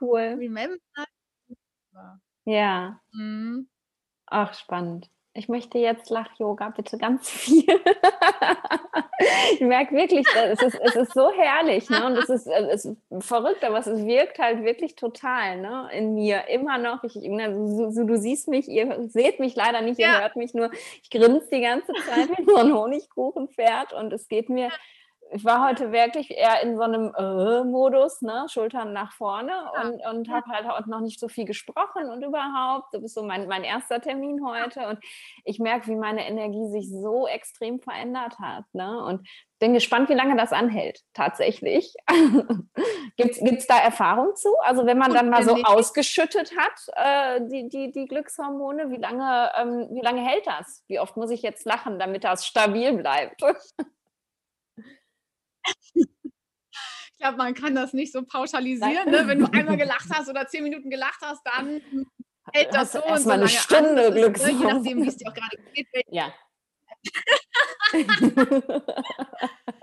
Cool. 0.00 0.36
Remember. 0.38 0.78
Ja. 2.46 3.00
Mhm. 3.12 3.68
Ach, 4.26 4.54
spannend 4.54 5.10
ich 5.36 5.48
möchte 5.48 5.78
jetzt 5.78 6.10
Lach-Yoga, 6.10 6.70
bitte 6.70 6.96
ganz 6.96 7.28
viel. 7.28 7.64
ich 9.54 9.60
merke 9.60 9.94
wirklich, 9.96 10.24
es 10.32 10.62
ist, 10.62 10.80
es 10.80 10.94
ist 10.94 11.12
so 11.12 11.32
herrlich 11.32 11.90
ne? 11.90 12.06
und 12.06 12.16
es 12.16 12.28
ist, 12.28 12.46
es 12.46 12.84
ist 12.84 12.96
verrückt, 13.18 13.64
aber 13.64 13.78
es 13.78 13.86
wirkt 13.86 14.38
halt 14.38 14.62
wirklich 14.62 14.94
total 14.94 15.60
ne? 15.60 15.88
in 15.92 16.14
mir 16.14 16.46
immer 16.48 16.78
noch. 16.78 17.02
Ich, 17.02 17.14
so, 17.14 17.90
so, 17.90 18.04
du 18.04 18.16
siehst 18.16 18.46
mich, 18.46 18.68
ihr 18.68 19.08
seht 19.08 19.40
mich 19.40 19.56
leider 19.56 19.80
nicht, 19.80 19.98
ihr 19.98 20.06
ja. 20.06 20.20
hört 20.20 20.36
mich 20.36 20.54
nur. 20.54 20.70
Ich 21.02 21.10
grinse 21.10 21.48
die 21.52 21.60
ganze 21.60 21.92
Zeit 21.92 22.28
wie 22.38 22.44
so 22.44 22.56
ein 22.56 22.72
Honigkuchenpferd 22.72 23.92
und 23.92 24.12
es 24.12 24.28
geht 24.28 24.48
mir 24.48 24.70
ich 25.34 25.44
war 25.44 25.68
heute 25.68 25.90
wirklich 25.90 26.30
eher 26.30 26.62
in 26.62 26.76
so 26.76 26.82
einem 26.82 27.12
äh, 27.16 27.64
Modus, 27.64 28.22
ne? 28.22 28.46
Schultern 28.48 28.92
nach 28.92 29.12
vorne 29.12 29.50
ja. 29.50 29.82
und, 29.82 30.06
und 30.06 30.28
habe 30.28 30.46
halt 30.46 30.66
auch 30.66 30.86
noch 30.86 31.00
nicht 31.00 31.18
so 31.18 31.26
viel 31.26 31.44
gesprochen 31.44 32.08
und 32.08 32.22
überhaupt. 32.22 32.94
Du 32.94 33.00
bist 33.00 33.14
so 33.14 33.24
mein, 33.24 33.48
mein 33.48 33.64
erster 33.64 34.00
Termin 34.00 34.46
heute 34.46 34.86
und 34.86 35.00
ich 35.44 35.58
merke, 35.58 35.88
wie 35.88 35.96
meine 35.96 36.24
Energie 36.24 36.68
sich 36.68 36.88
so 36.88 37.26
extrem 37.26 37.80
verändert 37.80 38.38
hat. 38.38 38.64
Ne? 38.72 39.04
Und 39.04 39.28
bin 39.58 39.74
gespannt, 39.74 40.08
wie 40.08 40.14
lange 40.14 40.36
das 40.36 40.52
anhält, 40.52 41.00
tatsächlich. 41.14 41.92
Gibt 43.16 43.42
es 43.42 43.66
da 43.66 43.78
Erfahrung 43.78 44.36
zu? 44.36 44.54
Also 44.60 44.86
wenn 44.86 44.98
man 44.98 45.12
dann 45.12 45.30
mal 45.30 45.42
so 45.42 45.56
ausgeschüttet 45.64 46.52
hat, 46.56 46.80
äh, 46.94 47.40
die, 47.48 47.68
die, 47.68 47.90
die 47.90 48.06
Glückshormone, 48.06 48.90
wie 48.90 48.98
lange, 48.98 49.50
ähm, 49.60 49.88
wie 49.90 50.02
lange 50.02 50.20
hält 50.20 50.46
das? 50.46 50.84
Wie 50.86 51.00
oft 51.00 51.16
muss 51.16 51.30
ich 51.30 51.42
jetzt 51.42 51.64
lachen, 51.64 51.98
damit 51.98 52.22
das 52.22 52.46
stabil 52.46 52.92
bleibt? 52.92 53.42
Ich 55.94 57.18
glaube, 57.18 57.38
man 57.38 57.54
kann 57.54 57.74
das 57.74 57.92
nicht 57.92 58.12
so 58.12 58.22
pauschalisieren. 58.22 59.10
Ne? 59.10 59.26
Wenn 59.26 59.38
du 59.38 59.46
einmal 59.52 59.76
gelacht 59.76 60.08
hast 60.12 60.28
oder 60.28 60.46
zehn 60.46 60.62
Minuten 60.62 60.90
gelacht 60.90 61.20
hast, 61.22 61.42
dann 61.44 61.80
hält 62.52 62.74
das 62.74 62.92
so 62.92 63.02
und 63.04 63.18
so 63.18 63.28
lange 63.28 63.42
eine 63.42 63.50
Stunde 63.50 64.06
an. 64.08 64.14
Glück. 64.14 64.38
Ne? 64.38 64.50
Je 64.50 64.64
nachdem, 64.66 65.02
wie 65.02 65.08
es 65.08 65.16
dir 65.16 65.28
auch 65.30 65.34
gerade 65.34 65.56
geht. 65.72 65.86
Ja. 66.08 66.34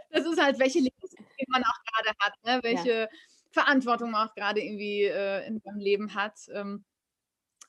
das 0.10 0.26
ist 0.26 0.42
halt, 0.42 0.60
welche 0.60 0.80
Lebensmittel 0.80 1.46
man 1.50 1.64
auch 1.64 1.78
gerade 1.86 2.10
hat, 2.20 2.34
ne? 2.44 2.60
welche 2.64 3.02
ja. 3.02 3.08
Verantwortung 3.52 4.12
man 4.12 4.28
auch 4.28 4.34
gerade 4.34 4.62
irgendwie 4.62 5.04
äh, 5.04 5.46
in 5.48 5.60
seinem 5.60 5.80
Leben 5.80 6.16
hat. 6.16 6.40
Ähm, 6.54 6.84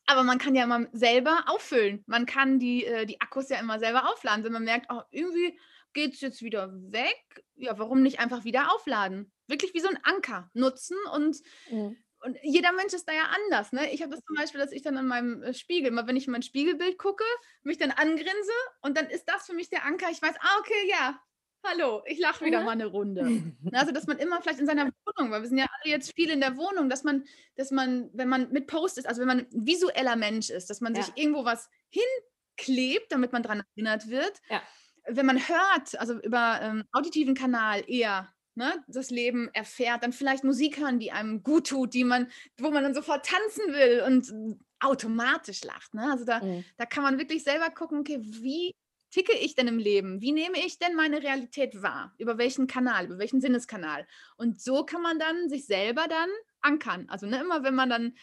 aber 0.07 0.25
man 0.25 0.39
kann 0.39 0.55
ja 0.55 0.65
immer 0.65 0.87
selber 0.93 1.45
auffüllen. 1.47 2.03
Man 2.07 2.27
kann 2.27 2.59
die, 2.59 2.85
äh, 2.85 3.07
die 3.07 3.21
Akkus 3.21 3.49
ja 3.49 3.59
immer 3.59 3.79
selber 3.79 4.11
aufladen. 4.11 4.45
Wenn 4.45 4.53
man 4.53 4.65
merkt, 4.65 4.87
oh, 4.91 5.03
irgendwie 5.11 5.59
geht 5.93 6.15
es 6.15 6.21
jetzt 6.21 6.43
wieder 6.43 6.71
weg. 6.73 7.45
Ja, 7.57 7.79
warum 7.79 8.03
nicht 8.03 8.21
einfach 8.21 8.45
wieder 8.45 8.73
aufladen? 8.75 9.33
Wirklich 9.47 9.75
wie 9.75 9.81
so 9.81 9.89
ein 9.89 9.99
Anker 10.03 10.51
nutzen 10.55 10.97
und, 11.15 11.37
mhm. 11.71 11.97
und 12.21 12.39
jeder 12.43 12.73
Mensch 12.73 12.93
ist 12.93 13.09
da 13.09 13.13
ja 13.13 13.31
anders. 13.45 13.73
Ne? 13.73 13.93
Ich 13.93 14.03
habe 14.03 14.13
das 14.13 14.25
zum 14.25 14.37
Beispiel, 14.37 14.61
dass 14.61 14.73
ich 14.73 14.83
dann 14.83 14.97
in 14.97 15.07
meinem 15.07 15.43
äh, 15.43 15.55
Spiegel, 15.55 15.91
mal 15.91 16.07
wenn 16.07 16.17
ich 16.17 16.27
in 16.27 16.33
mein 16.33 16.43
Spiegelbild 16.43 16.99
gucke, 16.99 17.25
mich 17.63 17.79
dann 17.79 17.91
angrinse 17.91 18.53
und 18.81 18.97
dann 18.97 19.07
ist 19.07 19.29
das 19.29 19.47
für 19.47 19.55
mich 19.55 19.71
der 19.71 19.85
Anker. 19.85 20.11
Ich 20.11 20.23
weiß, 20.23 20.35
ah, 20.41 20.59
okay, 20.61 20.89
ja, 20.89 21.21
hallo, 21.65 22.03
ich 22.07 22.19
lache 22.19 22.45
wieder 22.45 22.61
mhm. 22.61 22.65
mal 22.67 22.73
eine 22.73 22.87
Runde. 22.87 23.23
Also, 23.73 23.93
dass 23.93 24.07
man 24.07 24.19
immer 24.19 24.41
vielleicht 24.43 24.61
in 24.61 24.67
seiner 24.67 24.91
Wohnung, 25.07 25.31
weil 25.31 25.43
wir 25.43 25.49
sind 25.49 25.59
ja 25.59 25.67
alle 25.71 25.93
jetzt 25.93 26.15
viel 26.15 26.31
in 26.31 26.41
der 26.41 26.57
Wohnung, 26.57 26.89
dass 26.89 27.05
man, 27.05 27.25
dass 27.57 27.71
man, 27.71 28.11
wenn 28.13 28.29
man 28.29 28.51
mit 28.51 28.67
Post 28.67 28.99
ist, 28.99 29.07
also 29.07 29.21
wenn 29.21 29.29
man 29.29 29.39
ein 29.41 29.67
visueller 29.67 30.17
Mensch 30.17 30.51
ist, 30.51 30.69
dass 30.69 30.81
man 30.81 30.95
ja. 30.95 31.03
sich 31.03 31.17
irgendwo 31.17 31.45
was 31.45 31.69
hinklebt, 31.91 33.11
damit 33.11 33.33
man 33.33 33.43
daran 33.43 33.63
erinnert 33.75 34.09
wird. 34.09 34.41
Ja 34.49 34.63
wenn 35.07 35.27
man 35.27 35.39
hört, 35.39 35.99
also 35.99 36.21
über 36.21 36.61
ähm, 36.63 36.85
auditiven 36.93 37.35
Kanal 37.35 37.83
eher 37.87 38.33
ne, 38.55 38.85
das 38.87 39.11
Leben 39.11 39.49
erfährt, 39.53 40.03
dann 40.03 40.13
vielleicht 40.13 40.45
Musik 40.45 40.79
hören, 40.79 40.99
die 40.99 41.13
einem 41.13 41.43
gut 41.43 41.69
tut, 41.69 41.95
die 41.95 42.05
man, 42.05 42.31
wo 42.59 42.71
man 42.71 42.83
dann 42.83 42.95
sofort 42.95 43.27
tanzen 43.27 43.73
will 43.73 44.03
und 44.07 44.59
automatisch 44.81 45.65
lacht. 45.65 45.95
Ne? 45.95 46.11
Also 46.11 46.25
da, 46.25 46.41
mhm. 46.41 46.65
da 46.77 46.87
kann 46.87 47.03
man 47.03 47.19
wirklich 47.19 47.45
selber 47.45 47.71
gucken, 47.71 48.01
okay, 48.01 48.19
wie 48.21 48.75
ticke 49.11 49.33
ich 49.33 49.55
denn 49.55 49.69
im 49.69 49.79
Leben? 49.79 50.21
Wie 50.21 50.33
nehme 50.33 50.59
ich 50.59 50.79
denn 50.79 50.95
meine 50.95 51.23
Realität 51.23 51.83
wahr? 51.83 52.15
Über 52.19 52.39
welchen 52.39 52.67
Kanal, 52.67 53.07
über 53.07 53.19
welchen 53.19 53.41
Sinneskanal? 53.41 54.07
Und 54.37 54.61
so 54.61 54.85
kann 54.85 55.03
man 55.03 55.19
dann 55.19 55.49
sich 55.49 55.67
selber 55.67 56.09
dann 56.09 56.31
ankern. 56.61 57.07
Also 57.09 57.27
ne, 57.27 57.41
immer 57.41 57.63
wenn 57.63 57.75
man 57.75 57.91
dann 57.91 58.15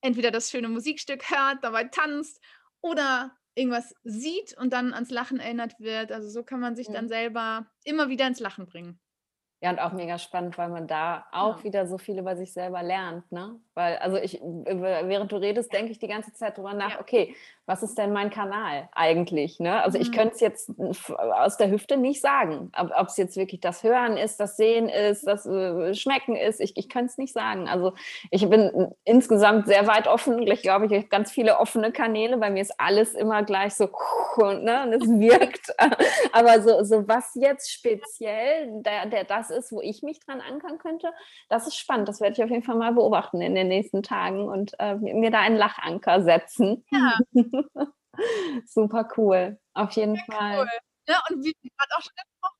entweder 0.00 0.30
das 0.30 0.50
schöne 0.50 0.68
Musikstück 0.68 1.30
hört, 1.30 1.64
dabei 1.64 1.84
tanzt 1.84 2.40
oder 2.80 3.36
irgendwas 3.54 3.94
sieht 4.02 4.56
und 4.58 4.72
dann 4.72 4.92
ans 4.92 5.10
Lachen 5.10 5.40
erinnert 5.40 5.78
wird. 5.78 6.12
Also 6.12 6.28
so 6.28 6.42
kann 6.42 6.60
man 6.60 6.76
sich 6.76 6.88
dann 6.88 7.08
selber 7.08 7.66
immer 7.84 8.08
wieder 8.08 8.26
ins 8.26 8.40
Lachen 8.40 8.66
bringen. 8.66 9.00
Ja, 9.60 9.70
und 9.70 9.78
auch 9.78 9.92
mega 9.92 10.18
spannend, 10.18 10.58
weil 10.58 10.68
man 10.68 10.86
da 10.86 11.26
auch 11.32 11.58
ja. 11.58 11.64
wieder 11.64 11.86
so 11.86 11.96
viel 11.98 12.18
über 12.18 12.36
sich 12.36 12.52
selber 12.52 12.82
lernt, 12.82 13.30
ne? 13.32 13.60
Weil, 13.74 13.96
also 13.96 14.16
ich, 14.16 14.40
während 14.40 15.32
du 15.32 15.36
redest, 15.36 15.72
denke 15.72 15.90
ich 15.90 15.98
die 15.98 16.06
ganze 16.06 16.32
Zeit 16.32 16.56
drüber 16.56 16.74
nach, 16.74 16.92
ja. 16.92 17.00
okay, 17.00 17.34
was 17.66 17.82
ist 17.82 17.96
denn 17.96 18.12
mein 18.12 18.30
Kanal 18.30 18.88
eigentlich? 18.92 19.58
Ne? 19.58 19.82
Also 19.82 19.98
ich 19.98 20.10
mhm. 20.10 20.14
könnte 20.14 20.34
es 20.34 20.40
jetzt 20.40 20.70
aus 21.18 21.56
der 21.56 21.70
Hüfte 21.70 21.96
nicht 21.96 22.20
sagen, 22.20 22.70
ob 22.76 23.08
es 23.08 23.16
jetzt 23.16 23.36
wirklich 23.36 23.60
das 23.60 23.82
Hören 23.82 24.16
ist, 24.16 24.38
das 24.38 24.56
Sehen 24.56 24.88
ist, 24.88 25.26
das 25.26 25.46
äh, 25.46 25.94
Schmecken 25.94 26.36
ist. 26.36 26.60
Ich, 26.60 26.76
ich 26.76 26.88
könnte 26.88 27.06
es 27.06 27.18
nicht 27.18 27.32
sagen. 27.32 27.66
Also 27.68 27.94
ich 28.30 28.48
bin 28.48 28.92
insgesamt 29.04 29.66
sehr 29.66 29.86
weit 29.86 30.08
offen. 30.08 30.46
Ich 30.46 30.62
glaube, 30.62 30.86
ich 30.86 30.92
habe 30.92 31.06
ganz 31.06 31.32
viele 31.32 31.58
offene 31.58 31.90
Kanäle. 31.90 32.36
Bei 32.36 32.50
mir 32.50 32.60
ist 32.60 32.78
alles 32.78 33.14
immer 33.14 33.42
gleich 33.42 33.74
so 33.74 33.84
ne? 34.36 34.82
und 34.84 34.92
es 34.92 35.08
wirkt. 35.08 35.74
Aber 36.32 36.60
so, 36.60 36.84
so 36.84 37.08
was 37.08 37.34
jetzt 37.34 37.72
speziell 37.72 38.82
der, 38.82 39.06
der 39.06 39.24
das 39.24 39.50
ist, 39.50 39.72
wo 39.72 39.80
ich 39.80 40.02
mich 40.02 40.20
dran 40.20 40.42
ankern 40.42 40.78
könnte, 40.78 41.12
das 41.48 41.66
ist 41.66 41.76
spannend. 41.76 42.08
Das 42.08 42.20
werde 42.20 42.34
ich 42.34 42.44
auf 42.44 42.50
jeden 42.50 42.62
Fall 42.62 42.76
mal 42.76 42.92
beobachten 42.92 43.40
in 43.40 43.54
den 43.54 43.63
nächsten 43.68 44.02
Tagen 44.02 44.48
und 44.48 44.72
äh, 44.78 44.94
mir 44.94 45.30
da 45.30 45.40
einen 45.40 45.56
Lachanker 45.56 46.22
setzen. 46.22 46.84
Ja. 46.90 47.18
Super 48.66 49.08
cool, 49.16 49.58
auf 49.72 49.92
jeden 49.92 50.16
Sehr 50.16 50.24
Fall. 50.26 50.58
Cool. 50.60 50.68
Ja, 51.06 51.22
und 51.28 51.44
wie 51.44 51.54
wir 51.60 51.70
gerade 51.76 51.92
auch 51.96 52.02
schon 52.02 52.12
gesprochen 52.16 52.54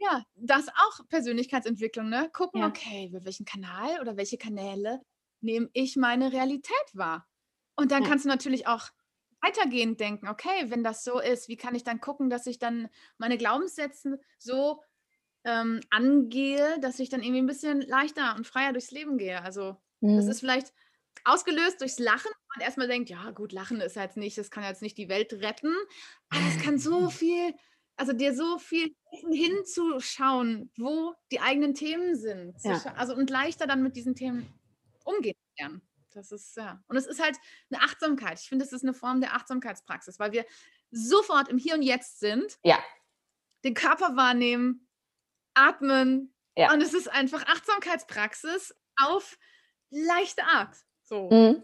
ja, 0.00 0.22
das 0.36 0.68
auch 0.68 1.08
Persönlichkeitsentwicklung, 1.08 2.08
ne? 2.08 2.30
Gucken, 2.32 2.60
ja. 2.60 2.68
okay, 2.68 3.08
über 3.08 3.24
welchen 3.24 3.44
Kanal 3.44 4.00
oder 4.00 4.16
welche 4.16 4.38
Kanäle 4.38 5.00
nehme 5.40 5.68
ich 5.72 5.96
meine 5.96 6.32
Realität 6.32 6.76
wahr? 6.92 7.26
Und 7.74 7.90
dann 7.90 8.02
ja. 8.04 8.08
kannst 8.08 8.24
du 8.24 8.28
natürlich 8.28 8.66
auch 8.66 8.88
weitergehend 9.40 10.00
denken, 10.00 10.28
okay, 10.28 10.66
wenn 10.66 10.84
das 10.84 11.04
so 11.04 11.20
ist, 11.20 11.48
wie 11.48 11.56
kann 11.56 11.74
ich 11.74 11.84
dann 11.84 12.00
gucken, 12.00 12.30
dass 12.30 12.46
ich 12.46 12.58
dann 12.58 12.88
meine 13.18 13.38
Glaubenssätze 13.38 14.20
so 14.38 14.82
ähm, 15.44 15.80
angehe, 15.90 16.78
dass 16.80 16.98
ich 16.98 17.08
dann 17.08 17.22
irgendwie 17.22 17.42
ein 17.42 17.46
bisschen 17.46 17.80
leichter 17.80 18.34
und 18.36 18.46
freier 18.46 18.72
durchs 18.72 18.90
Leben 18.90 19.18
gehe. 19.18 19.42
Also 19.42 19.76
mhm. 20.00 20.16
das 20.16 20.26
ist 20.26 20.40
vielleicht 20.40 20.72
ausgelöst 21.24 21.80
durchs 21.80 21.98
Lachen. 21.98 22.30
Man 22.54 22.64
erstmal 22.64 22.88
denkt, 22.88 23.10
ja 23.10 23.30
gut, 23.30 23.52
Lachen 23.52 23.80
ist 23.80 23.96
jetzt 23.96 24.16
nicht, 24.16 24.38
das 24.38 24.50
kann 24.50 24.64
jetzt 24.64 24.82
nicht 24.82 24.98
die 24.98 25.08
Welt 25.08 25.32
retten, 25.34 25.74
aber 26.30 26.42
es 26.48 26.62
kann 26.62 26.78
so 26.78 27.10
viel, 27.10 27.54
also 27.96 28.12
dir 28.12 28.34
so 28.34 28.58
viel 28.58 28.94
hinzuschauen, 29.30 30.70
wo 30.76 31.14
die 31.32 31.40
eigenen 31.40 31.74
Themen 31.74 32.16
sind. 32.16 32.56
Ja. 32.62 32.80
Also 32.96 33.14
und 33.14 33.30
leichter 33.30 33.66
dann 33.66 33.82
mit 33.82 33.96
diesen 33.96 34.14
Themen 34.14 34.46
umgehen 35.04 35.36
lernen. 35.58 35.82
Das 36.12 36.32
ist 36.32 36.56
ja. 36.56 36.82
Und 36.88 36.96
es 36.96 37.06
ist 37.06 37.22
halt 37.22 37.36
eine 37.70 37.82
Achtsamkeit. 37.82 38.40
Ich 38.40 38.48
finde, 38.48 38.64
es 38.64 38.72
ist 38.72 38.82
eine 38.82 38.94
Form 38.94 39.20
der 39.20 39.34
Achtsamkeitspraxis, 39.34 40.18
weil 40.18 40.32
wir 40.32 40.44
sofort 40.90 41.48
im 41.48 41.58
Hier 41.58 41.74
und 41.74 41.82
Jetzt 41.82 42.20
sind. 42.20 42.58
Ja. 42.64 42.78
Den 43.64 43.74
Körper 43.74 44.16
wahrnehmen, 44.16 44.87
atmen. 45.54 46.34
Ja. 46.56 46.72
Und 46.72 46.82
es 46.82 46.94
ist 46.94 47.08
einfach 47.12 47.46
Achtsamkeitspraxis 47.46 48.74
auf 48.96 49.38
leichte 49.90 50.42
Art. 50.44 50.76
So. 51.02 51.30
Mhm. 51.30 51.62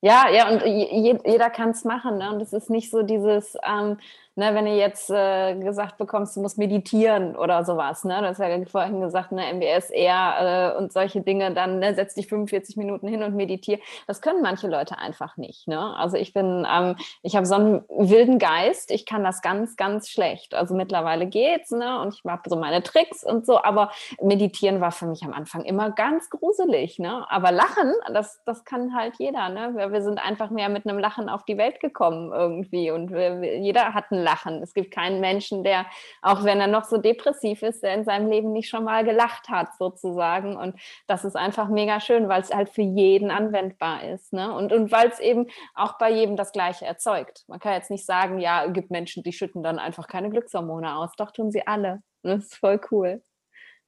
Ja, 0.00 0.30
ja, 0.30 0.48
und 0.48 0.64
jeder 0.64 1.50
kann 1.50 1.70
es 1.70 1.84
machen. 1.84 2.18
Ne? 2.18 2.30
Und 2.32 2.40
es 2.40 2.52
ist 2.52 2.70
nicht 2.70 2.90
so 2.90 3.02
dieses, 3.02 3.56
ähm, 3.64 3.98
ne, 4.38 4.54
wenn 4.54 4.66
ihr 4.68 4.76
jetzt 4.76 5.10
äh, 5.10 5.56
gesagt 5.56 5.98
bekommst, 5.98 6.36
du 6.36 6.40
musst 6.40 6.58
meditieren 6.58 7.34
oder 7.34 7.64
sowas. 7.64 8.04
Ne? 8.04 8.20
Du 8.20 8.28
hast 8.28 8.38
ja 8.38 8.64
vorhin 8.66 9.00
gesagt, 9.00 9.32
ne, 9.32 9.52
MBS 9.52 9.90
eher 9.90 10.74
äh, 10.76 10.78
und 10.78 10.92
solche 10.92 11.20
Dinge, 11.20 11.52
dann 11.52 11.80
ne, 11.80 11.94
setz 11.94 12.14
dich 12.14 12.28
45 12.28 12.76
Minuten 12.76 13.08
hin 13.08 13.24
und 13.24 13.34
meditiere. 13.34 13.80
Das 14.06 14.22
können 14.22 14.40
manche 14.40 14.68
Leute 14.68 14.96
einfach 14.96 15.36
nicht. 15.36 15.66
Ne? 15.66 15.96
Also 15.96 16.16
ich 16.16 16.32
bin, 16.32 16.64
ähm, 16.72 16.94
ich 17.22 17.34
habe 17.34 17.46
so 17.46 17.56
einen 17.56 17.84
wilden 17.88 18.38
Geist, 18.38 18.92
ich 18.92 19.06
kann 19.06 19.24
das 19.24 19.42
ganz, 19.42 19.76
ganz 19.76 20.08
schlecht. 20.08 20.54
Also 20.54 20.74
mittlerweile 20.74 21.26
geht's, 21.26 21.72
ne? 21.72 22.00
Und 22.00 22.14
ich 22.14 22.22
habe 22.24 22.48
so 22.48 22.56
meine 22.56 22.84
Tricks 22.84 23.24
und 23.24 23.44
so, 23.44 23.62
aber 23.62 23.90
meditieren 24.22 24.80
war 24.80 24.92
für 24.92 25.06
mich 25.06 25.24
am 25.24 25.32
Anfang 25.32 25.64
immer 25.64 25.90
ganz 25.90 26.30
gruselig. 26.30 27.00
Ne? 27.00 27.26
Aber 27.28 27.50
Lachen, 27.50 27.92
das, 28.12 28.40
das 28.44 28.64
kann 28.64 28.94
halt 28.94 29.14
jeder. 29.18 29.48
Ne? 29.48 29.72
Wir, 29.74 29.90
wir 29.90 30.02
sind 30.02 30.24
einfach 30.24 30.50
mehr 30.50 30.68
mit 30.68 30.86
einem 30.86 31.00
Lachen 31.00 31.28
auf 31.28 31.44
die 31.44 31.58
Welt 31.58 31.80
gekommen 31.80 32.30
irgendwie. 32.32 32.92
Und 32.92 33.10
wir, 33.10 33.58
jeder 33.58 33.94
hat 33.94 34.12
ein 34.12 34.27
lachen. 34.28 34.62
Es 34.62 34.74
gibt 34.74 34.92
keinen 34.92 35.20
Menschen, 35.20 35.64
der, 35.64 35.86
auch 36.20 36.44
wenn 36.44 36.60
er 36.60 36.66
noch 36.66 36.84
so 36.84 36.98
depressiv 36.98 37.62
ist, 37.62 37.82
der 37.82 37.94
in 37.94 38.04
seinem 38.04 38.28
Leben 38.28 38.52
nicht 38.52 38.68
schon 38.68 38.84
mal 38.84 39.04
gelacht 39.04 39.48
hat, 39.48 39.74
sozusagen. 39.78 40.56
Und 40.56 40.78
das 41.06 41.24
ist 41.24 41.36
einfach 41.36 41.68
mega 41.68 42.00
schön, 42.00 42.28
weil 42.28 42.42
es 42.42 42.52
halt 42.52 42.68
für 42.68 42.82
jeden 42.82 43.30
anwendbar 43.30 44.04
ist. 44.04 44.32
Ne? 44.32 44.52
Und, 44.54 44.72
und 44.72 44.92
weil 44.92 45.08
es 45.08 45.18
eben 45.20 45.46
auch 45.74 45.96
bei 45.98 46.10
jedem 46.10 46.36
das 46.36 46.52
Gleiche 46.52 46.84
erzeugt. 46.84 47.44
Man 47.48 47.58
kann 47.58 47.72
jetzt 47.72 47.90
nicht 47.90 48.04
sagen, 48.04 48.38
ja, 48.38 48.64
es 48.64 48.72
gibt 48.72 48.90
Menschen, 48.90 49.22
die 49.22 49.32
schütten 49.32 49.62
dann 49.62 49.78
einfach 49.78 50.06
keine 50.06 50.28
Glückshormone 50.30 50.96
aus. 50.96 51.12
Doch 51.16 51.30
tun 51.30 51.50
sie 51.50 51.66
alle. 51.66 52.02
Das 52.22 52.44
ist 52.44 52.56
voll 52.56 52.80
cool. 52.90 53.22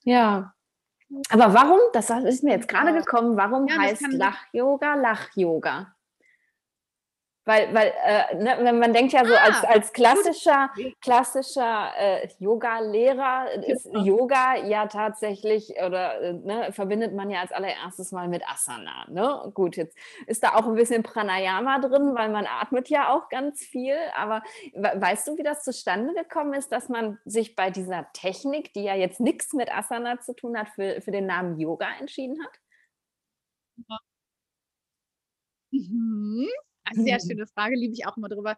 Ja. 0.04 0.54
Aber 1.28 1.52
warum, 1.52 1.80
das 1.92 2.08
ist 2.08 2.44
mir 2.44 2.52
jetzt 2.52 2.68
gerade 2.68 2.92
gekommen, 2.92 3.36
warum 3.36 3.66
ja, 3.66 3.78
heißt 3.78 4.12
Lach-Yoga 4.12 4.94
Lach-Yoga? 4.94 5.92
Weil, 7.46 7.74
weil 7.74 7.92
äh, 8.04 8.34
ne, 8.36 8.72
man 8.74 8.92
denkt 8.92 9.14
ja 9.14 9.24
so 9.24 9.34
ah, 9.34 9.38
als, 9.38 9.64
als 9.64 9.92
klassischer, 9.94 10.70
klassischer 11.00 11.90
äh, 11.98 12.28
Yoga-Lehrer 12.38 13.50
ist 13.66 13.84
genau. 13.84 14.04
Yoga 14.04 14.56
ja 14.56 14.86
tatsächlich 14.86 15.72
oder 15.84 16.20
äh, 16.20 16.32
ne, 16.34 16.72
verbindet 16.72 17.14
man 17.14 17.30
ja 17.30 17.40
als 17.40 17.50
allererstes 17.50 18.12
mal 18.12 18.28
mit 18.28 18.46
Asana. 18.46 19.06
Ne? 19.08 19.50
Gut, 19.54 19.76
jetzt 19.76 19.96
ist 20.26 20.42
da 20.42 20.54
auch 20.54 20.66
ein 20.66 20.74
bisschen 20.74 21.02
Pranayama 21.02 21.78
drin, 21.78 22.14
weil 22.14 22.28
man 22.28 22.46
atmet 22.46 22.90
ja 22.90 23.14
auch 23.14 23.30
ganz 23.30 23.60
viel. 23.62 23.96
Aber 24.14 24.42
weißt 24.74 25.28
du, 25.28 25.38
wie 25.38 25.42
das 25.42 25.64
zustande 25.64 26.12
gekommen 26.12 26.52
ist, 26.52 26.70
dass 26.70 26.90
man 26.90 27.18
sich 27.24 27.56
bei 27.56 27.70
dieser 27.70 28.06
Technik, 28.12 28.74
die 28.74 28.82
ja 28.82 28.94
jetzt 28.94 29.18
nichts 29.18 29.54
mit 29.54 29.74
Asana 29.74 30.20
zu 30.20 30.34
tun 30.34 30.58
hat, 30.58 30.68
für, 30.68 31.00
für 31.00 31.10
den 31.10 31.26
Namen 31.26 31.58
Yoga 31.58 31.88
entschieden 31.98 32.36
hat? 32.44 32.52
Ja. 33.88 33.98
Mhm. 35.72 36.48
Sehr 36.92 37.18
schöne 37.20 37.46
Frage, 37.46 37.76
liebe 37.76 37.94
ich 37.94 38.06
auch 38.06 38.16
immer 38.16 38.28
drüber 38.28 38.56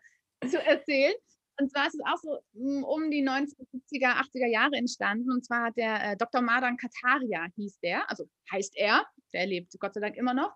zu 0.49 0.61
erzählen. 0.63 1.15
Und 1.61 1.71
zwar 1.71 1.87
ist 1.87 1.95
es 1.95 2.01
auch 2.05 2.17
so 2.17 2.39
hm, 2.55 2.83
um 2.85 3.11
die 3.11 3.23
1970er, 3.23 4.17
80er 4.17 4.47
Jahre 4.47 4.77
entstanden. 4.77 5.31
Und 5.31 5.45
zwar 5.45 5.67
hat 5.67 5.77
der 5.77 6.13
äh, 6.13 6.17
Dr. 6.17 6.41
Madan 6.41 6.77
Kataria, 6.77 7.47
hieß 7.57 7.81
der, 7.81 8.09
also 8.11 8.25
heißt 8.51 8.77
er, 8.77 9.07
der 9.33 9.47
lebt 9.47 9.79
Gott 9.79 9.95
sei 9.95 10.01
Dank 10.01 10.17
immer 10.17 10.35
noch. 10.35 10.55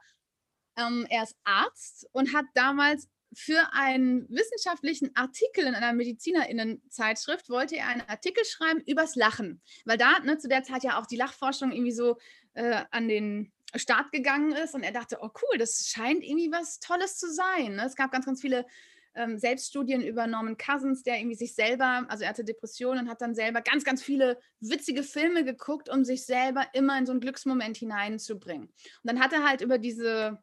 Ähm, 0.78 1.06
er 1.08 1.22
ist 1.22 1.36
Arzt 1.44 2.08
und 2.12 2.34
hat 2.34 2.46
damals 2.54 3.08
für 3.34 3.60
einen 3.72 4.28
wissenschaftlichen 4.28 5.14
Artikel 5.14 5.66
in 5.66 5.74
einer 5.74 5.92
Medizinerinnenzeitschrift 5.92 7.48
wollte 7.50 7.76
er 7.76 7.88
einen 7.88 8.02
Artikel 8.02 8.44
schreiben 8.44 8.80
übers 8.86 9.14
Lachen, 9.16 9.60
weil 9.84 9.98
da 9.98 10.20
ne, 10.20 10.38
zu 10.38 10.48
der 10.48 10.62
Zeit 10.62 10.84
ja 10.84 10.98
auch 10.98 11.06
die 11.06 11.16
Lachforschung 11.16 11.72
irgendwie 11.72 11.92
so 11.92 12.18
äh, 12.54 12.84
an 12.90 13.08
den 13.08 13.52
Start 13.78 14.12
gegangen 14.12 14.52
ist 14.52 14.74
und 14.74 14.82
er 14.82 14.92
dachte, 14.92 15.18
oh 15.20 15.30
cool, 15.42 15.58
das 15.58 15.86
scheint 15.88 16.24
irgendwie 16.24 16.50
was 16.50 16.80
Tolles 16.80 17.18
zu 17.18 17.32
sein. 17.32 17.76
Ne? 17.76 17.84
Es 17.84 17.96
gab 17.96 18.10
ganz, 18.10 18.26
ganz 18.26 18.40
viele 18.40 18.66
ähm, 19.14 19.38
Selbststudien 19.38 20.02
über 20.02 20.26
Norman 20.26 20.56
Cousins, 20.56 21.02
der 21.02 21.18
irgendwie 21.18 21.36
sich 21.36 21.54
selber, 21.54 22.04
also 22.08 22.24
er 22.24 22.30
hatte 22.30 22.44
Depressionen 22.44 23.04
und 23.04 23.10
hat 23.10 23.22
dann 23.22 23.34
selber 23.34 23.62
ganz, 23.62 23.84
ganz 23.84 24.02
viele 24.02 24.38
witzige 24.60 25.02
Filme 25.02 25.44
geguckt, 25.44 25.88
um 25.88 26.04
sich 26.04 26.26
selber 26.26 26.66
immer 26.74 26.98
in 26.98 27.06
so 27.06 27.12
einen 27.12 27.20
Glücksmoment 27.20 27.76
hineinzubringen. 27.76 28.66
Und 28.66 28.74
dann 29.04 29.20
hat 29.20 29.32
er 29.32 29.42
halt 29.42 29.62
über 29.62 29.78
diese 29.78 30.38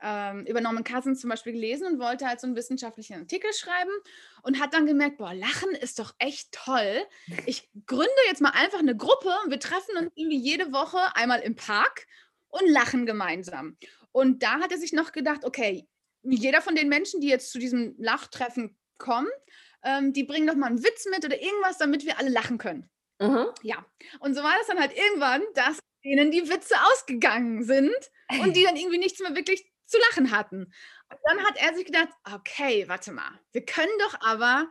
ähm, 0.00 0.44
über 0.46 0.60
Norman 0.60 0.84
Cousins 0.84 1.20
zum 1.20 1.30
Beispiel 1.30 1.52
gelesen 1.52 1.86
und 1.86 1.98
wollte 1.98 2.26
halt 2.26 2.40
so 2.40 2.46
einen 2.46 2.56
wissenschaftlichen 2.56 3.14
Artikel 3.14 3.52
schreiben 3.52 3.90
und 4.42 4.60
hat 4.60 4.74
dann 4.74 4.86
gemerkt, 4.86 5.18
boah, 5.18 5.34
Lachen 5.34 5.70
ist 5.70 5.98
doch 5.98 6.14
echt 6.18 6.52
toll. 6.52 7.02
Ich 7.46 7.68
gründe 7.86 8.08
jetzt 8.28 8.40
mal 8.40 8.50
einfach 8.50 8.78
eine 8.78 8.96
Gruppe 8.96 9.30
und 9.44 9.50
wir 9.50 9.60
treffen 9.60 9.96
uns 9.96 10.12
irgendwie 10.14 10.38
jede 10.38 10.72
Woche 10.72 10.98
einmal 11.14 11.40
im 11.40 11.56
Park 11.56 12.06
und 12.48 12.68
lachen 12.68 13.06
gemeinsam. 13.06 13.76
Und 14.12 14.42
da 14.42 14.60
hat 14.60 14.72
er 14.72 14.78
sich 14.78 14.92
noch 14.92 15.12
gedacht, 15.12 15.44
okay, 15.44 15.86
jeder 16.22 16.60
von 16.60 16.74
den 16.74 16.88
Menschen, 16.88 17.20
die 17.20 17.28
jetzt 17.28 17.52
zu 17.52 17.58
diesem 17.58 17.94
Lachtreffen 17.98 18.76
kommen, 18.98 19.28
ähm, 19.84 20.12
die 20.12 20.24
bringen 20.24 20.46
doch 20.46 20.56
mal 20.56 20.66
einen 20.66 20.82
Witz 20.82 21.06
mit 21.10 21.24
oder 21.24 21.40
irgendwas, 21.40 21.78
damit 21.78 22.04
wir 22.04 22.18
alle 22.18 22.30
lachen 22.30 22.58
können. 22.58 22.88
Mhm. 23.20 23.46
Ja, 23.62 23.84
und 24.20 24.34
so 24.34 24.42
war 24.42 24.54
das 24.58 24.66
dann 24.66 24.80
halt 24.80 24.96
irgendwann, 24.96 25.42
dass 25.54 25.78
denen 26.04 26.30
die 26.30 26.48
Witze 26.48 26.74
ausgegangen 26.92 27.64
sind 27.64 27.96
und 28.40 28.56
die 28.56 28.64
dann 28.64 28.76
irgendwie 28.76 28.98
nichts 28.98 29.20
mehr 29.20 29.34
wirklich 29.34 29.70
zu 29.86 29.98
lachen 30.10 30.30
hatten. 30.30 30.64
Und 31.10 31.18
dann 31.24 31.44
hat 31.44 31.56
er 31.56 31.74
sich 31.74 31.86
gedacht, 31.86 32.08
okay, 32.34 32.84
warte 32.88 33.12
mal, 33.12 33.40
wir 33.52 33.64
können 33.64 33.92
doch 34.00 34.20
aber 34.20 34.70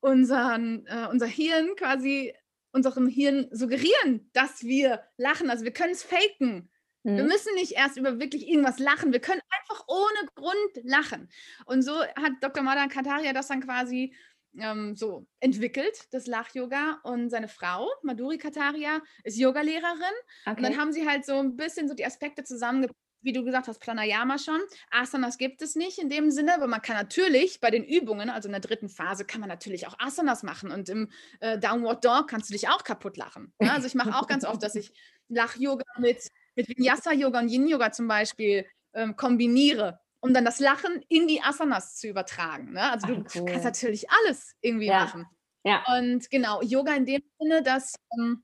unseren, 0.00 0.86
äh, 0.86 1.08
unser 1.10 1.26
Hirn 1.26 1.74
quasi, 1.76 2.34
unserem 2.72 3.08
Hirn 3.08 3.48
suggerieren, 3.50 4.30
dass 4.32 4.62
wir 4.62 5.02
lachen. 5.16 5.50
Also 5.50 5.64
wir 5.64 5.72
können 5.72 5.92
es 5.92 6.02
faken. 6.02 6.70
Mhm. 7.02 7.16
Wir 7.16 7.24
müssen 7.24 7.54
nicht 7.54 7.72
erst 7.72 7.96
über 7.96 8.18
wirklich 8.18 8.48
irgendwas 8.48 8.78
lachen. 8.78 9.12
Wir 9.12 9.20
können 9.20 9.40
einfach 9.50 9.84
ohne 9.88 10.28
Grund 10.34 10.84
lachen. 10.84 11.28
Und 11.66 11.82
so 11.82 12.00
hat 12.00 12.32
Dr. 12.40 12.62
Madan 12.62 12.88
Kataria 12.88 13.32
das 13.32 13.48
dann 13.48 13.62
quasi 13.62 14.14
ähm, 14.58 14.96
so 14.96 15.26
entwickelt, 15.40 16.06
das 16.10 16.26
Lach-Yoga. 16.26 17.00
Und 17.02 17.30
seine 17.30 17.48
Frau, 17.48 17.88
Madhuri 18.02 18.38
Kataria, 18.38 19.00
ist 19.24 19.38
Yogalehrerin. 19.38 20.16
Okay. 20.44 20.56
Und 20.56 20.62
dann 20.62 20.76
haben 20.76 20.92
sie 20.92 21.08
halt 21.08 21.24
so 21.24 21.38
ein 21.38 21.56
bisschen 21.56 21.88
so 21.88 21.94
die 21.94 22.06
Aspekte 22.06 22.44
zusammengebracht 22.44 22.96
wie 23.22 23.32
du 23.32 23.44
gesagt 23.44 23.68
hast, 23.68 23.80
Pranayama 23.80 24.38
schon. 24.38 24.60
Asanas 24.90 25.38
gibt 25.38 25.62
es 25.62 25.76
nicht 25.76 25.98
in 25.98 26.08
dem 26.08 26.30
Sinne, 26.30 26.54
aber 26.54 26.66
man 26.66 26.82
kann 26.82 26.96
natürlich 26.96 27.60
bei 27.60 27.70
den 27.70 27.84
Übungen, 27.84 28.30
also 28.30 28.48
in 28.48 28.52
der 28.52 28.60
dritten 28.60 28.88
Phase, 28.88 29.24
kann 29.24 29.40
man 29.40 29.48
natürlich 29.48 29.86
auch 29.86 29.94
Asanas 29.98 30.42
machen. 30.42 30.70
Und 30.70 30.88
im 30.88 31.10
äh, 31.40 31.58
Downward 31.58 32.04
Dog 32.04 32.28
kannst 32.28 32.48
du 32.50 32.54
dich 32.54 32.68
auch 32.68 32.84
kaputt 32.84 33.16
lachen. 33.16 33.52
Ja, 33.60 33.74
also 33.74 33.86
ich 33.86 33.94
mache 33.94 34.16
auch 34.16 34.26
ganz 34.26 34.44
oft, 34.44 34.62
dass 34.62 34.74
ich 34.74 34.92
Lach-Yoga 35.28 35.84
mit, 35.98 36.26
mit 36.60 36.68
Vinyasa-Yoga 36.68 37.40
und 37.40 37.48
Yin-Yoga 37.48 37.92
zum 37.92 38.08
Beispiel 38.08 38.66
ähm, 38.94 39.16
kombiniere, 39.16 40.00
um 40.20 40.34
dann 40.34 40.44
das 40.44 40.60
Lachen 40.60 41.04
in 41.08 41.26
die 41.28 41.42
Asanas 41.42 41.96
zu 41.96 42.08
übertragen. 42.08 42.72
Ne? 42.72 42.90
Also 42.90 43.06
du 43.06 43.24
Ach, 43.26 43.34
cool. 43.36 43.44
kannst 43.46 43.64
natürlich 43.64 44.10
alles 44.10 44.54
irgendwie 44.60 44.86
ja. 44.86 45.04
machen. 45.04 45.26
Ja. 45.64 45.84
Und 45.98 46.30
genau, 46.30 46.62
Yoga 46.62 46.94
in 46.94 47.06
dem 47.06 47.22
Sinne, 47.38 47.62
dass 47.62 47.94
ähm, 48.18 48.42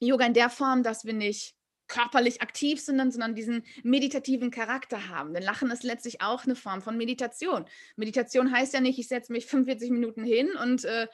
Yoga 0.00 0.26
in 0.26 0.34
der 0.34 0.50
Form, 0.50 0.82
dass 0.82 1.04
wir 1.04 1.12
nicht 1.12 1.54
körperlich 1.88 2.42
aktiv 2.42 2.80
sind, 2.80 2.98
sondern 3.12 3.34
diesen 3.34 3.64
meditativen 3.84 4.50
Charakter 4.50 5.08
haben. 5.08 5.34
Denn 5.34 5.42
Lachen 5.42 5.70
ist 5.70 5.84
letztlich 5.84 6.20
auch 6.20 6.44
eine 6.44 6.56
Form 6.56 6.82
von 6.82 6.96
Meditation. 6.96 7.64
Meditation 7.96 8.50
heißt 8.50 8.74
ja 8.74 8.80
nicht, 8.80 8.98
ich 8.98 9.08
setze 9.08 9.32
mich 9.32 9.46
45 9.46 9.90
Minuten 9.90 10.24
hin 10.24 10.50
und 10.62 10.84
äh, 10.84 11.06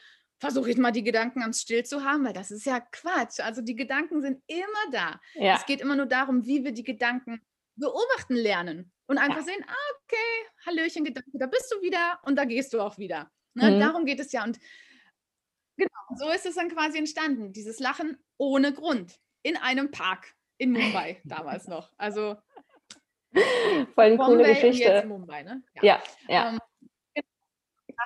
versuche 0.42 0.72
ich 0.72 0.76
mal 0.76 0.90
die 0.90 1.04
Gedanken 1.04 1.38
ganz 1.38 1.60
still 1.60 1.84
zu 1.84 2.02
haben, 2.02 2.24
weil 2.24 2.32
das 2.32 2.50
ist 2.50 2.66
ja 2.66 2.80
Quatsch. 2.80 3.38
Also 3.38 3.62
die 3.62 3.76
Gedanken 3.76 4.20
sind 4.22 4.42
immer 4.48 4.90
da. 4.90 5.20
Ja. 5.34 5.54
Es 5.54 5.64
geht 5.66 5.80
immer 5.80 5.94
nur 5.94 6.06
darum, 6.06 6.44
wie 6.46 6.64
wir 6.64 6.72
die 6.72 6.82
Gedanken 6.82 7.40
beobachten 7.76 8.34
lernen 8.34 8.90
und 9.06 9.18
einfach 9.18 9.36
ja. 9.36 9.44
sehen, 9.44 9.64
ah, 9.64 9.94
okay, 10.02 10.48
Hallöchen, 10.66 11.04
Gedanke, 11.04 11.30
da 11.34 11.46
bist 11.46 11.72
du 11.72 11.80
wieder 11.80 12.18
und 12.24 12.34
da 12.34 12.44
gehst 12.44 12.72
du 12.72 12.80
auch 12.80 12.98
wieder. 12.98 13.30
Ne? 13.54 13.70
Mhm. 13.70 13.78
Darum 13.78 14.04
geht 14.04 14.18
es 14.18 14.32
ja. 14.32 14.42
Und 14.42 14.58
genau, 15.76 15.90
so 16.16 16.28
ist 16.30 16.44
es 16.44 16.56
dann 16.56 16.70
quasi 16.70 16.98
entstanden, 16.98 17.52
dieses 17.52 17.78
Lachen 17.78 18.18
ohne 18.36 18.72
Grund 18.72 19.20
in 19.42 19.56
einem 19.56 19.92
Park 19.92 20.34
in 20.58 20.72
Mumbai 20.72 21.20
damals 21.24 21.68
noch. 21.68 21.92
Also 21.98 22.36
voll 23.94 24.10
die 24.10 24.16
coole 24.16 24.44
Geschichte. 24.44 25.04
Mumbai, 25.06 25.44
ne? 25.44 25.62
Ja, 25.76 25.82
ja. 25.84 26.02
ja. 26.28 26.48
Ähm, 26.48 26.58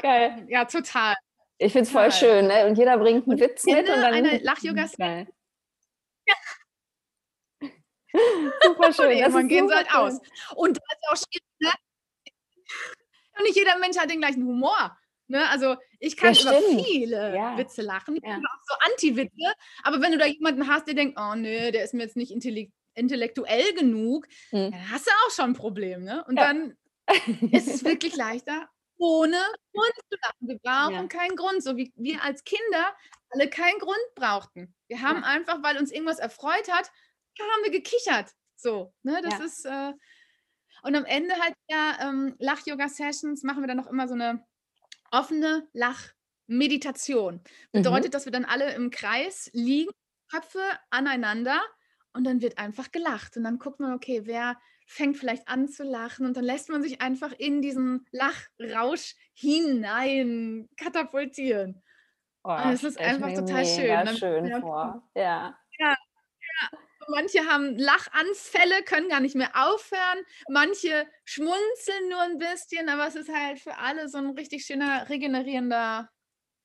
Geil. 0.02 0.44
Ja, 0.50 0.66
total. 0.66 1.14
Ich 1.58 1.72
finde 1.72 1.86
es 1.86 1.90
voll 1.90 2.12
schön, 2.12 2.46
ne? 2.46 2.66
Und 2.66 2.76
jeder 2.76 2.98
bringt 2.98 3.28
einen 3.28 3.40
Witz 3.40 3.64
mit. 3.64 3.78
Und 3.78 3.86
dann 3.86 4.04
eine 4.04 4.38
Lach-Yoga. 4.38 4.86
Ja. 4.98 5.24
super 8.62 8.92
schön. 8.92 9.24
Und 9.24 9.32
man 9.32 9.48
gehen 9.48 9.68
sie 9.68 9.74
halt 9.74 9.94
aus. 9.94 10.20
Und 10.54 10.76
das 10.76 10.84
ist 10.84 11.08
auch 11.10 11.16
schwierig, 11.16 11.44
ne? 11.60 11.70
Und 13.38 13.44
nicht 13.44 13.56
jeder 13.56 13.78
Mensch 13.78 13.96
hat 13.96 14.10
den 14.10 14.20
gleichen 14.20 14.44
Humor. 14.44 14.96
Ne? 15.28 15.48
Also 15.48 15.76
ich 15.98 16.16
kann 16.16 16.34
ja, 16.34 16.42
über 16.42 16.84
viele 16.84 17.34
ja. 17.34 17.58
Witze 17.58 17.82
lachen, 17.82 18.18
ja. 18.22 18.36
auch 18.36 18.62
so 18.64 18.74
Anti-Witze, 18.90 19.52
aber 19.82 20.00
wenn 20.00 20.12
du 20.12 20.18
da 20.18 20.26
jemanden 20.26 20.68
hast, 20.68 20.86
der 20.86 20.94
denkt, 20.94 21.18
oh 21.20 21.34
nö, 21.34 21.72
der 21.72 21.82
ist 21.82 21.94
mir 21.94 22.04
jetzt 22.04 22.16
nicht 22.16 22.30
intellektuell 22.94 23.74
genug, 23.74 24.26
hm. 24.50 24.70
dann 24.70 24.90
hast 24.90 25.06
du 25.06 25.10
auch 25.10 25.30
schon 25.32 25.46
ein 25.46 25.54
Problem. 25.54 26.04
Ne? 26.04 26.24
Und 26.28 26.36
dann 26.36 26.76
ist 27.50 27.66
es 27.66 27.84
wirklich 27.84 28.14
leichter, 28.14 28.68
ohne 28.98 29.40
Grund 29.74 29.94
zu 30.10 30.18
lachen. 30.22 30.48
Wir 30.48 30.58
brauchen 30.58 31.08
keinen 31.08 31.36
Grund, 31.36 31.62
so 31.62 31.76
wie 31.76 31.92
wir 31.96 32.22
als 32.22 32.44
Kinder 32.44 32.94
alle 33.30 33.50
keinen 33.50 33.78
Grund 33.78 34.14
brauchten. 34.14 34.74
Wir 34.88 35.02
haben 35.02 35.24
einfach, 35.24 35.62
weil 35.62 35.78
uns 35.78 35.90
irgendwas 35.90 36.18
erfreut 36.18 36.70
hat, 36.70 36.90
haben 37.38 37.64
wir 37.64 37.70
gekichert. 37.70 38.30
So, 38.56 38.94
ne? 39.02 39.20
Das 39.22 39.40
ist 39.40 39.64
äh, 39.66 39.92
und 40.82 40.94
am 40.94 41.04
Ende 41.04 41.34
halt 41.34 41.54
ja 41.68 41.98
ähm, 42.00 42.36
Lach-Yoga-Sessions 42.38 43.42
machen 43.42 43.62
wir 43.62 43.66
dann 43.66 43.76
noch 43.76 43.88
immer 43.88 44.08
so 44.08 44.14
eine 44.14 44.46
offene 45.10 45.68
Lachmeditation. 45.72 47.42
Bedeutet, 47.72 48.06
mhm. 48.06 48.10
dass 48.12 48.24
wir 48.24 48.32
dann 48.32 48.44
alle 48.44 48.72
im 48.74 48.90
Kreis 48.90 49.50
liegen, 49.52 49.90
Köpfe 50.30 50.62
aneinander 50.90 51.60
und 52.12 52.24
dann 52.24 52.40
wird 52.40 52.58
einfach 52.58 52.92
gelacht. 52.92 53.36
Und 53.36 53.44
dann 53.44 53.58
guckt 53.58 53.80
man, 53.80 53.94
okay, 53.94 54.22
wer 54.24 54.58
fängt 54.86 55.16
vielleicht 55.18 55.48
an 55.48 55.68
zu 55.68 55.82
lachen 55.82 56.24
und 56.26 56.36
dann 56.36 56.44
lässt 56.44 56.70
man 56.70 56.82
sich 56.82 57.00
einfach 57.00 57.32
in 57.32 57.60
diesen 57.60 58.06
Lachrausch 58.12 59.16
hinein 59.34 60.68
katapultieren. 60.76 61.82
Oh, 62.44 62.56
das 62.56 62.84
ist 62.84 62.98
einfach 63.00 63.32
total 63.34 63.66
schön. 63.66 63.88
Dann, 63.88 64.16
schön 64.16 64.60
vor. 64.60 65.02
Ja. 65.14 65.58
ja, 65.78 65.88
ja. 65.90 66.78
Manche 67.08 67.44
haben 67.46 67.76
Lachanfälle, 67.76 68.82
können 68.84 69.08
gar 69.08 69.20
nicht 69.20 69.34
mehr 69.34 69.50
aufhören. 69.54 70.24
Manche 70.48 71.06
schmunzeln 71.24 72.08
nur 72.08 72.20
ein 72.22 72.38
bisschen, 72.38 72.88
aber 72.88 73.06
es 73.08 73.16
ist 73.16 73.32
halt 73.32 73.58
für 73.58 73.76
alle 73.78 74.08
so 74.08 74.18
ein 74.18 74.30
richtig 74.30 74.64
schöner, 74.64 75.08
regenerierender, 75.08 76.08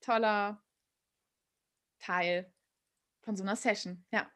toller 0.02 0.64
Teil 2.00 2.54
von 3.22 3.36
so 3.36 3.44
einer 3.44 3.56
Session. 3.56 4.06
Ja. 4.12 4.30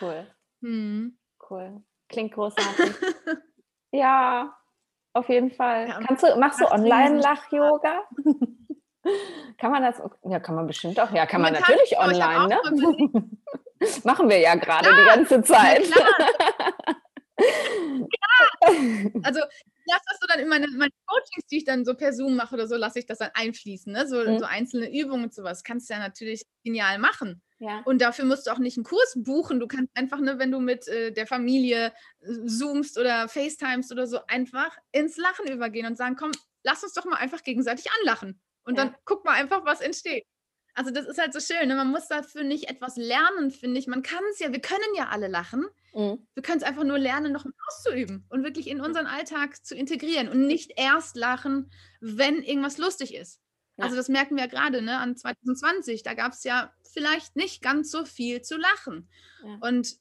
Cool. 0.00 0.26
Hm. 0.62 1.18
Cool. 1.38 1.84
Klingt 2.08 2.34
großartig. 2.34 2.94
ja, 3.92 4.56
auf 5.12 5.28
jeden 5.28 5.50
Fall. 5.50 5.88
Ja, 5.88 6.00
Kannst 6.06 6.22
du, 6.22 6.36
machst 6.36 6.60
du 6.60 6.66
Online-Lach-Yoga? 6.70 8.02
kann 9.58 9.70
man 9.70 9.82
das? 9.82 10.02
Ja, 10.24 10.40
kann 10.40 10.54
man 10.54 10.66
bestimmt 10.66 11.00
auch. 11.00 11.10
Ja, 11.10 11.26
kann 11.26 11.40
man, 11.40 11.52
man 11.52 11.62
natürlich 11.62 11.94
kann, 11.96 12.10
online, 12.10 12.48
ne? 12.48 12.58
Machen 14.04 14.28
wir 14.28 14.38
ja 14.38 14.54
gerade 14.54 14.88
die 14.88 15.04
ganze 15.04 15.42
Zeit. 15.42 15.86
ja, 17.38 18.06
also 19.22 19.40
lasse 19.86 20.02
das 20.10 20.18
so 20.20 20.26
dann 20.28 20.40
in 20.40 20.48
meine, 20.48 20.66
meine, 20.68 20.90
Coachings, 21.06 21.46
die 21.50 21.58
ich 21.58 21.64
dann 21.64 21.84
so 21.84 21.94
per 21.94 22.12
Zoom 22.12 22.36
mache 22.36 22.54
oder 22.54 22.66
so, 22.66 22.76
lasse 22.76 22.98
ich 22.98 23.06
das 23.06 23.18
dann 23.18 23.30
einfließen. 23.34 23.92
Ne? 23.92 24.06
So, 24.06 24.22
mhm. 24.22 24.38
so 24.38 24.44
einzelne 24.44 24.92
Übungen 24.92 25.24
und 25.24 25.34
sowas. 25.34 25.62
Kannst 25.62 25.88
du 25.88 25.94
ja 25.94 26.00
natürlich 26.00 26.42
genial 26.64 26.98
machen. 26.98 27.42
Ja. 27.58 27.80
Und 27.84 28.02
dafür 28.02 28.24
musst 28.24 28.46
du 28.46 28.50
auch 28.50 28.58
nicht 28.58 28.76
einen 28.76 28.84
Kurs 28.84 29.14
buchen. 29.16 29.60
Du 29.60 29.66
kannst 29.66 29.90
einfach, 29.96 30.20
ne, 30.20 30.38
wenn 30.38 30.50
du 30.50 30.60
mit 30.60 30.86
äh, 30.88 31.12
der 31.12 31.26
Familie 31.26 31.92
äh, 32.20 32.46
zoomst 32.46 32.98
oder 32.98 33.28
FaceTimes 33.28 33.90
oder 33.92 34.06
so, 34.06 34.20
einfach 34.26 34.76
ins 34.92 35.16
Lachen 35.16 35.48
übergehen 35.48 35.86
und 35.86 35.96
sagen, 35.96 36.16
komm, 36.16 36.32
lass 36.62 36.82
uns 36.82 36.92
doch 36.92 37.04
mal 37.06 37.16
einfach 37.16 37.42
gegenseitig 37.42 37.86
anlachen. 38.00 38.40
Und 38.64 38.76
ja. 38.76 38.84
dann 38.84 38.96
guck 39.04 39.24
mal 39.24 39.32
einfach, 39.32 39.64
was 39.64 39.80
entsteht. 39.80 40.24
Also 40.76 40.90
das 40.90 41.06
ist 41.06 41.18
halt 41.18 41.32
so 41.32 41.40
schön. 41.40 41.68
Ne? 41.68 41.74
Man 41.74 41.90
muss 41.90 42.06
dafür 42.06 42.44
nicht 42.44 42.68
etwas 42.68 42.96
lernen, 42.96 43.50
finde 43.50 43.78
ich. 43.80 43.86
Man 43.86 44.02
kann 44.02 44.22
es 44.30 44.38
ja, 44.40 44.52
wir 44.52 44.60
können 44.60 44.94
ja 44.94 45.08
alle 45.08 45.26
lachen. 45.26 45.64
Mhm. 45.94 46.26
Wir 46.34 46.42
können 46.42 46.58
es 46.58 46.64
einfach 46.64 46.84
nur 46.84 46.98
lernen, 46.98 47.32
noch 47.32 47.46
auszuüben 47.66 48.26
und 48.28 48.44
wirklich 48.44 48.68
in 48.68 48.82
unseren 48.82 49.06
Alltag 49.06 49.64
zu 49.64 49.74
integrieren 49.74 50.28
und 50.28 50.46
nicht 50.46 50.72
erst 50.76 51.16
lachen, 51.16 51.70
wenn 52.00 52.42
irgendwas 52.42 52.76
lustig 52.76 53.14
ist. 53.14 53.40
Ja. 53.78 53.84
Also 53.84 53.96
das 53.96 54.10
merken 54.10 54.36
wir 54.36 54.44
ja 54.44 54.50
gerade 54.50 54.82
ne, 54.82 54.98
an 54.98 55.16
2020. 55.16 56.02
Da 56.02 56.12
gab 56.12 56.32
es 56.32 56.44
ja 56.44 56.74
vielleicht 56.92 57.36
nicht 57.36 57.62
ganz 57.62 57.90
so 57.90 58.04
viel 58.04 58.42
zu 58.42 58.58
lachen. 58.58 59.08
Ja. 59.44 59.56
Und 59.62 59.96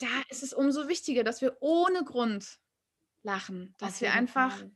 da 0.00 0.22
ist 0.28 0.42
es 0.42 0.52
umso 0.52 0.86
wichtiger, 0.86 1.24
dass 1.24 1.40
wir 1.40 1.56
ohne 1.60 2.04
Grund 2.04 2.58
lachen, 3.22 3.74
dass 3.78 4.02
wir 4.02 4.12
einfach 4.12 4.58
Fall 4.58 4.70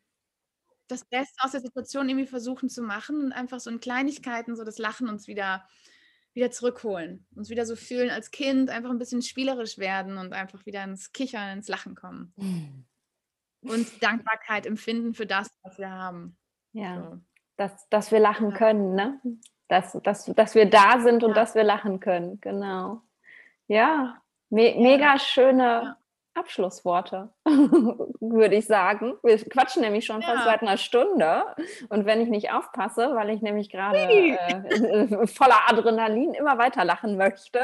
das 0.90 1.04
Beste 1.04 1.42
aus 1.44 1.52
der 1.52 1.60
Situation 1.60 2.08
irgendwie 2.08 2.26
versuchen 2.26 2.68
zu 2.68 2.82
machen 2.82 3.24
und 3.24 3.32
einfach 3.32 3.60
so 3.60 3.70
in 3.70 3.80
Kleinigkeiten 3.80 4.56
so 4.56 4.64
das 4.64 4.78
Lachen 4.78 5.08
uns 5.08 5.28
wieder, 5.28 5.66
wieder 6.32 6.50
zurückholen. 6.50 7.26
Uns 7.34 7.50
wieder 7.50 7.66
so 7.66 7.76
fühlen 7.76 8.10
als 8.10 8.30
Kind, 8.30 8.70
einfach 8.70 8.90
ein 8.90 8.98
bisschen 8.98 9.22
spielerisch 9.22 9.78
werden 9.78 10.18
und 10.18 10.32
einfach 10.32 10.66
wieder 10.66 10.84
ins 10.84 11.12
Kichern, 11.12 11.58
ins 11.58 11.68
Lachen 11.68 11.94
kommen. 11.94 12.32
Mhm. 12.36 12.84
Und 13.62 14.02
Dankbarkeit 14.02 14.66
empfinden 14.66 15.14
für 15.14 15.26
das, 15.26 15.48
was 15.62 15.78
wir 15.78 15.90
haben. 15.90 16.36
Ja, 16.72 17.02
so. 17.02 17.18
dass, 17.56 17.88
dass 17.88 18.10
wir 18.10 18.20
lachen 18.20 18.50
ja. 18.50 18.56
können, 18.56 18.94
ne? 18.94 19.20
Dass, 19.68 19.96
dass, 20.02 20.24
dass 20.24 20.54
wir 20.54 20.68
da 20.68 21.00
sind 21.00 21.22
und 21.22 21.30
ja. 21.30 21.34
dass 21.34 21.54
wir 21.54 21.62
lachen 21.62 22.00
können, 22.00 22.40
genau. 22.40 23.02
Ja, 23.68 24.20
me 24.48 24.74
mega 24.76 25.18
schöne. 25.18 25.96
Abschlussworte, 26.40 27.30
würde 27.44 28.56
ich 28.56 28.66
sagen. 28.66 29.14
Wir 29.22 29.38
quatschen 29.38 29.82
nämlich 29.82 30.04
schon 30.04 30.20
ja. 30.20 30.28
fast 30.28 30.44
seit 30.44 30.62
einer 30.62 30.76
Stunde. 30.76 31.44
Und 31.88 32.06
wenn 32.06 32.20
ich 32.20 32.28
nicht 32.28 32.52
aufpasse, 32.52 33.14
weil 33.14 33.30
ich 33.30 33.42
nämlich 33.42 33.70
gerade 33.70 33.98
äh, 33.98 35.26
voller 35.26 35.68
Adrenalin 35.68 36.34
immer 36.34 36.58
weiter 36.58 36.84
lachen 36.84 37.16
möchte, 37.16 37.60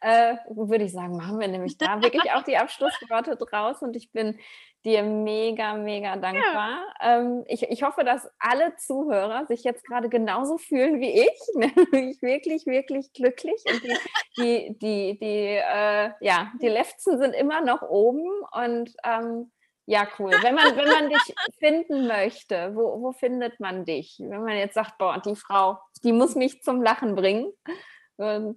äh, 0.00 0.34
würde 0.50 0.84
ich 0.84 0.92
sagen, 0.92 1.16
machen 1.16 1.40
wir 1.40 1.48
nämlich 1.48 1.78
da 1.78 2.02
wirklich 2.02 2.30
auch 2.32 2.42
die 2.42 2.56
Abschlussworte 2.56 3.36
draus. 3.36 3.82
Und 3.82 3.96
ich 3.96 4.12
bin 4.12 4.38
dir 4.86 5.02
mega, 5.02 5.74
mega 5.74 6.16
dankbar. 6.16 6.84
Ja. 7.02 7.18
Ähm, 7.18 7.44
ich, 7.48 7.64
ich 7.64 7.82
hoffe, 7.82 8.04
dass 8.04 8.30
alle 8.38 8.76
Zuhörer 8.76 9.44
sich 9.46 9.64
jetzt 9.64 9.84
gerade 9.84 10.08
genauso 10.08 10.56
fühlen 10.56 11.00
wie 11.00 11.20
ich, 11.20 11.40
nämlich 11.54 12.22
wirklich, 12.22 12.64
wirklich 12.66 13.12
glücklich. 13.12 13.62
Und 13.66 13.82
die, 13.82 13.98
die, 14.38 14.78
die, 14.78 15.18
die, 15.18 15.46
äh, 15.56 16.12
ja, 16.20 16.52
die 16.62 16.68
Lefzen 16.68 17.18
sind 17.18 17.34
immer 17.34 17.60
noch 17.60 17.82
oben 17.82 18.30
und 18.52 18.94
ähm, 19.04 19.50
ja, 19.88 20.06
cool. 20.18 20.32
Wenn 20.42 20.54
man, 20.54 20.76
wenn 20.76 20.88
man 20.88 21.08
dich 21.10 21.34
finden 21.58 22.06
möchte, 22.06 22.74
wo, 22.74 23.02
wo 23.02 23.12
findet 23.12 23.60
man 23.60 23.84
dich? 23.84 24.16
Wenn 24.18 24.42
man 24.42 24.56
jetzt 24.56 24.74
sagt, 24.74 24.98
boah, 24.98 25.20
die 25.24 25.36
Frau, 25.36 25.78
die 26.02 26.12
muss 26.12 26.34
mich 26.34 26.62
zum 26.62 26.82
Lachen 26.82 27.14
bringen, 27.14 27.52
ähm, 28.18 28.56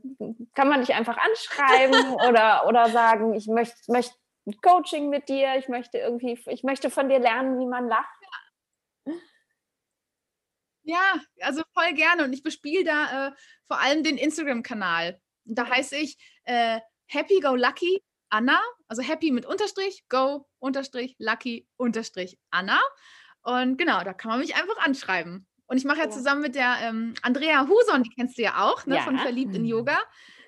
kann 0.55 0.69
man 0.69 0.81
dich 0.81 0.93
einfach 0.93 1.17
anschreiben 1.17 2.13
oder, 2.29 2.65
oder 2.67 2.89
sagen, 2.89 3.33
ich 3.33 3.47
möchte 3.47 3.75
möcht 3.91 4.13
Coaching 4.61 5.09
mit 5.09 5.29
dir, 5.29 5.55
ich 5.57 5.67
möchte 5.67 5.97
irgendwie, 5.97 6.39
ich 6.47 6.63
möchte 6.63 6.89
von 6.89 7.09
dir 7.09 7.19
lernen, 7.19 7.59
wie 7.59 7.67
man 7.67 7.87
lacht. 7.87 8.19
Ja, 10.83 11.21
also 11.41 11.61
voll 11.73 11.93
gerne. 11.93 12.23
Und 12.23 12.33
ich 12.33 12.41
bespiele 12.41 12.83
da 12.83 13.27
äh, 13.27 13.31
vor 13.67 13.79
allem 13.79 14.03
den 14.03 14.17
Instagram-Kanal. 14.17 15.21
Da 15.45 15.69
heiße 15.69 15.95
ich 15.97 16.17
äh, 16.45 16.79
Happy 17.05 17.39
Go 17.41 17.55
Lucky 17.55 18.01
Anna, 18.29 18.59
also 18.87 19.01
Happy 19.01 19.31
mit 19.31 19.45
Unterstrich, 19.45 20.03
Go 20.09 20.47
Unterstrich, 20.59 21.15
Lucky 21.19 21.67
Unterstrich 21.77 22.39
Anna. 22.51 22.79
Und 23.41 23.77
genau, 23.77 24.03
da 24.03 24.13
kann 24.13 24.31
man 24.31 24.39
mich 24.39 24.55
einfach 24.55 24.77
anschreiben. 24.77 25.47
Und 25.67 25.77
ich 25.77 25.85
mache 25.85 25.99
ja 25.99 26.09
zusammen 26.09 26.41
mit 26.41 26.55
der 26.55 26.77
ähm, 26.81 27.13
Andrea 27.21 27.67
Huson, 27.67 28.03
die 28.03 28.09
kennst 28.09 28.37
du 28.37 28.41
ja 28.41 28.63
auch, 28.63 28.85
ne, 28.85 28.95
ja. 28.95 29.01
von 29.03 29.19
Verliebt 29.19 29.55
in 29.55 29.63
mhm. 29.63 29.67
Yoga, 29.67 29.99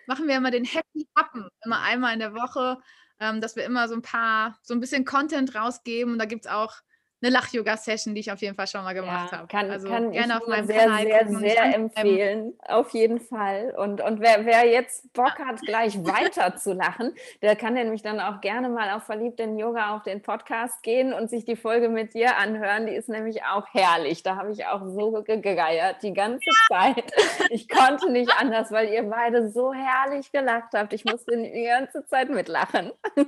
machen 0.08 0.28
wir 0.28 0.36
immer 0.36 0.50
den 0.50 0.66
Happy 0.66 1.08
Happen, 1.16 1.48
immer 1.64 1.82
einmal 1.82 2.14
in 2.14 2.20
der 2.20 2.34
Woche 2.34 2.80
ähm, 3.22 3.40
dass 3.40 3.56
wir 3.56 3.64
immer 3.64 3.88
so 3.88 3.94
ein 3.94 4.02
paar, 4.02 4.58
so 4.64 4.74
ein 4.74 4.82
bisschen 4.82 5.06
Content 5.06 5.56
rausgeben. 5.56 6.14
Und 6.14 6.20
da 6.20 6.26
gibt 6.26 6.46
es 6.46 6.52
auch 6.52 6.74
eine 7.22 7.32
Lach-Yoga-Session, 7.32 8.16
die 8.16 8.22
ich 8.22 8.32
auf 8.32 8.42
jeden 8.42 8.56
Fall 8.56 8.68
schon 8.68 8.84
mal 8.84 8.94
gemacht 8.94 9.32
ja, 9.32 9.38
habe. 9.40 9.48
Kann, 9.48 9.70
also 9.70 9.88
kann 9.88 10.12
gerne 10.12 10.34
ich 10.34 10.42
auf 10.42 10.48
meinem 10.48 10.66
sehr, 10.66 10.80
Kanal 10.80 11.04
sehr, 11.04 11.28
sehr 11.40 11.76
empfehlen. 11.76 12.54
Auf 12.68 12.90
jeden 12.92 13.20
Fall. 13.20 13.76
Und, 13.78 14.02
und 14.02 14.20
wer, 14.20 14.46
wer 14.46 14.68
jetzt 14.68 15.14
Bock 15.14 15.38
hat, 15.38 15.62
gleich 15.62 15.98
weiter 16.06 16.56
zu 16.56 16.74
lachen, 16.74 17.14
der 17.42 17.56
kann 17.56 17.76
nämlich 17.76 18.02
dann 18.02 18.20
auch 18.20 18.42
gerne 18.42 18.70
mal 18.70 18.92
auf 18.92 19.04
Verliebt 19.04 19.40
in 19.40 19.58
Yoga 19.58 19.96
auf 19.96 20.04
den 20.04 20.22
Podcast 20.22 20.82
gehen 20.82 21.14
und 21.14 21.30
sich 21.30 21.46
die 21.46 21.56
Folge 21.56 21.90
mit 21.90 22.14
dir 22.14 22.38
anhören. 22.38 22.88
Die 22.88 22.94
ist 22.94 23.10
nämlich 23.10 23.44
auch 23.44 23.68
herrlich. 23.72 24.24
Da 24.24 24.36
habe 24.36 24.52
ich 24.52 24.66
auch 24.66 24.82
so 24.88 25.24
gegeiert 25.24 26.02
die 26.02 26.14
ganze 26.14 26.50
Zeit. 26.68 27.04
Ich 27.50 27.68
konnte 27.68 28.10
nicht 28.10 28.32
anders, 28.40 28.72
weil 28.72 28.90
ihr 28.90 29.04
beide 29.04 29.52
so 29.52 29.74
herrlich 29.74 30.32
gelacht 30.32 30.70
habt. 30.74 30.94
Ich 30.94 31.04
musste 31.04 31.36
die 31.36 31.66
ganze 31.66 32.06
Zeit 32.06 32.30
mitlachen. 32.30 32.92
Ja, 33.16 33.24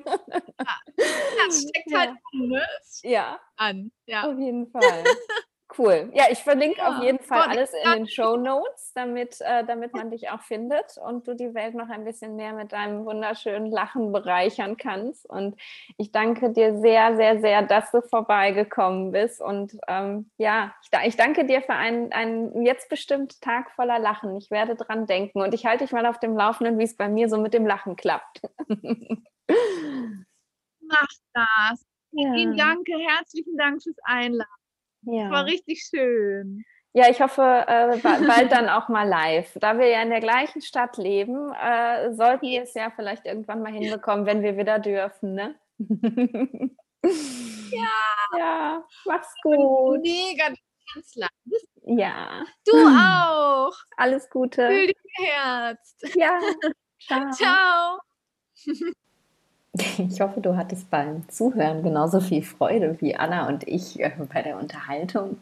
das 1.45 1.61
steckt 1.61 1.93
halt 1.95 2.11
ja. 2.31 2.39
Ne? 2.39 2.61
Ja, 3.01 3.39
an. 3.57 3.82
Ja. 4.05 4.29
Auf 4.29 4.37
jeden 4.37 4.67
Fall. 4.67 5.03
Cool. 5.77 6.11
Ja, 6.13 6.25
ich 6.29 6.39
verlinke 6.39 6.77
ja. 6.77 6.89
auf 6.89 7.03
jeden 7.03 7.19
Fall 7.19 7.47
alles 7.49 7.71
in 7.73 7.91
den 7.91 8.07
Show 8.07 8.37
Notes, 8.37 8.91
damit, 8.93 9.41
äh, 9.41 9.65
damit 9.65 9.93
man 9.93 10.11
dich 10.11 10.29
auch 10.29 10.41
findet 10.41 10.97
und 11.03 11.27
du 11.27 11.35
die 11.35 11.53
Welt 11.53 11.73
noch 11.73 11.89
ein 11.89 12.03
bisschen 12.05 12.35
mehr 12.35 12.53
mit 12.53 12.73
deinem 12.73 13.05
wunderschönen 13.05 13.71
Lachen 13.71 14.11
bereichern 14.11 14.77
kannst. 14.77 15.27
Und 15.27 15.59
ich 15.97 16.11
danke 16.11 16.51
dir 16.51 16.79
sehr, 16.79 17.15
sehr, 17.15 17.39
sehr, 17.39 17.63
dass 17.63 17.89
du 17.91 18.01
vorbeigekommen 18.01 19.11
bist. 19.11 19.41
Und 19.41 19.75
ähm, 19.87 20.29
ja, 20.37 20.75
ich, 20.83 20.89
ich, 21.07 21.15
danke 21.15 21.45
dir 21.45 21.61
für 21.61 21.73
einen, 21.73 22.11
einen 22.11 22.63
jetzt 22.65 22.89
bestimmt 22.89 23.41
Tag 23.41 23.71
voller 23.71 23.97
Lachen. 23.99 24.35
Ich 24.37 24.51
werde 24.51 24.75
dran 24.75 25.07
denken 25.07 25.41
und 25.41 25.53
ich 25.55 25.65
halte 25.65 25.85
dich 25.85 25.93
mal 25.93 26.05
auf 26.05 26.19
dem 26.19 26.37
Laufenden, 26.37 26.77
wie 26.77 26.83
es 26.83 26.95
bei 26.95 27.09
mir 27.09 27.29
so 27.29 27.39
mit 27.39 27.53
dem 27.53 27.65
Lachen 27.65 27.95
klappt. 27.95 28.41
Mach 30.81 31.07
das. 31.33 31.92
Ja. 32.13 32.35
Ihnen 32.35 32.57
danke, 32.57 32.93
herzlichen 32.97 33.57
Dank 33.57 33.81
fürs 33.83 33.97
Einladen. 34.03 34.49
Ja. 35.01 35.29
War 35.29 35.45
richtig 35.45 35.83
schön. 35.83 36.63
Ja, 36.95 37.09
ich 37.09 37.21
hoffe, 37.21 37.41
äh, 37.67 37.97
bald 37.97 38.51
dann 38.51 38.69
auch 38.69 38.87
mal 38.87 39.07
live. 39.07 39.51
Da 39.55 39.79
wir 39.79 39.87
ja 39.87 40.03
in 40.03 40.11
der 40.11 40.19
gleichen 40.19 40.61
Stadt 40.61 40.97
leben, 40.97 41.51
äh, 41.53 42.13
sollten 42.13 42.45
wir 42.45 42.61
es 42.61 42.75
ja 42.75 42.91
vielleicht 42.95 43.25
irgendwann 43.25 43.63
mal 43.63 43.71
hinbekommen, 43.71 44.27
wenn 44.27 44.43
wir 44.43 44.57
wieder 44.57 44.77
dürfen, 44.79 45.33
ne? 45.33 45.55
ja. 45.79 47.03
Ja, 48.37 48.83
mach's 49.05 49.33
gut. 49.43 50.01
Mega 50.01 50.53
Kanzler. 50.93 51.27
Ja. 51.85 52.43
Du 52.65 52.77
auch. 52.77 53.73
Alles 53.97 54.29
Gute. 54.29 54.67
Fühl 54.67 54.87
dich 54.87 54.97
Herz. 55.15 55.97
Ja. 56.15 56.39
Ciao. 57.31 57.31
Ciao. 57.31 57.99
Ich 59.97 60.21
hoffe, 60.21 60.41
du 60.41 60.55
hattest 60.55 60.89
beim 60.89 61.27
Zuhören 61.29 61.83
genauso 61.83 62.19
viel 62.19 62.43
Freude 62.43 62.97
wie 62.99 63.15
Anna 63.15 63.47
und 63.47 63.67
ich 63.67 63.99
äh, 63.99 64.11
bei 64.31 64.41
der 64.41 64.57
Unterhaltung. 64.59 65.37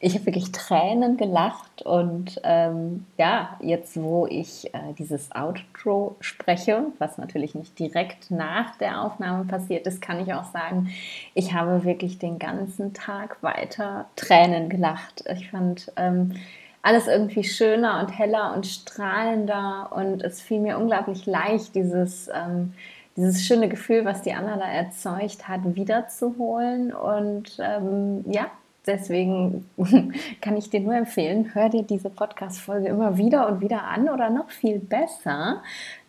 Ich 0.00 0.14
habe 0.14 0.26
wirklich 0.26 0.52
Tränen 0.52 1.16
gelacht 1.16 1.82
und 1.82 2.40
ähm, 2.42 3.06
ja, 3.16 3.56
jetzt 3.60 4.00
wo 4.00 4.26
ich 4.26 4.74
äh, 4.74 4.92
dieses 4.98 5.30
Outro 5.34 6.16
spreche, 6.20 6.86
was 6.98 7.18
natürlich 7.18 7.54
nicht 7.54 7.78
direkt 7.78 8.30
nach 8.30 8.76
der 8.76 9.02
Aufnahme 9.02 9.44
passiert 9.44 9.86
ist, 9.86 10.02
kann 10.02 10.20
ich 10.20 10.34
auch 10.34 10.50
sagen, 10.52 10.90
ich 11.34 11.52
habe 11.52 11.84
wirklich 11.84 12.18
den 12.18 12.38
ganzen 12.38 12.92
Tag 12.92 13.42
weiter 13.42 14.06
Tränen 14.16 14.68
gelacht. 14.68 15.24
Ich 15.32 15.50
fand 15.50 15.92
ähm, 15.96 16.34
alles 16.82 17.08
irgendwie 17.08 17.44
schöner 17.44 18.00
und 18.00 18.16
heller 18.16 18.52
und 18.54 18.66
strahlender 18.66 19.90
und 19.92 20.22
es 20.22 20.40
fiel 20.40 20.60
mir 20.60 20.78
unglaublich 20.78 21.26
leicht, 21.26 21.74
dieses 21.74 22.28
ähm, 22.32 22.74
dieses 23.16 23.44
schöne 23.44 23.68
Gefühl, 23.68 24.04
was 24.04 24.22
die 24.22 24.32
Anna 24.32 24.56
da 24.56 24.68
erzeugt 24.70 25.48
hat, 25.48 25.60
wiederzuholen. 25.74 26.92
Und 26.92 27.58
ähm, 27.60 28.24
ja, 28.30 28.50
deswegen 28.86 29.68
kann 30.40 30.56
ich 30.56 30.70
dir 30.70 30.80
nur 30.80 30.94
empfehlen, 30.94 31.54
hör 31.54 31.68
dir 31.68 31.82
diese 31.82 32.10
Podcast-Folge 32.10 32.88
immer 32.88 33.16
wieder 33.16 33.48
und 33.48 33.60
wieder 33.60 33.84
an 33.84 34.08
oder 34.08 34.30
noch 34.30 34.50
viel 34.50 34.78
besser. 34.78 35.62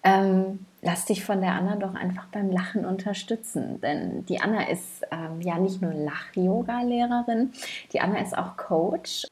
ähm, 0.04 0.60
lass 0.82 1.06
dich 1.06 1.26
von 1.26 1.42
der 1.42 1.54
Anna 1.54 1.76
doch 1.76 1.96
einfach 1.96 2.28
beim 2.28 2.52
Lachen 2.52 2.86
unterstützen. 2.86 3.82
Denn 3.82 4.26
die 4.26 4.40
Anna 4.40 4.70
ist 4.70 5.04
ähm, 5.12 5.42
ja 5.42 5.58
nicht 5.58 5.82
nur 5.82 5.94
Lach-Yoga-Lehrerin, 5.94 7.52
die 7.94 8.00
Anna 8.00 8.20
ist 8.20 8.38
auch 8.38 8.58
Coach. 8.58 9.26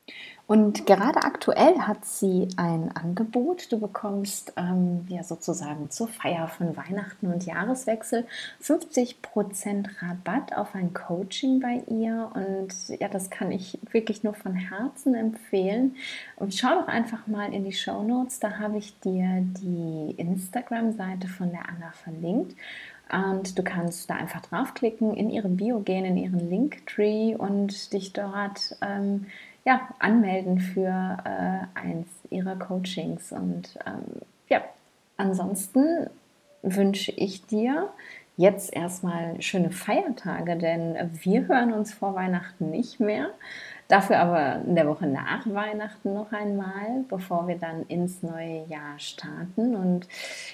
Und 0.47 0.85
gerade 0.85 1.23
aktuell 1.23 1.79
hat 1.79 2.05
sie 2.05 2.47
ein 2.55 2.95
Angebot. 2.95 3.71
Du 3.71 3.79
bekommst 3.79 4.53
ähm, 4.57 5.05
ja 5.09 5.23
sozusagen 5.23 5.89
zur 5.89 6.07
Feier 6.07 6.47
von 6.47 6.77
Weihnachten 6.77 7.33
und 7.33 7.47
Jahreswechsel 7.47 8.27
50% 8.61 9.87
Rabatt 10.01 10.55
auf 10.55 10.75
ein 10.75 10.93
Coaching 10.93 11.59
bei 11.61 11.81
ihr. 11.87 12.29
Und 12.35 12.99
ja, 12.99 13.07
das 13.07 13.31
kann 13.31 13.51
ich 13.51 13.79
wirklich 13.91 14.23
nur 14.23 14.35
von 14.35 14.53
Herzen 14.53 15.15
empfehlen. 15.15 15.95
Und 16.35 16.53
schau 16.53 16.75
doch 16.79 16.87
einfach 16.87 17.25
mal 17.25 17.51
in 17.51 17.63
die 17.63 17.73
Show 17.73 18.03
Notes. 18.03 18.39
Da 18.39 18.59
habe 18.59 18.77
ich 18.77 18.99
dir 18.99 19.41
die 19.63 20.13
Instagram-Seite 20.17 21.27
von 21.27 21.49
der 21.49 21.67
Anna 21.69 21.91
verlinkt. 21.91 22.55
Und 23.11 23.57
du 23.57 23.63
kannst 23.63 24.09
da 24.11 24.15
einfach 24.15 24.41
draufklicken, 24.41 25.15
in 25.15 25.31
ihre 25.31 25.49
Bio 25.49 25.79
gehen, 25.79 26.05
in 26.05 26.17
ihren 26.17 26.49
Linktree 26.49 27.35
und 27.35 27.93
dich 27.93 28.13
dort 28.13 28.77
ähm, 28.81 29.27
ja, 29.65 29.89
anmelden 29.99 30.59
für 30.59 31.17
äh, 31.25 31.77
eins 31.77 32.07
ihrer 32.29 32.55
Coachings. 32.55 33.31
Und 33.31 33.77
ähm, 33.85 34.21
ja, 34.47 34.61
ansonsten 35.17 36.09
wünsche 36.61 37.11
ich 37.11 37.45
dir 37.45 37.89
jetzt 38.37 38.73
erstmal 38.73 39.41
schöne 39.41 39.71
Feiertage, 39.71 40.57
denn 40.57 41.09
wir 41.23 41.47
hören 41.47 41.73
uns 41.73 41.93
vor 41.93 42.15
Weihnachten 42.15 42.69
nicht 42.69 42.99
mehr. 42.99 43.29
Dafür 43.87 44.19
aber 44.19 44.61
in 44.65 44.75
der 44.75 44.87
Woche 44.87 45.05
nach 45.05 45.45
Weihnachten 45.45 46.13
noch 46.13 46.31
einmal, 46.31 47.05
bevor 47.07 47.47
wir 47.47 47.55
dann 47.55 47.83
ins 47.87 48.23
neue 48.23 48.65
Jahr 48.65 48.97
starten. 48.97 49.75
Und 49.75 50.07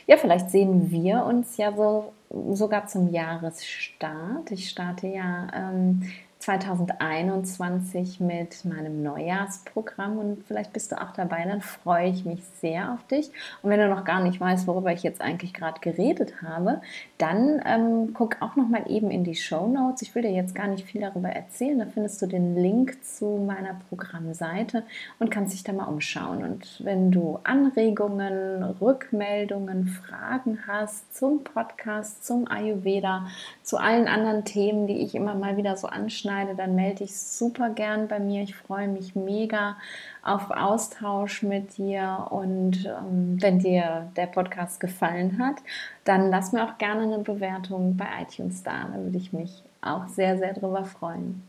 ja, 0.05 0.17
vielleicht 0.17 0.51
sehen 0.51 0.91
wir 0.91 1.25
uns 1.25 1.57
ja 1.57 1.71
so 1.73 2.11
sogar 2.29 2.87
zum 2.87 3.09
Jahresstart. 3.09 4.51
Ich 4.51 4.69
starte 4.69 5.07
ja 5.07 5.47
ähm, 5.53 6.03
2021 6.41 8.19
mit 8.19 8.65
meinem 8.65 9.03
Neujahrsprogramm 9.03 10.17
und 10.17 10.43
vielleicht 10.47 10.73
bist 10.73 10.91
du 10.91 10.99
auch 10.99 11.11
dabei, 11.13 11.45
dann 11.45 11.61
freue 11.61 12.09
ich 12.09 12.25
mich 12.25 12.43
sehr 12.59 12.93
auf 12.93 13.05
dich. 13.05 13.29
Und 13.61 13.69
wenn 13.69 13.79
du 13.79 13.87
noch 13.87 14.03
gar 14.05 14.23
nicht 14.23 14.41
weißt, 14.41 14.65
worüber 14.65 14.91
ich 14.91 15.03
jetzt 15.03 15.21
eigentlich 15.21 15.53
gerade 15.53 15.79
geredet 15.81 16.41
habe, 16.41 16.81
dann 17.19 17.61
ähm, 17.63 18.13
guck 18.15 18.41
auch 18.41 18.55
noch 18.55 18.67
mal 18.67 18.89
eben 18.89 19.11
in 19.11 19.23
die 19.23 19.35
Show 19.35 19.67
Notes. 19.67 20.01
Ich 20.01 20.15
will 20.15 20.23
dir 20.23 20.31
jetzt 20.31 20.55
gar 20.55 20.65
nicht 20.65 20.83
viel 20.83 21.01
darüber 21.01 21.29
erzählen. 21.29 21.77
Da 21.77 21.85
findest 21.85 22.19
du 22.23 22.25
den 22.25 22.55
Link 22.55 23.03
zu 23.03 23.43
meiner 23.45 23.79
Programmseite 23.89 24.83
und 25.19 25.29
kannst 25.29 25.53
dich 25.53 25.63
da 25.63 25.73
mal 25.73 25.85
umschauen. 25.85 26.43
Und 26.43 26.83
wenn 26.83 27.11
du 27.11 27.37
Anregungen, 27.43 28.63
Rückmeldungen, 28.63 29.87
Fragen 29.87 30.57
hast 30.65 31.15
zum 31.15 31.43
Podcast, 31.43 32.25
zum 32.25 32.47
Ayurveda, 32.47 33.27
zu 33.61 33.77
allen 33.77 34.07
anderen 34.07 34.43
Themen, 34.43 34.87
die 34.87 34.97
ich 35.03 35.13
immer 35.13 35.35
mal 35.35 35.55
wieder 35.55 35.77
so 35.77 35.85
anschneide, 35.85 36.30
schneide, 36.31 36.55
dann 36.55 36.75
melde 36.75 37.03
dich 37.03 37.17
super 37.17 37.69
gern 37.69 38.07
bei 38.07 38.19
mir. 38.19 38.43
Ich 38.43 38.55
freue 38.55 38.87
mich 38.87 39.15
mega 39.15 39.77
auf 40.23 40.49
Austausch 40.51 41.43
mit 41.43 41.77
dir. 41.77 42.27
Und 42.29 42.85
ähm, 42.85 43.37
wenn 43.41 43.59
dir 43.59 44.09
der 44.15 44.27
Podcast 44.27 44.79
gefallen 44.79 45.39
hat, 45.43 45.57
dann 46.03 46.29
lass 46.29 46.51
mir 46.51 46.63
auch 46.63 46.77
gerne 46.77 47.03
eine 47.03 47.19
Bewertung 47.19 47.97
bei 47.97 48.05
iTunes 48.21 48.63
da. 48.63 48.87
Da 48.93 48.99
würde 48.99 49.17
ich 49.17 49.33
mich 49.33 49.63
auch 49.81 50.07
sehr, 50.07 50.37
sehr 50.37 50.53
drüber 50.53 50.85
freuen. 50.85 51.43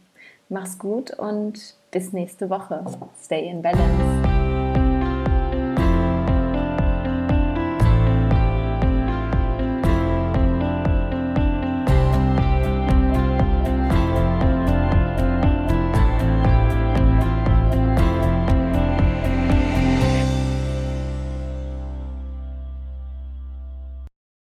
Mach's 0.49 0.78
gut 0.78 1.11
und 1.12 1.76
bis 1.91 2.12
nächste 2.12 2.51
Woche. 2.51 2.85
Stay 3.22 3.49
in 3.49 3.62
Balance. 3.62 4.62